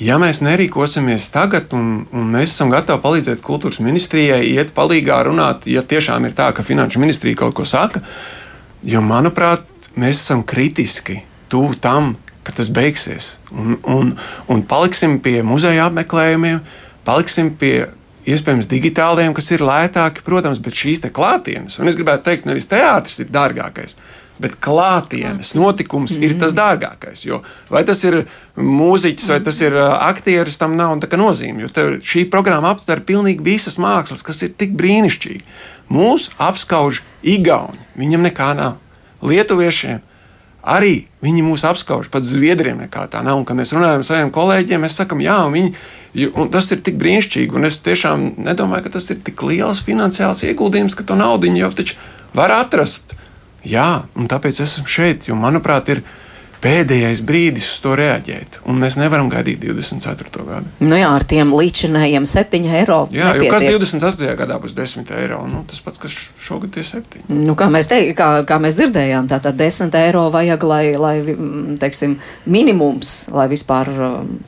ja 0.00 0.18
mēs 0.20 0.42
nerīkosimies 0.42 1.30
tagad, 1.32 1.70
un, 1.78 2.08
un 2.10 2.26
mēs 2.34 2.56
esam 2.56 2.72
gatavi 2.74 3.00
palīdzēt 3.04 3.44
kultūras 3.46 3.78
ministrijai, 3.84 4.42
iet 4.50 4.74
palīgā 4.76 5.20
runāt, 5.30 5.70
ja 5.70 5.86
tiešām 5.86 6.26
ir 6.26 6.34
tā, 6.36 6.50
ka 6.56 6.66
finanšu 6.66 7.00
ministrija 7.00 7.38
kaut 7.38 7.54
ko 7.60 7.68
saka, 7.68 8.02
jo 8.82 9.00
manuprāt, 9.06 9.62
mēs 9.94 10.24
esam 10.24 10.42
kritiski 10.42 11.20
tuvu 11.50 11.78
tam, 11.80 12.16
ka 12.50 12.58
tas 12.58 12.70
beigsies. 12.74 13.36
Un, 13.54 13.78
un, 13.86 14.12
un 14.50 14.62
paliksim 14.66 15.18
pie 15.22 15.40
muzeja 15.46 15.86
apmeklējumiem, 15.88 16.60
paliksim 17.06 17.54
pie 17.60 17.88
iespējams 18.28 18.68
digitāliem, 18.70 19.34
kas 19.36 19.50
ir 19.54 19.64
lētāki, 19.64 20.24
protams, 20.26 20.60
bet 20.62 20.76
šīs 20.76 21.04
klātienes, 21.14 21.78
un 21.80 21.88
es 21.88 21.98
gribētu 21.98 22.26
teikt, 22.26 22.48
nevis 22.48 22.68
teātris 22.70 23.22
ir 23.22 23.30
dārgākais. 23.32 23.96
Bet 24.40 24.54
klātienes 24.64 25.52
notikums 25.52 26.14
mm. 26.16 26.22
ir 26.24 26.34
tas 26.40 26.54
mhm. 26.54 26.60
dārgākais. 26.62 27.24
Vai 27.68 27.82
tas 27.84 28.00
ir 28.08 28.22
mūziķis, 28.56 29.26
vai 29.34 29.40
tas 29.44 29.58
ir 29.60 29.76
uh, 29.76 29.98
aktieris, 30.06 30.56
tam 30.60 30.78
nav 30.80 30.96
nozīme. 30.96 31.66
Jo 31.66 31.88
šī 32.00 32.24
programma 32.32 32.72
aptver 32.72 33.04
pilnīgi 33.04 33.44
visas 33.44 33.76
mākslas, 33.80 34.24
kas 34.24 34.40
ir 34.46 34.54
tik 34.56 34.72
brīnišķīgi. 34.80 35.44
Mūsu 35.92 36.32
apskauž 36.40 37.02
Igauni. 37.20 37.84
Viņam 38.00 38.24
nekā 38.30 38.54
nav. 38.56 38.78
Lietuviešiem 39.20 40.00
arī 40.62 41.06
viņi 41.24 41.44
mūs 41.44 41.64
apskauž. 41.68 42.10
Pat 42.12 42.26
zviedriem 42.26 42.82
nekā 42.84 43.06
tā 43.12 43.22
nav. 43.24 43.40
Un, 43.40 43.46
kad 43.48 43.58
mēs 43.58 43.72
runājam 43.76 44.02
ar 44.02 44.06
saviem 44.06 44.32
kolēģiem, 44.34 44.84
mēs 44.84 44.98
sakām, 45.00 45.22
jā, 45.24 45.36
un 45.46 45.56
viņi, 45.56 46.30
un 46.34 46.50
tas 46.52 46.70
ir 46.74 46.82
tik 46.84 46.98
brīnišķīgi. 47.00 47.56
Un 47.56 47.68
es 47.68 47.80
tiešām 47.84 48.26
nedomāju, 48.48 48.86
ka 48.86 48.96
tas 48.98 49.10
ir 49.14 49.20
tik 49.24 49.42
liels 49.46 49.82
finansiāls 49.86 50.44
ieguldījums, 50.48 50.96
ka 50.98 51.06
to 51.06 51.18
naudu 51.18 51.52
jau 51.56 51.72
taču 51.76 51.98
var 52.36 52.54
atrast. 52.60 53.16
Jā, 53.66 54.06
un 54.16 54.28
tāpēc 54.28 54.62
esmu 54.64 54.88
šeit, 54.88 55.28
jo 55.28 55.36
manuprāt, 55.36 55.90
ir 55.92 56.04
pēdējais 56.60 57.22
brīdis 57.26 57.68
uz 57.72 57.80
to 57.84 57.94
reaģēt. 57.98 58.60
Un 58.68 58.80
mēs 58.82 58.98
nevaram 59.00 59.30
gaidīt 59.32 59.62
24. 59.62 60.44
gadu. 60.46 60.72
Nu 60.84 60.98
jā, 60.98 61.08
ar 61.08 61.24
tiem 61.28 61.54
līdzinējiem 61.56 62.26
7 62.28 62.68
eiro. 62.80 63.00
Jā, 63.14 63.32
nepietiek. 63.32 63.70
jo 63.70 63.80
kas 63.80 63.94
24. 63.96 64.36
gadā 64.40 64.60
būs 64.62 64.76
10 64.76 65.14
eiro? 65.20 65.40
Nu, 65.50 65.64
tas 65.68 65.80
pats, 65.84 66.00
kas 66.02 66.16
šogad 66.40 66.76
ir 66.76 66.86
7. 66.86 67.24
Nu, 67.32 67.56
kā, 67.58 67.70
mēs 67.72 67.90
te, 67.90 68.02
kā, 68.16 68.30
kā 68.48 68.60
mēs 68.62 68.78
dzirdējām, 68.80 69.30
tātad 69.32 69.58
10 69.60 69.96
eiro 70.02 70.28
vajag, 70.34 70.68
lai, 70.68 70.84
lai 71.00 71.16
teiksim, 71.80 72.20
minimums, 72.46 73.28
lai 73.34 73.50
vispār. 73.52 73.92
Um, 74.10 74.38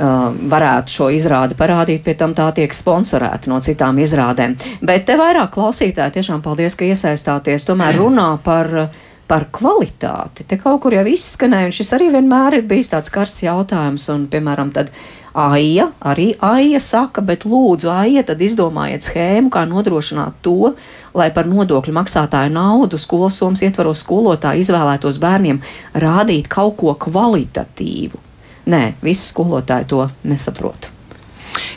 Uh, 0.00 0.30
varētu 0.48 0.94
šo 0.94 1.06
izrādi 1.12 1.52
parādīt, 1.58 2.00
pie 2.00 2.14
tam 2.16 2.32
tā 2.32 2.46
tiek 2.56 2.72
sponsorēta 2.72 3.50
no 3.52 3.58
citām 3.60 3.98
izrādēm. 4.00 4.54
Bet 4.80 5.04
te 5.04 5.18
vairāk 5.20 5.50
klausītāji 5.52 6.14
tiešām 6.14 6.40
paldies, 6.40 6.72
ka 6.72 6.88
iesaistāties. 6.88 7.66
Tomēr 7.68 7.98
runā 8.00 8.30
par 8.40 8.70
uh, 8.80 9.02
par 9.30 9.46
kvalitāti. 9.54 10.44
Te 10.48 10.58
kaut 10.58 10.80
kur 10.82 10.94
jau 10.96 11.06
izskanēja, 11.06 11.70
un 11.70 11.74
šis 11.74 11.94
arī 11.94 12.10
vienmēr 12.16 12.58
ir 12.58 12.66
bijis 12.70 12.90
tāds 12.90 13.12
karsts 13.14 13.44
jautājums. 13.46 14.08
Un, 14.10 14.26
piemēram, 14.32 14.72
tad 14.74 14.90
Aija, 15.38 15.86
arī 16.02 16.32
Aija 16.42 16.80
saka, 16.82 17.22
bet 17.22 17.46
lūdzu, 17.46 17.92
Aija, 17.94 18.24
tad 18.26 18.42
izdomājiet 18.42 19.06
schēmu, 19.06 19.52
kā 19.54 19.62
nodrošināt 19.70 20.42
to, 20.42 20.72
lai 21.14 21.30
par 21.34 21.46
nodokļu 21.46 21.94
maksātāju 21.94 22.50
naudu 22.56 22.98
skolas 22.98 23.38
somas 23.38 23.62
ietvaros 23.62 24.02
skolotāji 24.02 24.66
izvēlētos 24.66 25.22
bērniem 25.22 25.62
rādīt 25.94 26.50
kaut 26.50 26.80
ko 26.82 26.96
kvalitatīvu. 27.06 28.26
Nē, 28.70 28.86
visi 29.04 29.30
skolotāji 29.30 29.92
to 29.94 30.08
nesaprot. 30.26 30.90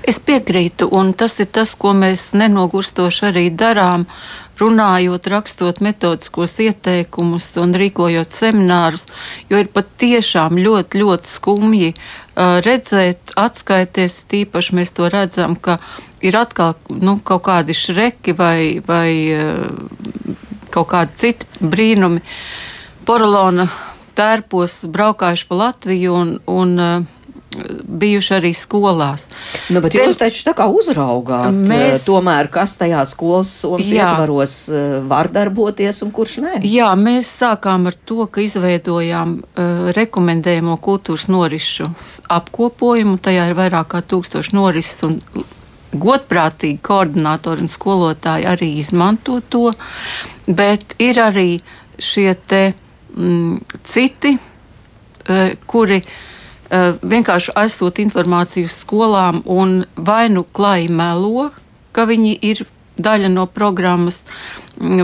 Es 0.04 0.18
piekrītu, 0.20 0.90
un 0.92 1.14
tas 1.16 1.38
ir 1.40 1.48
tas, 1.56 1.72
ko 1.80 1.94
mēs 1.96 2.34
nenogurstoši 2.36 3.28
arī 3.30 3.44
darām, 3.56 4.04
runājot, 4.60 5.30
rakstot 5.32 5.80
metodiskos 5.86 6.58
ieteikumus 6.60 7.48
un 7.64 7.72
rīkojot 7.80 8.36
seminārus, 8.36 9.08
jo 9.48 9.62
ir 9.64 9.70
pat 9.72 9.88
tiešām 10.04 10.60
ļoti, 10.60 11.00
ļoti 11.00 11.32
skumji 11.32 11.94
uh, 11.94 12.60
redzēt, 12.66 13.32
atskaities, 13.40 14.18
tīpaši 14.28 14.76
mēs 14.76 14.92
to 14.98 15.08
redzam, 15.14 15.56
ka 15.56 15.80
ir 16.20 16.36
atkal 16.36 16.76
nu, 16.92 17.16
kaut 17.24 17.48
kādi 17.48 17.76
šreki 17.78 18.36
vai, 18.36 18.60
vai 18.84 19.10
uh, 19.32 20.28
kaut 20.74 20.92
kādi 20.92 21.20
citi 21.24 21.64
brīnumi. 21.64 22.20
Porolona 23.08 23.70
tērpos 24.20 24.82
braukājuši 24.92 25.48
pa 25.48 25.64
Latviju 25.64 26.16
un, 26.20 26.40
un 26.52 26.80
uh, 26.80 27.12
bijuši 27.88 28.34
arī 28.38 28.52
skolās. 28.58 29.26
Nu, 29.74 29.82
bet 29.84 29.94
Te, 29.94 30.02
jūs 30.04 30.20
taču 30.20 30.44
tā 30.48 30.54
kā 30.58 30.68
uzraugāt, 30.72 31.52
eh, 31.52 31.70
mēs, 31.70 32.06
tomēr, 32.08 32.50
kas 32.54 32.76
tajā 32.80 33.04
skolas 33.10 33.52
somas 33.64 33.90
jā, 33.90 34.08
ietvaros 34.08 34.56
eh, 34.70 34.98
var 35.10 35.30
darboties 35.34 36.04
un 36.06 36.14
kurš 36.16 36.38
nē? 36.44 36.54
Jā, 36.68 36.90
mēs 37.00 37.32
sākām 37.44 37.90
ar 37.92 37.98
to, 38.06 38.28
ka 38.32 38.44
izveidojām 38.44 39.36
uh, 39.40 39.92
rekomendējamo 39.96 40.78
kultūras 40.84 41.28
norišu 41.32 41.90
apkopojumu. 42.34 43.18
Tajā 43.24 43.50
ir 43.50 43.58
vairāk 43.58 43.92
kā 43.94 44.04
tūkstoši 44.14 44.56
norises 44.56 45.04
un 45.08 45.20
godprātīgi 45.94 46.82
koordinātori 46.84 47.66
un 47.66 47.72
skolotāji 47.72 48.48
arī 48.50 48.74
izmanto 48.82 49.40
to, 49.50 49.70
bet 50.48 50.96
ir 51.04 51.22
arī 51.22 51.48
šie 52.02 52.32
te 52.50 52.64
mm, 53.14 53.82
citi, 53.86 54.34
uh, 54.34 55.52
kuri 55.70 56.02
uh, 56.02 56.14
Eh, 56.14 56.33
vienkārši 56.74 57.54
aizsūta 57.60 58.02
informāciju 58.04 58.70
skolām 58.72 59.44
un 59.46 59.84
vai 59.96 60.28
nu 60.34 60.44
klāji 60.44 60.90
melo, 60.90 61.52
ka 61.94 62.08
viņi 62.10 62.38
ir 62.42 62.64
daļa 62.98 63.30
no 63.34 63.46
programmas, 63.50 64.22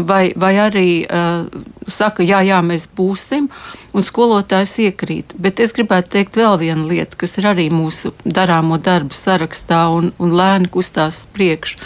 vai, 0.07 0.33
vai 0.35 0.53
arī 0.59 0.89
uh, 1.05 1.47
saka, 1.87 2.23
jā, 2.23 2.41
jā, 2.45 2.59
mēs 2.65 2.87
būsim, 2.95 3.49
un 3.95 4.05
skolotājs 4.05 4.75
iekrīt. 4.85 5.35
Bet 5.41 5.59
es 5.63 5.73
gribētu 5.75 6.13
teikt 6.17 6.37
vēl 6.39 6.57
vienu 6.61 6.87
lietu, 6.89 7.17
kas 7.19 7.37
ir 7.41 7.49
arī 7.49 7.69
mūsu 7.73 8.13
darāmo 8.25 8.77
darbu 8.81 9.15
sarakstā 9.15 9.87
un, 9.93 10.11
un 10.21 10.35
lēni 10.37 10.69
kustās 10.71 11.25
priekš. 11.33 11.77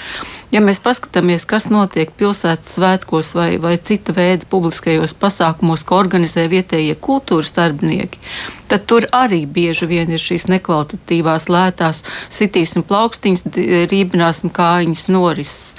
Ja 0.54 0.62
mēs 0.62 0.78
paskatāmies, 0.84 1.48
kas 1.50 1.66
notiek 1.74 2.12
pilsētas 2.14 2.76
svētkos 2.76 3.32
vai, 3.34 3.56
vai 3.58 3.74
cita 3.82 4.14
veida 4.14 4.46
publiskajos 4.50 5.16
pasākumos, 5.18 5.82
ko 5.88 5.98
organizē 6.04 6.46
vietējie 6.52 6.94
kultūras 7.02 7.50
darbinieki, 7.56 8.22
tad 8.70 8.86
tur 8.90 9.08
arī 9.18 9.44
bieži 9.50 9.90
vien 9.90 10.14
ir 10.14 10.22
šīs 10.22 10.46
nekvalitatīvās 10.54 11.50
lētās 11.50 12.04
sitīsim 12.30 12.86
plaukstiņas, 12.86 13.48
rībināsim 13.90 14.54
kājiņas 14.54 15.08
norises. 15.10 15.74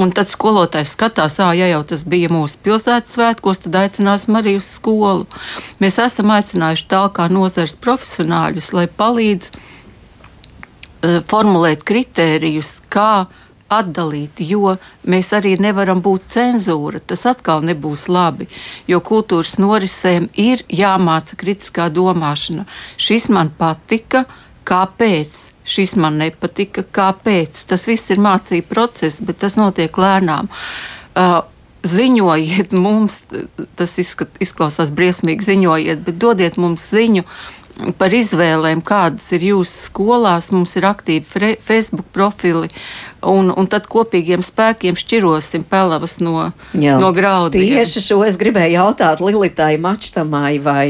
Un 0.00 0.14
tad 0.16 0.30
skolotājs 0.32 0.94
skatās, 0.94 1.36
ah, 1.44 1.52
ja 1.52 1.66
jau 1.68 1.82
tas 1.92 2.06
bija 2.08 2.30
mūsu 2.32 2.56
pilsētas 2.64 3.18
svētkos, 3.18 3.60
tad 3.66 3.76
aicināsim 3.82 4.38
arī 4.38 4.56
uz 4.56 4.68
skolu. 4.78 5.26
Mēs 5.82 6.00
esam 6.00 6.32
aicinājuši 6.32 6.86
tālāk 6.88 7.20
nozares 7.28 7.76
profesionāļus, 7.84 8.72
lai 8.78 8.86
palīdz 8.88 9.50
uh, 9.52 11.20
formulēt 11.28 11.84
kritērijus, 11.84 12.78
kā 12.88 13.26
atdalīt, 13.70 14.40
jo 14.42 14.74
mēs 15.06 15.30
arī 15.36 15.54
nevaram 15.60 16.00
būt 16.02 16.26
cenzūra. 16.34 17.00
Tas 17.04 17.26
atkal 17.30 17.62
nebūs 17.66 18.08
labi, 18.10 18.48
jo 18.90 18.98
kultūras 19.04 19.58
norisēm 19.62 20.30
ir 20.40 20.64
jāmāca 20.66 21.38
kritiskā 21.38 21.90
domāšana. 21.94 22.66
Šis 23.00 23.28
man 23.30 23.52
patika, 23.58 24.24
kāpēc? 24.68 25.46
šis 25.70 25.94
man 26.00 26.18
nepatika, 26.20 26.82
kāpēc. 26.82 27.64
Tas 27.70 27.86
viss 27.88 28.10
ir 28.12 28.20
mācību 28.22 28.68
process, 28.70 29.22
bet 29.24 29.40
tas 29.44 29.56
notiek 29.60 29.94
lēnām. 30.00 30.50
Uh, 31.14 31.40
ziņojiet 31.86 32.74
mums, 32.76 33.22
tas 33.78 33.94
izskat, 34.00 34.34
izklausās 34.42 34.92
briesmīgi, 34.94 35.46
ziņojiet, 35.46 36.04
bet 36.06 36.18
dodiet 36.20 36.58
mums 36.60 36.84
ziņu 36.92 37.24
par 37.98 38.14
izvēlēm, 38.14 38.82
kādas 38.86 39.28
ir 39.36 39.46
jūsu 39.50 39.86
skolās. 39.88 40.50
Mums 40.54 40.76
ir 40.78 40.86
aktīvi 40.88 41.56
Facebook 41.62 42.08
profili, 42.14 42.70
un, 43.26 43.50
un 43.50 43.68
tad 43.70 43.88
kopīgiem 43.90 44.44
spēkiem 44.44 44.98
šķirosim 44.98 45.64
pelavas 45.70 46.18
no, 46.22 46.50
Jā, 46.74 46.98
no 47.00 47.12
graudiem. 47.16 47.64
Tieši 47.76 48.04
šo 48.10 48.20
es 48.26 48.38
gribēju 48.40 48.78
jautāt 48.78 49.22
Lilitai 49.24 49.76
Mačtamai, 49.82 50.58
vai 50.62 50.84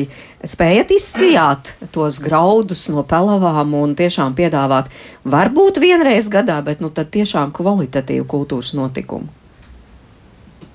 spējat 0.47 0.95
izsijāt 0.97 1.75
tos 1.95 2.21
graudus 2.23 2.87
no 2.93 3.05
pelavām 3.07 3.75
un 3.77 3.97
tiešām 3.99 4.37
piedāvāt 4.39 4.89
varbūt 5.29 5.83
vienreiz 5.83 6.31
gadā, 6.33 6.61
bet 6.65 6.81
nu 6.81 6.93
tad 6.95 7.13
tiešām 7.15 7.53
kvalitatīvu 7.57 8.27
kultūras 8.31 8.73
notikumu? 8.79 9.29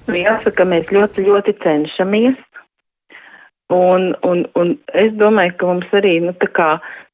Jāsaka, 0.06 0.68
mēs 0.70 0.92
ļoti, 0.94 1.24
ļoti 1.26 1.56
cenšamies. 1.64 2.38
Un, 3.74 4.14
un, 4.22 4.46
un 4.54 4.76
es 4.94 5.10
domāju, 5.18 5.56
ka 5.58 5.68
mums 5.72 5.94
arī, 5.98 6.20
nu, 6.22 6.36
tā 6.38 6.50
kā 6.54 6.68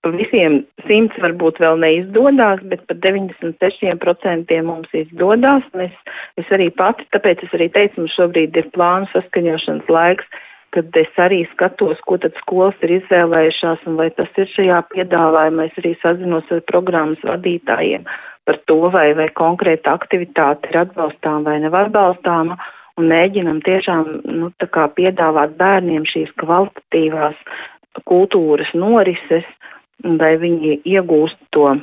pa 0.03 0.09
visiem 0.11 0.57
simts 0.83 1.15
varbūt 1.23 1.61
vēl 1.63 1.77
neizdodas, 1.79 2.59
bet 2.67 2.83
par 2.89 2.97
96% 3.05 4.57
mums 4.67 4.95
izdodas. 4.97 5.67
Es, 5.85 5.93
es 6.41 6.51
arī 6.51 6.67
pati, 6.75 7.07
tāpēc 7.15 7.45
es 7.47 7.55
arī 7.55 7.69
teicu, 7.71 8.01
mums 8.01 8.17
šobrīd 8.17 8.57
ir 8.59 8.67
plānu 8.75 9.07
saskaņošanas 9.13 9.93
laiks, 9.95 10.27
kad 10.75 10.99
es 10.99 11.21
arī 11.23 11.45
skatos, 11.53 11.99
ko 12.07 12.17
tad 12.19 12.35
skolas 12.43 12.83
ir 12.83 12.97
izvēlējušās 12.99 13.87
un 13.87 13.95
vai 13.99 14.09
tas 14.17 14.31
ir 14.39 14.51
šajā 14.51 14.81
piedāvājumā. 14.91 15.69
Es 15.69 15.79
arī 15.79 15.95
sazinos 16.03 16.51
ar 16.51 16.63
programmas 16.67 17.23
vadītājiem 17.27 18.07
par 18.49 18.59
to, 18.67 18.79
vai, 18.91 19.11
vai 19.15 19.29
konkrēta 19.37 19.93
aktivitāte 19.95 20.71
ir 20.71 20.83
atbalstāma 20.83 21.51
vai 21.51 21.59
nav 21.63 21.77
atbalstāma 21.85 22.57
un 22.99 23.09
mēģinam 23.11 23.61
tiešām, 23.65 24.09
nu, 24.25 24.51
piedāvāt 24.97 25.55
bērniem 25.59 26.05
šīs 26.09 26.33
kvalitatīvās 26.41 27.37
kultūras 28.07 28.71
norises, 28.73 29.47
lai 30.03 30.35
viņi 30.41 30.81
iegūst 30.87 31.39
to 31.55 31.75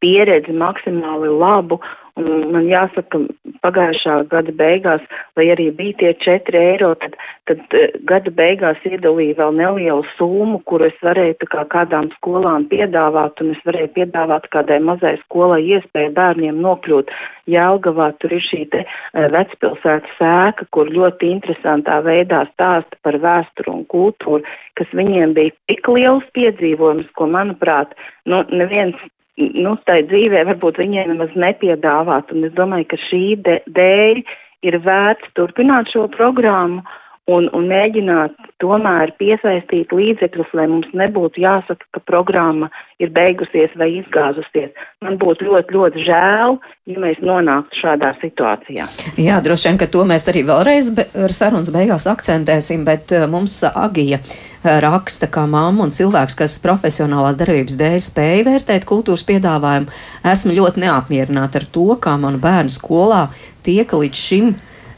pieredzi 0.00 0.54
maksimāli 0.56 1.32
labu 1.32 1.80
man 2.22 2.68
jāsaka, 2.70 3.18
pagājušā 3.64 4.16
gada 4.30 4.52
beigās, 4.54 5.02
lai 5.36 5.48
arī 5.50 5.70
bija 5.74 5.96
tie 5.98 6.12
4 6.22 6.58
eiro, 6.60 6.92
tad, 7.00 7.16
tad 7.48 7.74
eh, 7.74 7.96
gada 8.06 8.30
beigās 8.30 8.78
iedalīja 8.86 9.38
vēl 9.40 9.56
nelielu 9.58 10.04
summu, 10.14 10.60
kuru 10.68 10.86
es 10.90 10.98
varēju 11.02 11.48
kā 11.50 11.64
kādām 11.72 12.12
skolām 12.14 12.68
piedāvāt, 12.70 13.42
un 13.42 13.54
es 13.56 13.62
varēju 13.66 13.90
piedāvāt 13.96 14.46
kādai 14.54 14.78
mazai 14.84 15.16
skolai 15.24 15.62
iespēju 15.66 16.14
bērniem 16.14 16.60
nokļūt 16.62 17.10
Jelgavā. 17.50 18.12
Tur 18.22 18.36
ir 18.38 18.46
šī 18.46 18.62
te 18.70 18.84
eh, 18.84 19.26
vecpilsētas 19.34 20.14
sēka, 20.20 20.68
kur 20.70 20.92
ļoti 20.94 21.32
interesantā 21.34 21.98
veidā 22.06 22.44
stāsta 22.52 23.00
par 23.02 23.18
vēsturu 23.18 23.80
un 23.80 23.82
kultūru, 23.90 24.44
kas 24.78 24.94
viņiem 24.94 25.34
bija 25.34 25.56
tik 25.72 25.90
liels 25.90 26.30
piedzīvojums, 26.38 27.10
ko, 27.18 27.26
manuprāt, 27.26 27.98
nu, 28.30 28.44
neviens 28.54 28.94
nu, 29.36 29.74
tai 29.88 30.02
dzīvē 30.10 30.44
varbūt 30.50 30.80
viņiem 30.82 31.12
nemaz 31.12 31.32
nepiedāvāt. 31.38 32.32
Un 32.34 32.48
es 32.48 32.54
domāju, 32.58 32.88
ka 32.92 33.00
šī 33.08 33.24
dēļ 33.44 34.22
ir 34.64 34.78
vērts 34.84 35.34
turpināt 35.38 35.90
šo 35.92 36.06
programmu 36.14 36.84
un, 37.30 37.46
un 37.56 37.68
mēģināt 37.70 38.34
tomēr 38.60 39.14
piesaistīt 39.20 39.92
līdzekļus, 39.96 40.50
lai 40.56 40.66
mums 40.68 40.90
nebūtu 40.96 41.40
jāsaka, 41.40 41.86
ka 41.96 42.02
programma 42.04 42.68
ir 43.00 43.12
beigusies 43.14 43.72
vai 43.80 43.90
izgāzusies. 44.00 44.74
Man 45.04 45.16
būtu 45.20 45.48
ļoti, 45.48 45.76
ļoti 45.76 46.04
žēl, 46.04 46.58
ja 46.90 47.00
mēs 47.00 47.22
nonāktu 47.24 47.80
šādā 47.80 48.12
situācijā. 48.20 48.88
Jā, 49.20 49.38
droši 49.44 49.70
vien, 49.70 49.80
ka 49.80 49.88
to 49.88 50.04
mēs 50.08 50.28
arī 50.32 50.44
vēlreiz 50.48 50.90
be, 50.96 51.06
sarunas 51.32 51.72
beigās 51.74 52.06
akcentēsim, 52.10 52.84
bet 52.88 53.16
uh, 53.16 53.24
mums 53.30 53.56
Agija 53.72 54.20
uh, 54.20 54.76
raksta, 54.84 55.30
kā 55.32 55.46
mamma 55.48 55.88
un 55.88 55.96
cilvēks, 55.96 56.36
kas 56.42 56.58
profesionālās 56.64 57.40
darbības 57.40 57.80
dēļ 57.80 57.98
spēja 58.04 58.44
vērtēt 58.50 58.84
kultūras 58.88 59.24
piedāvājumu, 59.28 59.88
esmu 60.34 60.60
ļoti 60.60 60.84
neapmierināta 60.84 61.62
ar 61.62 61.68
to, 61.72 61.88
kā 62.04 62.18
manu 62.20 62.42
bērnu 62.44 62.72
skolā 62.72 63.26
tiek 63.64 63.96
līdz 63.96 64.24
šim 64.28 64.54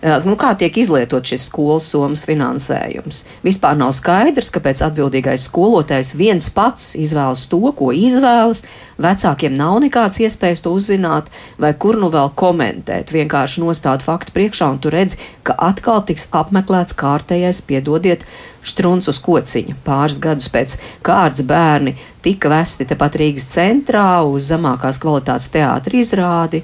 nu, 0.07 0.37
kā 0.39 0.53
tiek 0.59 0.77
izlietot 0.79 1.27
šis 1.27 1.49
skolas 1.49 1.89
summas 1.91 2.23
finansējums. 2.29 3.25
Vispār 3.47 3.79
nav 3.79 3.91
skaidrs, 3.97 4.53
kāpēc 4.55 4.83
atbildīgais 4.87 5.49
skolotājs 5.49 6.15
viens 6.19 6.47
pats 6.55 6.93
izvēlas 6.99 7.47
to, 7.51 7.63
ko 7.77 7.91
izvēlas. 7.91 8.63
Vecākiem 9.03 9.57
nav 9.59 9.81
nekādas 9.85 10.21
iespējas 10.23 10.63
to 10.65 10.73
uzzināt, 10.77 11.31
vai 11.61 11.73
kur 11.75 11.99
nu 12.01 12.11
vēl 12.15 12.31
komentēt. 12.39 13.11
Vienkārši 13.17 13.65
nostāt 13.65 14.07
faktu 14.07 14.37
priekšā, 14.37 14.71
un 14.77 14.83
tu 14.83 14.95
redzi, 14.95 15.19
ka 15.43 15.59
atkal 15.69 16.05
tiks 16.07 16.31
apmeklēts 16.31 16.97
kārtējais, 16.97 17.65
piedodiet, 17.67 18.29
Štruns 18.67 19.07
uz 19.07 19.21
kociņa. 19.23 19.77
Pāris 19.87 20.19
gadus 20.19 20.49
pēc 20.51 20.81
kārtas 21.07 21.45
bērni 21.47 21.93
tika 22.27 22.51
vesti 22.51 22.87
tepat 22.89 23.19
Rīgas 23.21 23.47
centrā 23.53 24.07
uz 24.27 24.49
zemākās 24.51 24.99
kvalitātes 25.03 25.51
teātra 25.55 26.01
izrādi 26.01 26.63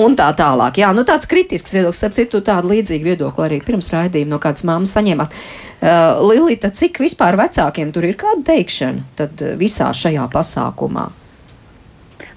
un 0.00 0.16
tā 0.18 0.30
tālāk. 0.36 0.80
Jā, 0.82 0.90
nu 0.96 1.06
tāds 1.06 1.28
kritisks 1.30 1.74
viedoklis, 1.74 2.00
starp 2.02 2.16
citu, 2.16 2.42
tādu 2.44 2.72
līdzīgu 2.72 3.12
viedokli 3.12 3.46
arī 3.46 3.60
pirms 3.64 3.92
raidījuma 3.94 4.34
no 4.34 4.40
kādas 4.42 4.66
mammas 4.66 4.94
saņēmāt. 4.96 5.36
Uh, 5.84 6.22
Lilita, 6.24 6.72
cik 6.74 7.02
vispār 7.02 7.36
vecākiem 7.38 7.92
tur 7.94 8.06
ir 8.08 8.18
kāda 8.18 8.42
teikšana 8.50 9.04
tad 9.18 9.42
uh, 9.44 9.54
visā 9.60 9.90
šajā 9.94 10.26
pasākumā? 10.32 11.06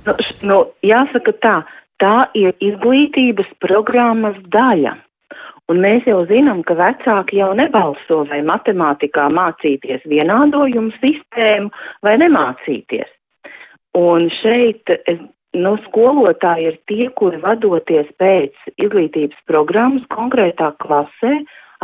Nu, 0.08 0.16
nu, 0.50 0.58
jāsaka 0.86 1.34
tā, 1.44 1.56
tā 2.02 2.16
ir 2.38 2.54
izglītības 2.64 3.50
programmas 3.64 4.38
daļa. 4.54 4.98
Un 5.68 5.82
mēs 5.84 6.05
jau 6.07 6.22
zinām, 6.30 6.61
ka 6.63 6.78
vecāki 6.80 7.41
jau 7.41 7.51
nebalso 7.59 8.22
vai 8.30 8.39
matemātikā 8.47 9.28
mācīties 9.36 10.05
vienādojumu 10.07 10.93
sistēmu 11.01 11.72
vai 12.07 12.13
nemācīties. 12.22 13.09
Un 13.99 14.30
šeit 14.32 14.93
nu, 15.57 15.74
skolotāji 15.88 16.70
ir 16.72 16.80
tie, 16.88 17.07
kuri 17.20 17.41
vadoties 17.43 18.07
pēc 18.22 18.72
izglītības 18.80 19.39
programmas 19.49 20.07
konkrētā 20.13 20.72
klasē, 20.84 21.34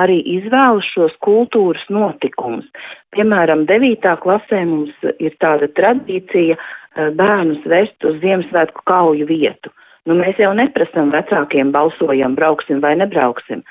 arī 0.01 0.19
izvēlas 0.38 0.88
šos 0.93 1.13
kultūras 1.25 1.84
notikumus. 1.93 2.65
Piemēram, 3.13 3.67
9. 3.69 4.15
klasē 4.23 4.63
mums 4.69 4.95
ir 5.19 5.36
tāda 5.43 5.69
tradīcija 5.77 6.57
eh, 6.57 7.11
bērnus 7.19 7.61
vest 7.69 8.07
uz 8.07 8.17
Ziemassvētku 8.23 8.86
kauju 8.89 9.27
vietu. 9.29 9.73
Nu, 10.04 10.18
mēs 10.20 10.39
jau 10.41 10.51
neprasam 10.58 11.14
vecākiem 11.14 11.72
balsojam, 11.72 12.36
brauksim 12.36 12.82
vai 12.84 12.95
nebrauksim. 12.99 13.62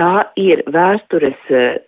Tā 0.00 0.24
ir 0.40 0.62
vēstures 0.72 1.50
eh, 1.52 1.82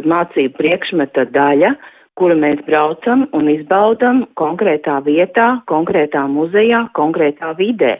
mācību 0.00 0.56
priekšmeta 0.56 1.26
daļa, 1.34 1.74
kuru 2.16 2.36
mēs 2.40 2.62
braucam 2.64 3.26
un 3.36 3.50
izbaudam 3.52 4.24
konkrētā 4.40 4.98
vietā, 5.04 5.50
konkrētā 5.68 6.24
muzejā, 6.28 6.86
konkrētā 6.96 7.52
vidē. 7.60 7.98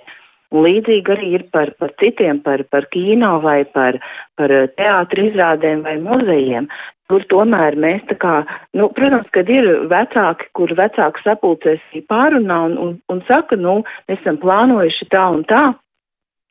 Un 0.51 0.65
līdzīgi 0.67 1.13
arī 1.15 1.29
ir 1.39 1.45
par, 1.55 1.71
par 1.79 1.93
citiem, 2.03 2.41
par, 2.43 2.65
par 2.73 2.89
kino 2.91 3.37
vai 3.45 3.61
par, 3.71 4.01
par 4.39 4.55
teātri 4.79 5.29
izrādēm 5.31 5.85
vai 5.87 5.95
muzejiem. 6.03 6.67
Tur 7.11 7.25
tomēr 7.31 7.75
mēs 7.79 8.03
tā 8.07 8.17
kā, 8.23 8.33
nu, 8.79 8.89
protams, 8.95 9.31
kad 9.35 9.49
ir 9.51 9.67
vecāki, 9.91 10.47
kur 10.55 10.75
vecāki 10.79 11.23
sapulcēs 11.25 12.03
pārunā 12.11 12.59
un, 12.69 12.77
un, 12.83 12.93
un 13.11 13.23
saka, 13.31 13.59
nu, 13.59 13.81
mēs 14.11 14.21
esam 14.23 14.39
plānojuši 14.43 15.09
tā 15.11 15.25
un 15.35 15.43
tā, 15.51 15.65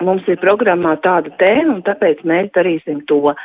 mums 0.04 0.28
ir 0.32 0.39
programmā 0.43 0.95
tāda 1.04 1.32
tēma 1.39 1.78
un 1.78 1.84
tāpēc 1.88 2.24
mēs 2.28 2.52
darīsim 2.56 3.04
to. 3.08 3.36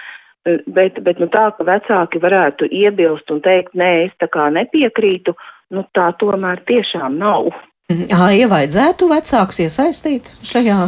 Bet, 0.45 0.99
bet 1.07 1.23
nu, 1.23 1.31
tā, 1.33 1.49
ka 1.57 1.67
vecāki 1.67 2.21
varētu 2.21 2.69
iebilst 2.69 3.31
un 3.33 3.41
teikt, 3.47 3.73
nē, 3.79 3.93
es 4.09 4.19
tā 4.21 4.29
kā 4.31 4.51
nepiekrītu, 4.53 5.33
nu, 5.75 5.87
tā 5.97 6.11
tomēr 6.21 6.61
tiešām 6.69 7.17
nav. 7.19 7.55
Ja 7.93 8.49
vajadzētu 8.49 9.11
vecākus 9.11 9.59
iesaistīt 9.61 10.31
šajā? 10.41 10.87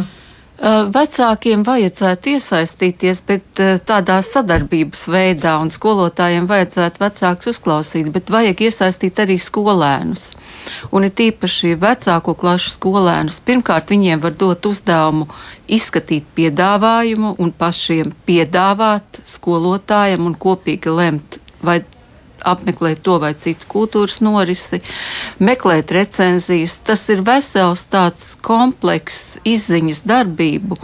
Vecākiem 0.89 1.61
vajadzētu 1.61 2.31
iesaistīties, 2.31 3.19
bet 3.27 3.59
tādā 3.85 4.15
sadarbības 4.25 5.03
veidā, 5.13 5.51
un 5.61 5.69
skolotājiem 5.69 6.47
vajadzētu 6.49 7.03
vecākus 7.03 7.51
uzklausīt, 7.51 8.09
bet 8.15 8.31
vajag 8.33 8.63
iesaistīt 8.65 9.21
arī 9.21 9.35
skolēnus. 9.37 10.31
Un 10.89 11.05
ir 11.05 11.13
tīpaši 11.13 11.75
vecāko 11.77 12.33
klašu 12.33 12.73
skolēnus. 12.73 13.37
Pirmkārt, 13.45 13.93
viņiem 13.93 14.23
var 14.23 14.33
dot 14.33 14.65
uzdevumu 14.65 15.29
izskatīt 15.69 16.25
piedāvājumu 16.33 17.35
un 17.37 17.53
pašiem 17.53 18.09
piedāvāt 18.25 19.21
skolotājiem 19.37 20.25
un 20.25 20.33
kopīgi 20.33 20.97
lemt, 20.97 21.37
vai 21.61 21.83
apmeklēt 22.45 23.03
to 23.05 23.17
vai 23.23 23.33
citu 23.37 23.69
kultūras 23.71 24.19
norisi, 24.25 24.81
meklēt 25.39 25.93
recenzijas. 25.95 26.77
Tas 26.87 27.05
ir 27.13 27.23
vesels 27.27 27.85
tāds 27.91 28.35
komplekss 28.45 29.37
izziņas 29.47 30.03
darbību, 30.07 30.77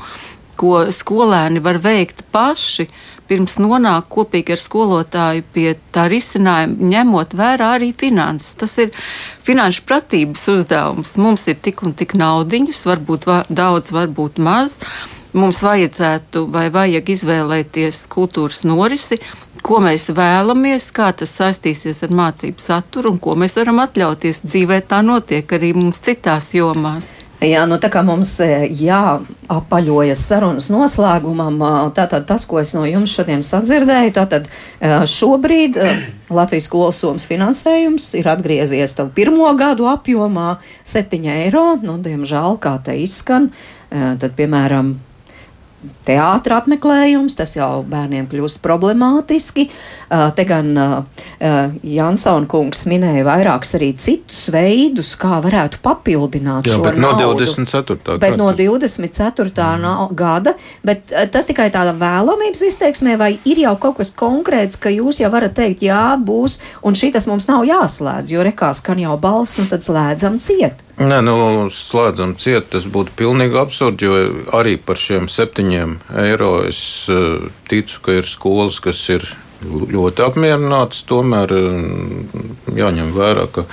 ko 0.60 0.86
skolēni 0.94 1.64
var 1.64 1.82
veikt 1.84 2.24
paši. 2.34 2.88
Pirms 3.24 3.56
nonāk 3.58 4.10
kopīgi 4.12 4.54
ar 4.54 4.60
skolotāju 4.60 5.46
pie 5.56 5.70
tā 5.96 6.10
risinājuma, 6.12 6.90
ņemot 6.92 7.34
vērā 7.40 7.72
arī 7.78 7.94
finanses. 7.96 8.52
Tas 8.60 8.76
ir 8.84 8.92
finanšu 9.48 9.86
pratības 9.88 10.44
uzdevums. 10.52 11.16
Mums 11.18 11.48
ir 11.48 11.58
tik 11.64 11.86
un 11.88 11.96
tik 11.98 12.18
naudiņus, 12.20 12.84
varbūt 12.90 13.28
va 13.30 13.42
daudz, 13.50 13.96
varbūt 13.96 14.44
maz. 14.44 14.76
Mums 15.34 15.64
vajadzētu 15.66 16.44
vai 16.54 16.68
vajag 16.70 17.08
izvēlēties 17.10 18.04
kultūras 18.12 18.62
norisi, 18.70 19.18
ko 19.64 19.80
mēs 19.84 20.10
vēlamies, 20.14 20.90
kā 20.96 21.12
tas 21.18 21.34
saistīsies 21.40 22.04
ar 22.06 22.14
mācību 22.16 22.62
saturu 22.62 23.14
un 23.14 23.20
ko 23.24 23.38
mēs 23.40 23.56
varam 23.60 23.82
atļauties 23.84 24.44
dzīvē. 24.46 24.84
Tā 24.90 25.04
notiek 25.06 25.56
arī 25.56 25.74
mums 25.78 26.02
citās 26.04 26.52
jomās. 26.56 27.12
Jā, 27.44 27.66
nu 27.68 27.76
tā 27.82 27.90
kā 27.92 28.00
mums 28.08 28.30
e, 28.44 28.48
jāapaļojas 28.80 30.22
sarunas 30.30 30.70
noslēgumam, 30.72 31.58
tātad 31.96 32.24
tas, 32.30 32.46
ko 32.48 32.62
es 32.62 32.72
no 32.76 32.86
jums 32.88 33.12
šodien 33.12 33.44
sadzirdēju, 33.44 34.14
tātad 34.16 34.48
e, 34.48 34.94
šobrīd 35.12 35.76
e, 35.76 35.90
Latvijas 36.32 36.70
skolas 36.70 37.02
somas 37.04 37.28
finansējums 37.28 38.14
ir 38.20 38.30
atgriezies 38.32 38.96
tavu 38.96 39.12
pirmo 39.18 39.52
gadu 39.60 39.90
apjomā 39.92 40.54
7 40.88 41.20
eiro, 41.36 41.66
nu, 41.84 41.98
diemžēl, 42.06 42.56
kā 42.64 42.78
te 42.86 42.96
izskan, 43.04 43.52
tad, 43.92 44.32
piemēram, 44.38 44.96
teātra 46.08 46.60
apmeklējums, 46.62 47.36
tas 47.40 47.56
jau 47.58 47.84
bērniem 47.88 48.28
kļūst 48.32 48.62
problemātiski. 48.64 49.68
Te 50.10 50.46
gan 50.46 50.72
Jansona 51.40 52.50
kungs 52.50 52.84
minēja 52.90 53.26
vairākus 53.28 53.74
arī 53.80 53.90
citus 53.98 54.46
veidus, 54.54 55.14
kā 55.20 55.40
varētu 55.44 55.82
papildināt 55.84 56.70
Jā, 56.70 56.78
šo 56.78 56.86
bet 56.86 57.00
naudu. 57.02 57.34
No 57.34 57.40
24. 57.40 58.20
Bet 58.22 58.38
no 58.40 58.52
24. 58.54 59.50
Mm. 59.54 60.14
gada, 60.18 60.56
bet 60.86 61.14
tas 61.34 61.50
tikai 61.50 61.70
tāda 61.74 61.96
vēlamības 61.98 62.64
izteiksmē, 62.70 63.18
vai 63.20 63.32
ir 63.50 63.64
jau 63.66 63.76
kaut 63.82 64.00
kas 64.02 64.14
konkrēts, 64.18 64.80
ka 64.80 64.94
jūs 64.94 65.24
jau 65.24 65.32
varat 65.34 65.56
teikt, 65.58 65.86
jā, 65.88 66.14
būs, 66.22 66.60
un 66.86 66.98
šī 66.98 67.14
tas 67.16 67.28
mums 67.30 67.50
nav 67.50 67.66
jāslēdz, 67.68 68.34
jo 68.34 68.46
rekās 68.46 68.84
skan 68.84 69.02
jau 69.02 69.18
balss, 69.22 69.58
nu 69.60 69.70
tad 69.72 69.86
slēdzam 69.86 70.40
ciet. 70.44 70.84
Nē, 70.94 71.24
nu, 71.26 71.36
slēdzam 71.74 72.36
ciet, 72.38 72.68
tas 72.70 72.86
būtu 72.86 73.16
pilnīgi 73.18 73.58
absurdi, 73.58 74.06
jo 74.06 74.18
arī 74.54 74.76
par 74.78 75.00
šiem 75.02 75.26
septiņiem 75.32 75.96
eiro 76.22 76.60
es 76.68 77.10
uh, 77.10 77.48
ticu, 77.70 77.98
ka 78.06 78.20
ir 78.20 78.30
skolas, 78.30 78.78
kas 78.84 79.00
ir 79.10 79.26
ļoti 79.66 80.22
apmierinātas. 80.22 81.02
Tomēr 81.10 81.56
uh, 81.58 81.82
jāņem 82.78 83.10
vērā, 83.18 83.48
ka 83.56 83.66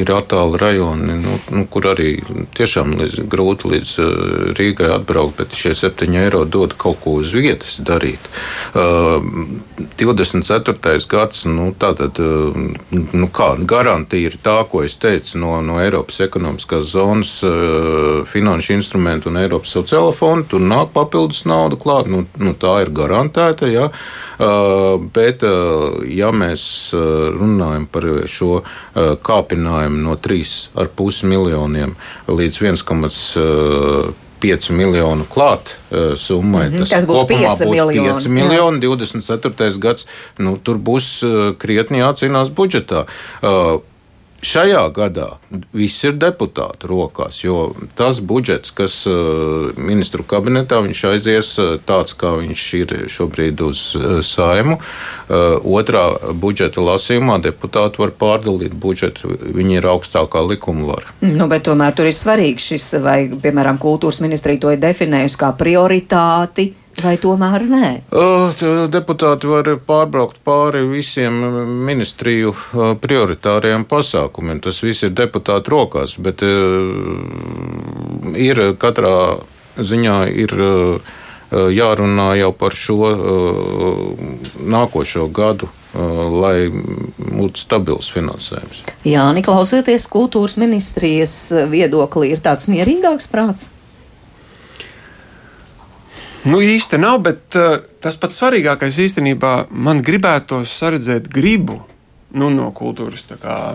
ir 0.00 0.10
attāli 0.12 0.58
rajoni, 0.60 1.16
nu, 1.22 1.36
nu, 1.54 1.64
kur 1.70 1.88
arī 1.92 2.10
tiešām 2.56 2.94
līdz, 3.00 3.22
grūti 3.32 3.70
līdz 3.72 3.92
uh, 4.02 4.10
Rīgai 4.58 4.90
atbraukt, 4.96 5.38
bet 5.40 5.56
šie 5.56 5.74
7 5.76 6.16
eiro 6.20 6.44
dod 6.44 6.76
kaut 6.78 7.00
ko 7.04 7.16
uz 7.20 7.32
vietas 7.36 7.78
darīt. 7.84 8.30
Uh, 8.76 9.24
24. 9.98 10.76
gads, 11.10 11.44
nu, 11.50 11.70
tātad, 11.78 12.20
uh, 12.22 12.56
nu, 12.90 13.30
kā 13.32 13.50
garantija 13.60 14.30
ir 14.30 14.38
tā, 14.42 14.58
ko 14.70 14.84
es 14.86 14.96
teicu 15.02 15.40
no, 15.42 15.56
no 15.64 15.80
Eiropas 15.82 16.20
ekonomiskās 16.24 16.90
zonas 16.92 17.38
uh, 17.46 18.22
finanšu 18.28 18.76
instrumentu 18.76 19.32
un 19.32 19.40
Eiropas 19.42 19.74
sociāla 19.76 20.14
fonda. 20.16 20.48
Tur 20.52 20.62
nāk 20.62 20.92
papildus 20.94 21.44
nauda 21.48 21.78
klāt, 21.80 22.10
nu, 22.12 22.24
nu, 22.40 22.54
tā 22.56 22.78
ir 22.84 22.92
garantēta. 22.96 23.68
Ja? 23.70 23.90
Uh, 24.36 24.96
bet, 25.12 25.42
ja 26.12 26.30
mēs 26.34 26.66
runājam 26.92 27.86
par 27.90 28.06
šo 28.30 28.60
kāpinājumu, 28.94 29.85
samazinājumu 29.86 30.02
no 30.02 30.16
3,5 30.16 31.24
miljoniem 31.24 31.96
līdz 32.28 32.62
1,5 32.62 34.14
5 34.36 34.70
miljonu 34.76 35.24
klāt 35.32 35.70
uh, 35.90 36.12
summai. 36.14 36.68
Mm 36.68 36.74
-hmm, 36.74 36.78
tas 36.78 36.90
tas 36.90 37.06
būtu 37.06 37.26
5 37.26 37.70
miljoni. 37.70 38.08
5 38.08 38.28
miljoni 38.28 38.80
24. 38.80 39.78
gads. 39.78 40.06
Nu, 40.38 40.58
tur 40.58 40.76
būs 40.76 41.24
uh, 41.24 41.56
krietni 41.56 41.98
jācīnās 41.98 42.52
budžetā. 42.52 43.06
Uh, 43.42 43.80
Šajā 44.46 44.82
gadā 44.94 45.26
viss 45.74 46.04
ir 46.06 46.14
deputātu 46.20 46.90
rokās, 46.90 47.40
jo 47.42 47.72
tas 47.98 48.20
budžets, 48.22 48.70
kas 48.76 49.00
uh, 49.10 49.72
ministru 49.74 50.22
kabinetā 50.28 50.78
aizies 51.10 51.50
uh, 51.58 51.76
tāds, 51.82 52.14
kā 52.18 52.36
viņš 52.38 52.66
ir 52.78 52.94
šobrīd 53.10 53.62
uz 53.66 53.82
uh, 53.98 54.20
saimu. 54.22 54.78
Otrā 55.26 56.04
budžeta 56.38 56.82
lasījumā 56.84 57.40
deputāti 57.42 57.98
var 57.98 58.12
pārdalīt 58.14 58.74
budžetu. 58.78 59.32
Viņi 59.56 59.80
ir 59.80 59.88
augstākā 59.90 60.42
likuma 60.46 60.92
vara. 60.92 61.14
Nu, 61.24 61.48
bet 61.50 61.66
tomēr 61.66 61.96
tur 61.96 62.06
ir 62.06 62.14
svarīgi 62.14 62.62
šis, 62.70 62.88
vai, 63.02 63.18
piemēram, 63.42 63.80
kultūras 63.82 64.22
ministrija 64.22 64.62
to 64.62 64.74
ir 64.74 64.82
definējusi 64.82 65.40
kā 65.42 65.50
prioritāti 65.58 66.70
Vai 67.02 67.16
tomēr 67.20 67.64
nē? 67.68 67.88
Deputāti 68.88 69.50
var 69.50 69.68
pārbraukt 69.84 70.38
pāri 70.46 70.80
visiem 70.88 71.34
ministriju 71.84 72.54
prioritāriem 73.02 73.84
pasākumiem. 73.88 74.62
Tas 74.64 74.80
viss 74.84 75.04
ir 75.04 75.12
deputātu 75.16 75.74
rokās, 75.74 76.16
bet 76.16 76.40
ir 78.40 78.62
katrā 78.80 79.14
ziņā 79.76 80.18
ir 80.32 80.56
jārunā 81.52 82.30
jau 82.40 82.52
par 82.56 82.74
šo 82.74 83.12
nākošo 84.66 85.28
gadu, 85.36 85.68
lai 85.94 86.68
būtu 86.72 87.60
stabils 87.60 88.08
finansējums. 88.12 88.82
Jā, 89.06 89.28
klausoties 89.44 90.08
kultūras 90.10 90.56
ministrijas 90.60 91.52
viedoklī, 91.70 92.32
ir 92.34 92.42
tāds 92.44 92.66
mierīgāks 92.72 93.28
prāts. 93.32 93.70
Nu, 96.46 96.60
īsti 96.62 96.98
nav, 97.02 97.18
bet 97.26 97.56
uh, 97.58 97.80
tas 98.02 98.14
pats 98.22 98.38
svarīgākais 98.38 99.00
īstenībā 99.02 99.52
man 99.74 99.98
gribētos 100.06 100.76
redzēt 100.86 101.26
gribu 101.32 101.80
nu, 102.36 102.50
no 102.52 102.68
kultūras 102.76 103.24
kā, 103.40 103.74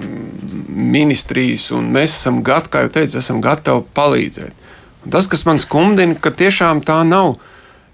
ministrijas, 0.69 1.69
un 1.75 1.89
mēs 1.91 2.15
esam 2.15 2.41
gatavi, 2.45 2.71
kā 2.71 2.83
jau 2.85 2.91
teicu, 2.95 3.17
esam 3.19 3.41
gatavi 3.43 3.83
palīdzēt. 3.97 4.67
Un 5.03 5.13
tas, 5.15 5.27
kas 5.27 5.43
man 5.47 5.59
skumdina, 5.59 6.15
ka 6.21 6.31
tiešām 6.31 6.83
tā 6.85 7.01
nav. 7.07 7.39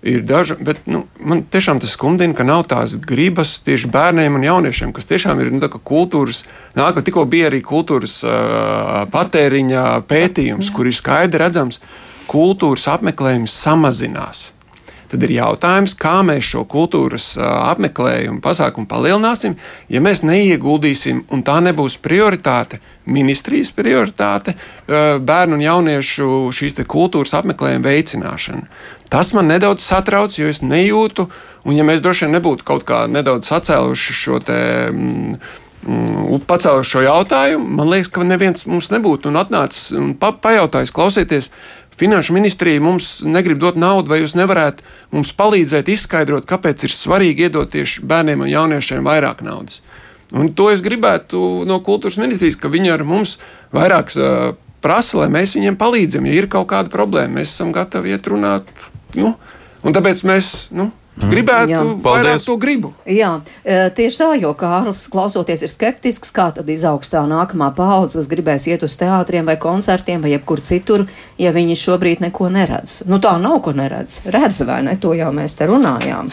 Ir 0.07 0.21
daži, 0.27 0.53
bet 0.61 0.83
nu, 0.85 1.07
man 1.17 1.41
tiešām 1.49 1.79
tas 1.81 1.95
skumdina, 1.97 2.35
ka 2.37 2.45
nav 2.45 2.67
tās 2.69 2.93
gribas 3.01 3.55
tieši 3.65 3.89
bērniem 3.91 4.37
un 4.37 4.45
jauniešiem, 4.45 4.91
kas 4.93 5.09
tiešām 5.09 5.41
ir 5.41 5.49
nu, 5.55 5.71
kultūras. 5.73 6.43
Nāk, 6.77 6.99
tikko 7.01 7.25
bija 7.25 7.49
arī 7.49 7.63
kultūras 7.65 8.19
uh, 8.21 9.07
patēriņa 9.09 9.87
pētījums, 10.07 10.69
kur 10.75 10.91
ir 10.91 10.99
skaidri 10.99 11.41
redzams, 11.41 11.81
ka 11.81 12.05
kultūras 12.29 12.85
apmeklējums 12.91 13.55
samazinās 13.65 14.45
tad 15.11 15.23
ir 15.23 15.35
jautājums, 15.37 15.95
kā 15.97 16.19
mēs 16.25 16.47
šo 16.51 16.63
kultūras 16.69 17.33
apmeklējumu 17.39 18.41
pasākumu 18.43 18.89
palielināsim, 18.89 19.57
ja 19.91 20.01
mēs 20.03 20.23
neieguldīsim, 20.27 21.25
un 21.33 21.43
tā 21.47 21.57
nebūs 21.63 21.97
prioritāte, 22.03 22.81
ministrijas 23.07 23.71
prioritāte, 23.75 24.57
bērnu 24.87 25.57
un 25.57 25.63
jauniešu 25.63 26.31
šīs 26.55 26.79
kultūras 26.87 27.35
apmeklējuma 27.39 27.87
veicināšana. 27.87 28.67
Tas 29.09 29.31
man 29.33 29.47
nedaudz 29.47 29.85
satrauc, 29.87 30.35
jo 30.35 30.49
es 30.51 30.59
nejūtu, 30.63 31.29
un 31.67 31.77
ja 31.77 31.85
mēs 31.87 32.03
droši 32.03 32.27
vien 32.27 32.35
nebūtu 32.37 32.67
kaut 32.67 32.83
kā 32.87 33.05
nedaudz 33.11 33.47
sacēluši 33.53 34.19
šo 34.23 34.43
te. 34.43 34.59
Mm, 34.91 35.39
mm 35.87 36.43
pacēluši 36.47 36.91
šo 36.91 37.01
jautājumu, 37.05 37.67
man 37.79 37.89
liekas, 37.91 38.09
ka 38.11 38.23
neviens 38.27 38.65
mums 38.67 38.89
nebūtu 38.91 39.29
un 39.31 39.39
atnācis 39.39 39.93
un 39.95 40.09
pa, 40.19 40.33
pajautājis, 40.35 40.91
klausieties, 40.95 41.49
Finanšu 41.97 42.35
ministrija 42.35 42.81
mums 42.81 43.23
negrib 43.25 43.57
dot 43.61 43.77
naudu, 43.79 44.11
vai 44.11 44.19
jūs 44.21 44.35
nevarētu 44.37 44.85
mums 45.15 45.31
palīdzēt 45.37 45.89
izskaidrot, 45.89 46.45
kāpēc 46.49 46.85
ir 46.85 46.93
svarīgi 46.93 47.47
iedot 47.47 47.71
tieši 47.73 48.03
bērniem 48.05 48.45
un 48.45 48.51
jauniešiem 48.51 49.07
vairāk 49.07 49.41
naudas. 49.45 49.81
Un 50.35 50.51
to 50.53 50.67
es 50.69 50.83
gribētu 50.83 51.63
no 51.65 51.79
kultūras 51.81 52.19
ministrijas, 52.19 52.59
ka 52.59 52.69
viņi 52.69 52.91
ar 52.93 53.03
mums 53.07 53.37
vairāk 53.73 54.13
uh, 54.13 54.53
prasa, 54.83 55.21
lai 55.23 55.29
mēs 55.33 55.55
viņiem 55.57 55.77
palīdzam. 55.79 56.27
Ja 56.27 56.37
ir 56.37 56.49
kaut 56.51 56.69
kāda 56.71 56.91
problēma, 56.93 57.39
mēs 57.39 57.55
esam 57.55 57.73
gatavi 57.75 58.13
iet 58.13 58.27
runāt. 58.29 58.67
Nu, 59.17 59.33
un 59.83 59.95
tāpēc 59.95 60.23
mēs. 60.27 60.67
Nu. 60.75 60.91
Gribētu 61.17 61.71
Jā. 61.73 61.81
vairāk 62.03 62.43
to 62.45 62.55
gribu. 62.61 62.91
Jā, 63.09 63.39
e, 63.65 63.77
tieši 63.97 64.19
tā, 64.21 64.27
jo 64.37 64.51
Kārlis 64.57 64.99
klausoties 65.09 65.63
ir 65.65 65.71
skeptisks, 65.71 66.29
kā 66.35 66.51
tad 66.53 66.69
izaugs 66.69 67.09
tā 67.09 67.23
nākamā 67.25 67.71
paudze, 67.77 68.19
kas 68.19 68.29
gribēs 68.29 68.67
iet 68.69 68.85
uz 68.85 68.93
teātriem 69.01 69.49
vai 69.49 69.57
koncertiem 69.57 70.21
vai 70.21 70.35
jebkur 70.35 70.61
citur, 70.61 71.07
ja 71.41 71.53
viņi 71.55 71.79
šobrīd 71.81 72.21
neko 72.27 72.51
neredz. 72.53 73.01
Nu 73.09 73.17
tā 73.23 73.33
nav, 73.41 73.63
ko 73.65 73.73
neredz. 73.73 74.21
Redz 74.29 74.61
vai 74.69 74.83
ne, 74.85 74.97
to 75.01 75.15
jau 75.17 75.31
mēs 75.33 75.57
te 75.57 75.65
runājām. 75.69 76.29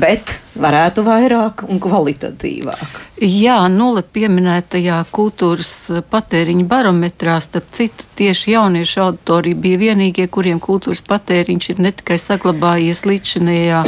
Bet 0.00 0.38
varētu 0.56 1.04
vairāk 1.04 1.66
un 1.68 1.80
kvalitatīvāk. 1.80 3.05
Jā, 3.16 3.62
nulle 3.72 4.02
pieminētajā 4.04 4.98
kultūras 5.14 5.70
eh, 5.88 6.02
patēriņa 6.04 6.64
barometrā, 6.68 7.38
starp 7.40 7.70
citu, 7.72 8.04
tieši 8.18 8.52
jauniešu 8.52 9.00
auditorija 9.06 9.56
bija 9.56 9.78
vienīgie, 9.80 10.26
kuriem 10.28 10.58
kultūras 10.60 11.00
patēriņš 11.08 11.68
ir 11.72 11.80
ne 11.86 11.92
tikai 11.96 12.18
saglabājies 12.20 13.06
līdzinējā 13.08 13.78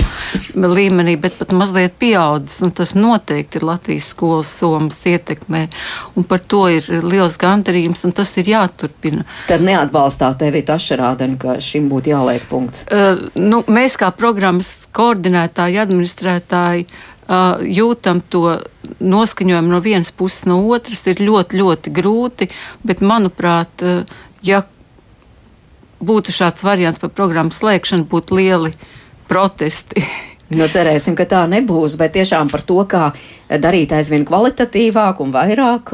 līmenī, 0.57 1.19
bet 1.21 1.37
pat 1.37 1.53
mazliet 1.53 1.99
pieaudzis. 2.01 2.63
Un 2.65 2.73
tas 2.73 2.95
noteikti 2.97 3.61
ir 3.61 3.67
Latvijas 3.69 4.09
skolas 4.15 4.55
somas 4.63 4.97
ietekmē. 5.05 5.67
Un 6.17 6.25
par 6.29 6.41
to 6.41 6.65
ir 6.73 6.89
liels 7.05 7.37
gandarījums, 7.41 8.07
un 8.09 8.17
tas 8.17 8.33
ir 8.41 8.49
jāturpina. 8.55 9.29
Tad 9.51 9.67
neatbalstāt 9.67 10.41
tevi 10.41 10.65
tašarādeni, 10.65 11.37
ka 11.43 11.59
šim 11.61 11.93
būtu 11.93 12.15
jāliek 12.15 12.49
punkts. 12.49 12.89
Uh, 12.89 13.29
nu, 13.37 13.61
mēs 13.69 14.01
kā 14.01 14.09
programmas 14.17 14.73
koordinētāji, 14.97 15.83
administrētāji, 15.85 16.89
uh, 16.89 17.15
jūtam 17.29 18.23
to 18.33 18.59
noskaņojumu 19.05 19.73
no 19.73 19.81
vienas 19.85 20.11
puses, 20.17 20.47
no 20.49 20.63
otras 20.73 21.05
ir 21.11 21.21
ļoti, 21.21 21.61
ļoti 21.61 21.93
grūti. 21.93 22.49
Bet, 22.87 23.03
manuprāt, 23.05 23.85
uh, 23.85 24.09
ja 24.43 24.63
būtu 26.01 26.33
šāds 26.33 26.65
variants 26.65 27.01
par 27.03 27.13
programmu 27.13 27.53
slēgšanu, 27.55 28.09
būtu 28.09 28.39
lieli 28.39 28.75
protesti. 29.29 30.05
Nu, 30.49 30.65
cerēsim, 30.65 31.13
ka 31.13 31.27
tā 31.29 31.43
nebūs, 31.45 31.99
bet 32.01 32.15
tiešām 32.17 32.49
par 32.49 32.63
to, 32.65 32.79
kā 32.89 33.11
darīt 33.61 33.93
aizvien 33.93 34.25
kvalitatīvāk 34.29 35.21
un 35.21 35.33
vairāk, 35.35 35.93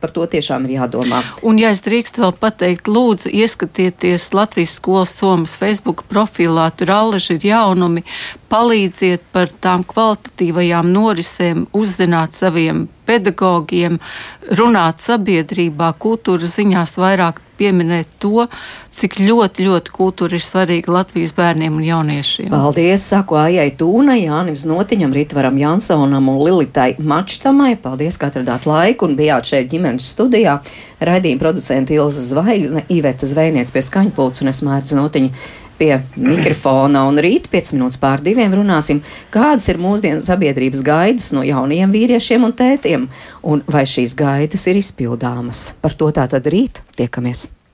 par 0.00 0.14
to 0.16 0.24
tiešām 0.24 0.64
ir 0.64 0.78
jādomā. 0.78 1.18
Un, 1.44 1.60
ja 1.60 1.68
es 1.74 1.82
drīkstu 1.84 2.24
vēl 2.24 2.32
pateikt, 2.40 2.88
lūdzu, 2.88 3.28
ieskatieties 3.28 4.30
Latvijas 4.32 4.78
skolas 4.78 5.12
Somas 5.12 5.52
Facebook 5.60 6.06
profilā, 6.08 6.70
tur 6.72 6.94
allaži 6.96 7.36
ir 7.36 7.46
jaunumi, 7.50 8.06
palīdziet 8.48 9.26
par 9.36 9.52
tām 9.60 9.84
kvalitatīvajām 9.84 10.88
norisēm, 10.96 11.66
uzzināt 11.76 12.40
saviem 12.40 12.86
pedagogiem, 13.04 14.00
runāt 14.56 15.04
sabiedrībā, 15.04 15.92
kultūras 16.00 16.56
ziņās 16.56 16.96
vairāk 16.96 17.44
pieminēt 17.60 18.08
to, 18.22 18.46
cik 18.96 19.18
ļoti, 19.20 19.66
ļoti 19.68 19.94
kultūra 19.94 20.36
ir 20.36 20.44
svarīga 20.44 20.94
Latvijas 20.94 21.34
bērniem 21.36 21.76
un 21.78 21.86
jauniešiem. 21.86 22.50
Paldies, 22.52 23.04
saku 23.12 23.38
Aijai 23.40 23.70
Tūnai, 23.78 24.18
Jānim 24.24 24.58
Znotiņam, 24.58 25.14
Ritvaram 25.16 25.60
Jansonam 25.60 26.32
un 26.32 26.42
Lilitai 26.42 26.94
Mačtamai. 26.98 27.74
Paldies, 27.80 28.18
ka 28.20 28.32
atradāt 28.32 28.68
laiku 28.68 29.08
un 29.08 29.16
bijāt 29.20 29.52
šeit 29.52 29.70
ģimenes 29.72 30.10
studijā. 30.14 30.58
Raidījuma 31.00 31.44
producenta 31.44 31.96
Ilza 31.96 32.24
Zvaigzne, 32.32 32.84
Iveta 32.92 33.28
Zvejniec 33.28 33.72
pie 33.72 33.84
skaņpults 33.86 34.44
un 34.44 34.52
es 34.52 34.64
mērķis 34.66 34.96
Znotiņu 34.96 35.32
pie 35.80 35.94
mikrofona, 36.20 37.06
un 37.08 37.20
rīt, 37.22 37.48
5 37.52 37.74
minūtes 37.76 38.00
pār 38.00 38.24
diviem, 38.24 38.52
runāsim, 38.56 39.00
kādas 39.34 39.68
ir 39.72 39.80
mūsdienu 39.80 40.20
sabiedrības 40.24 40.84
gaidas 40.86 41.30
no 41.36 41.44
jaunajiem 41.46 41.94
vīriešiem 41.94 42.44
un 42.48 42.56
tētiem, 42.56 43.08
un 43.42 43.64
vai 43.70 43.86
šīs 43.88 44.16
gaidas 44.18 44.68
ir 44.70 44.80
izpildāmas. 44.80 45.70
Par 45.80 45.96
to 45.96 46.12
tātad 46.14 46.52
rīt 46.52 46.84
tiekamies. 47.00 47.48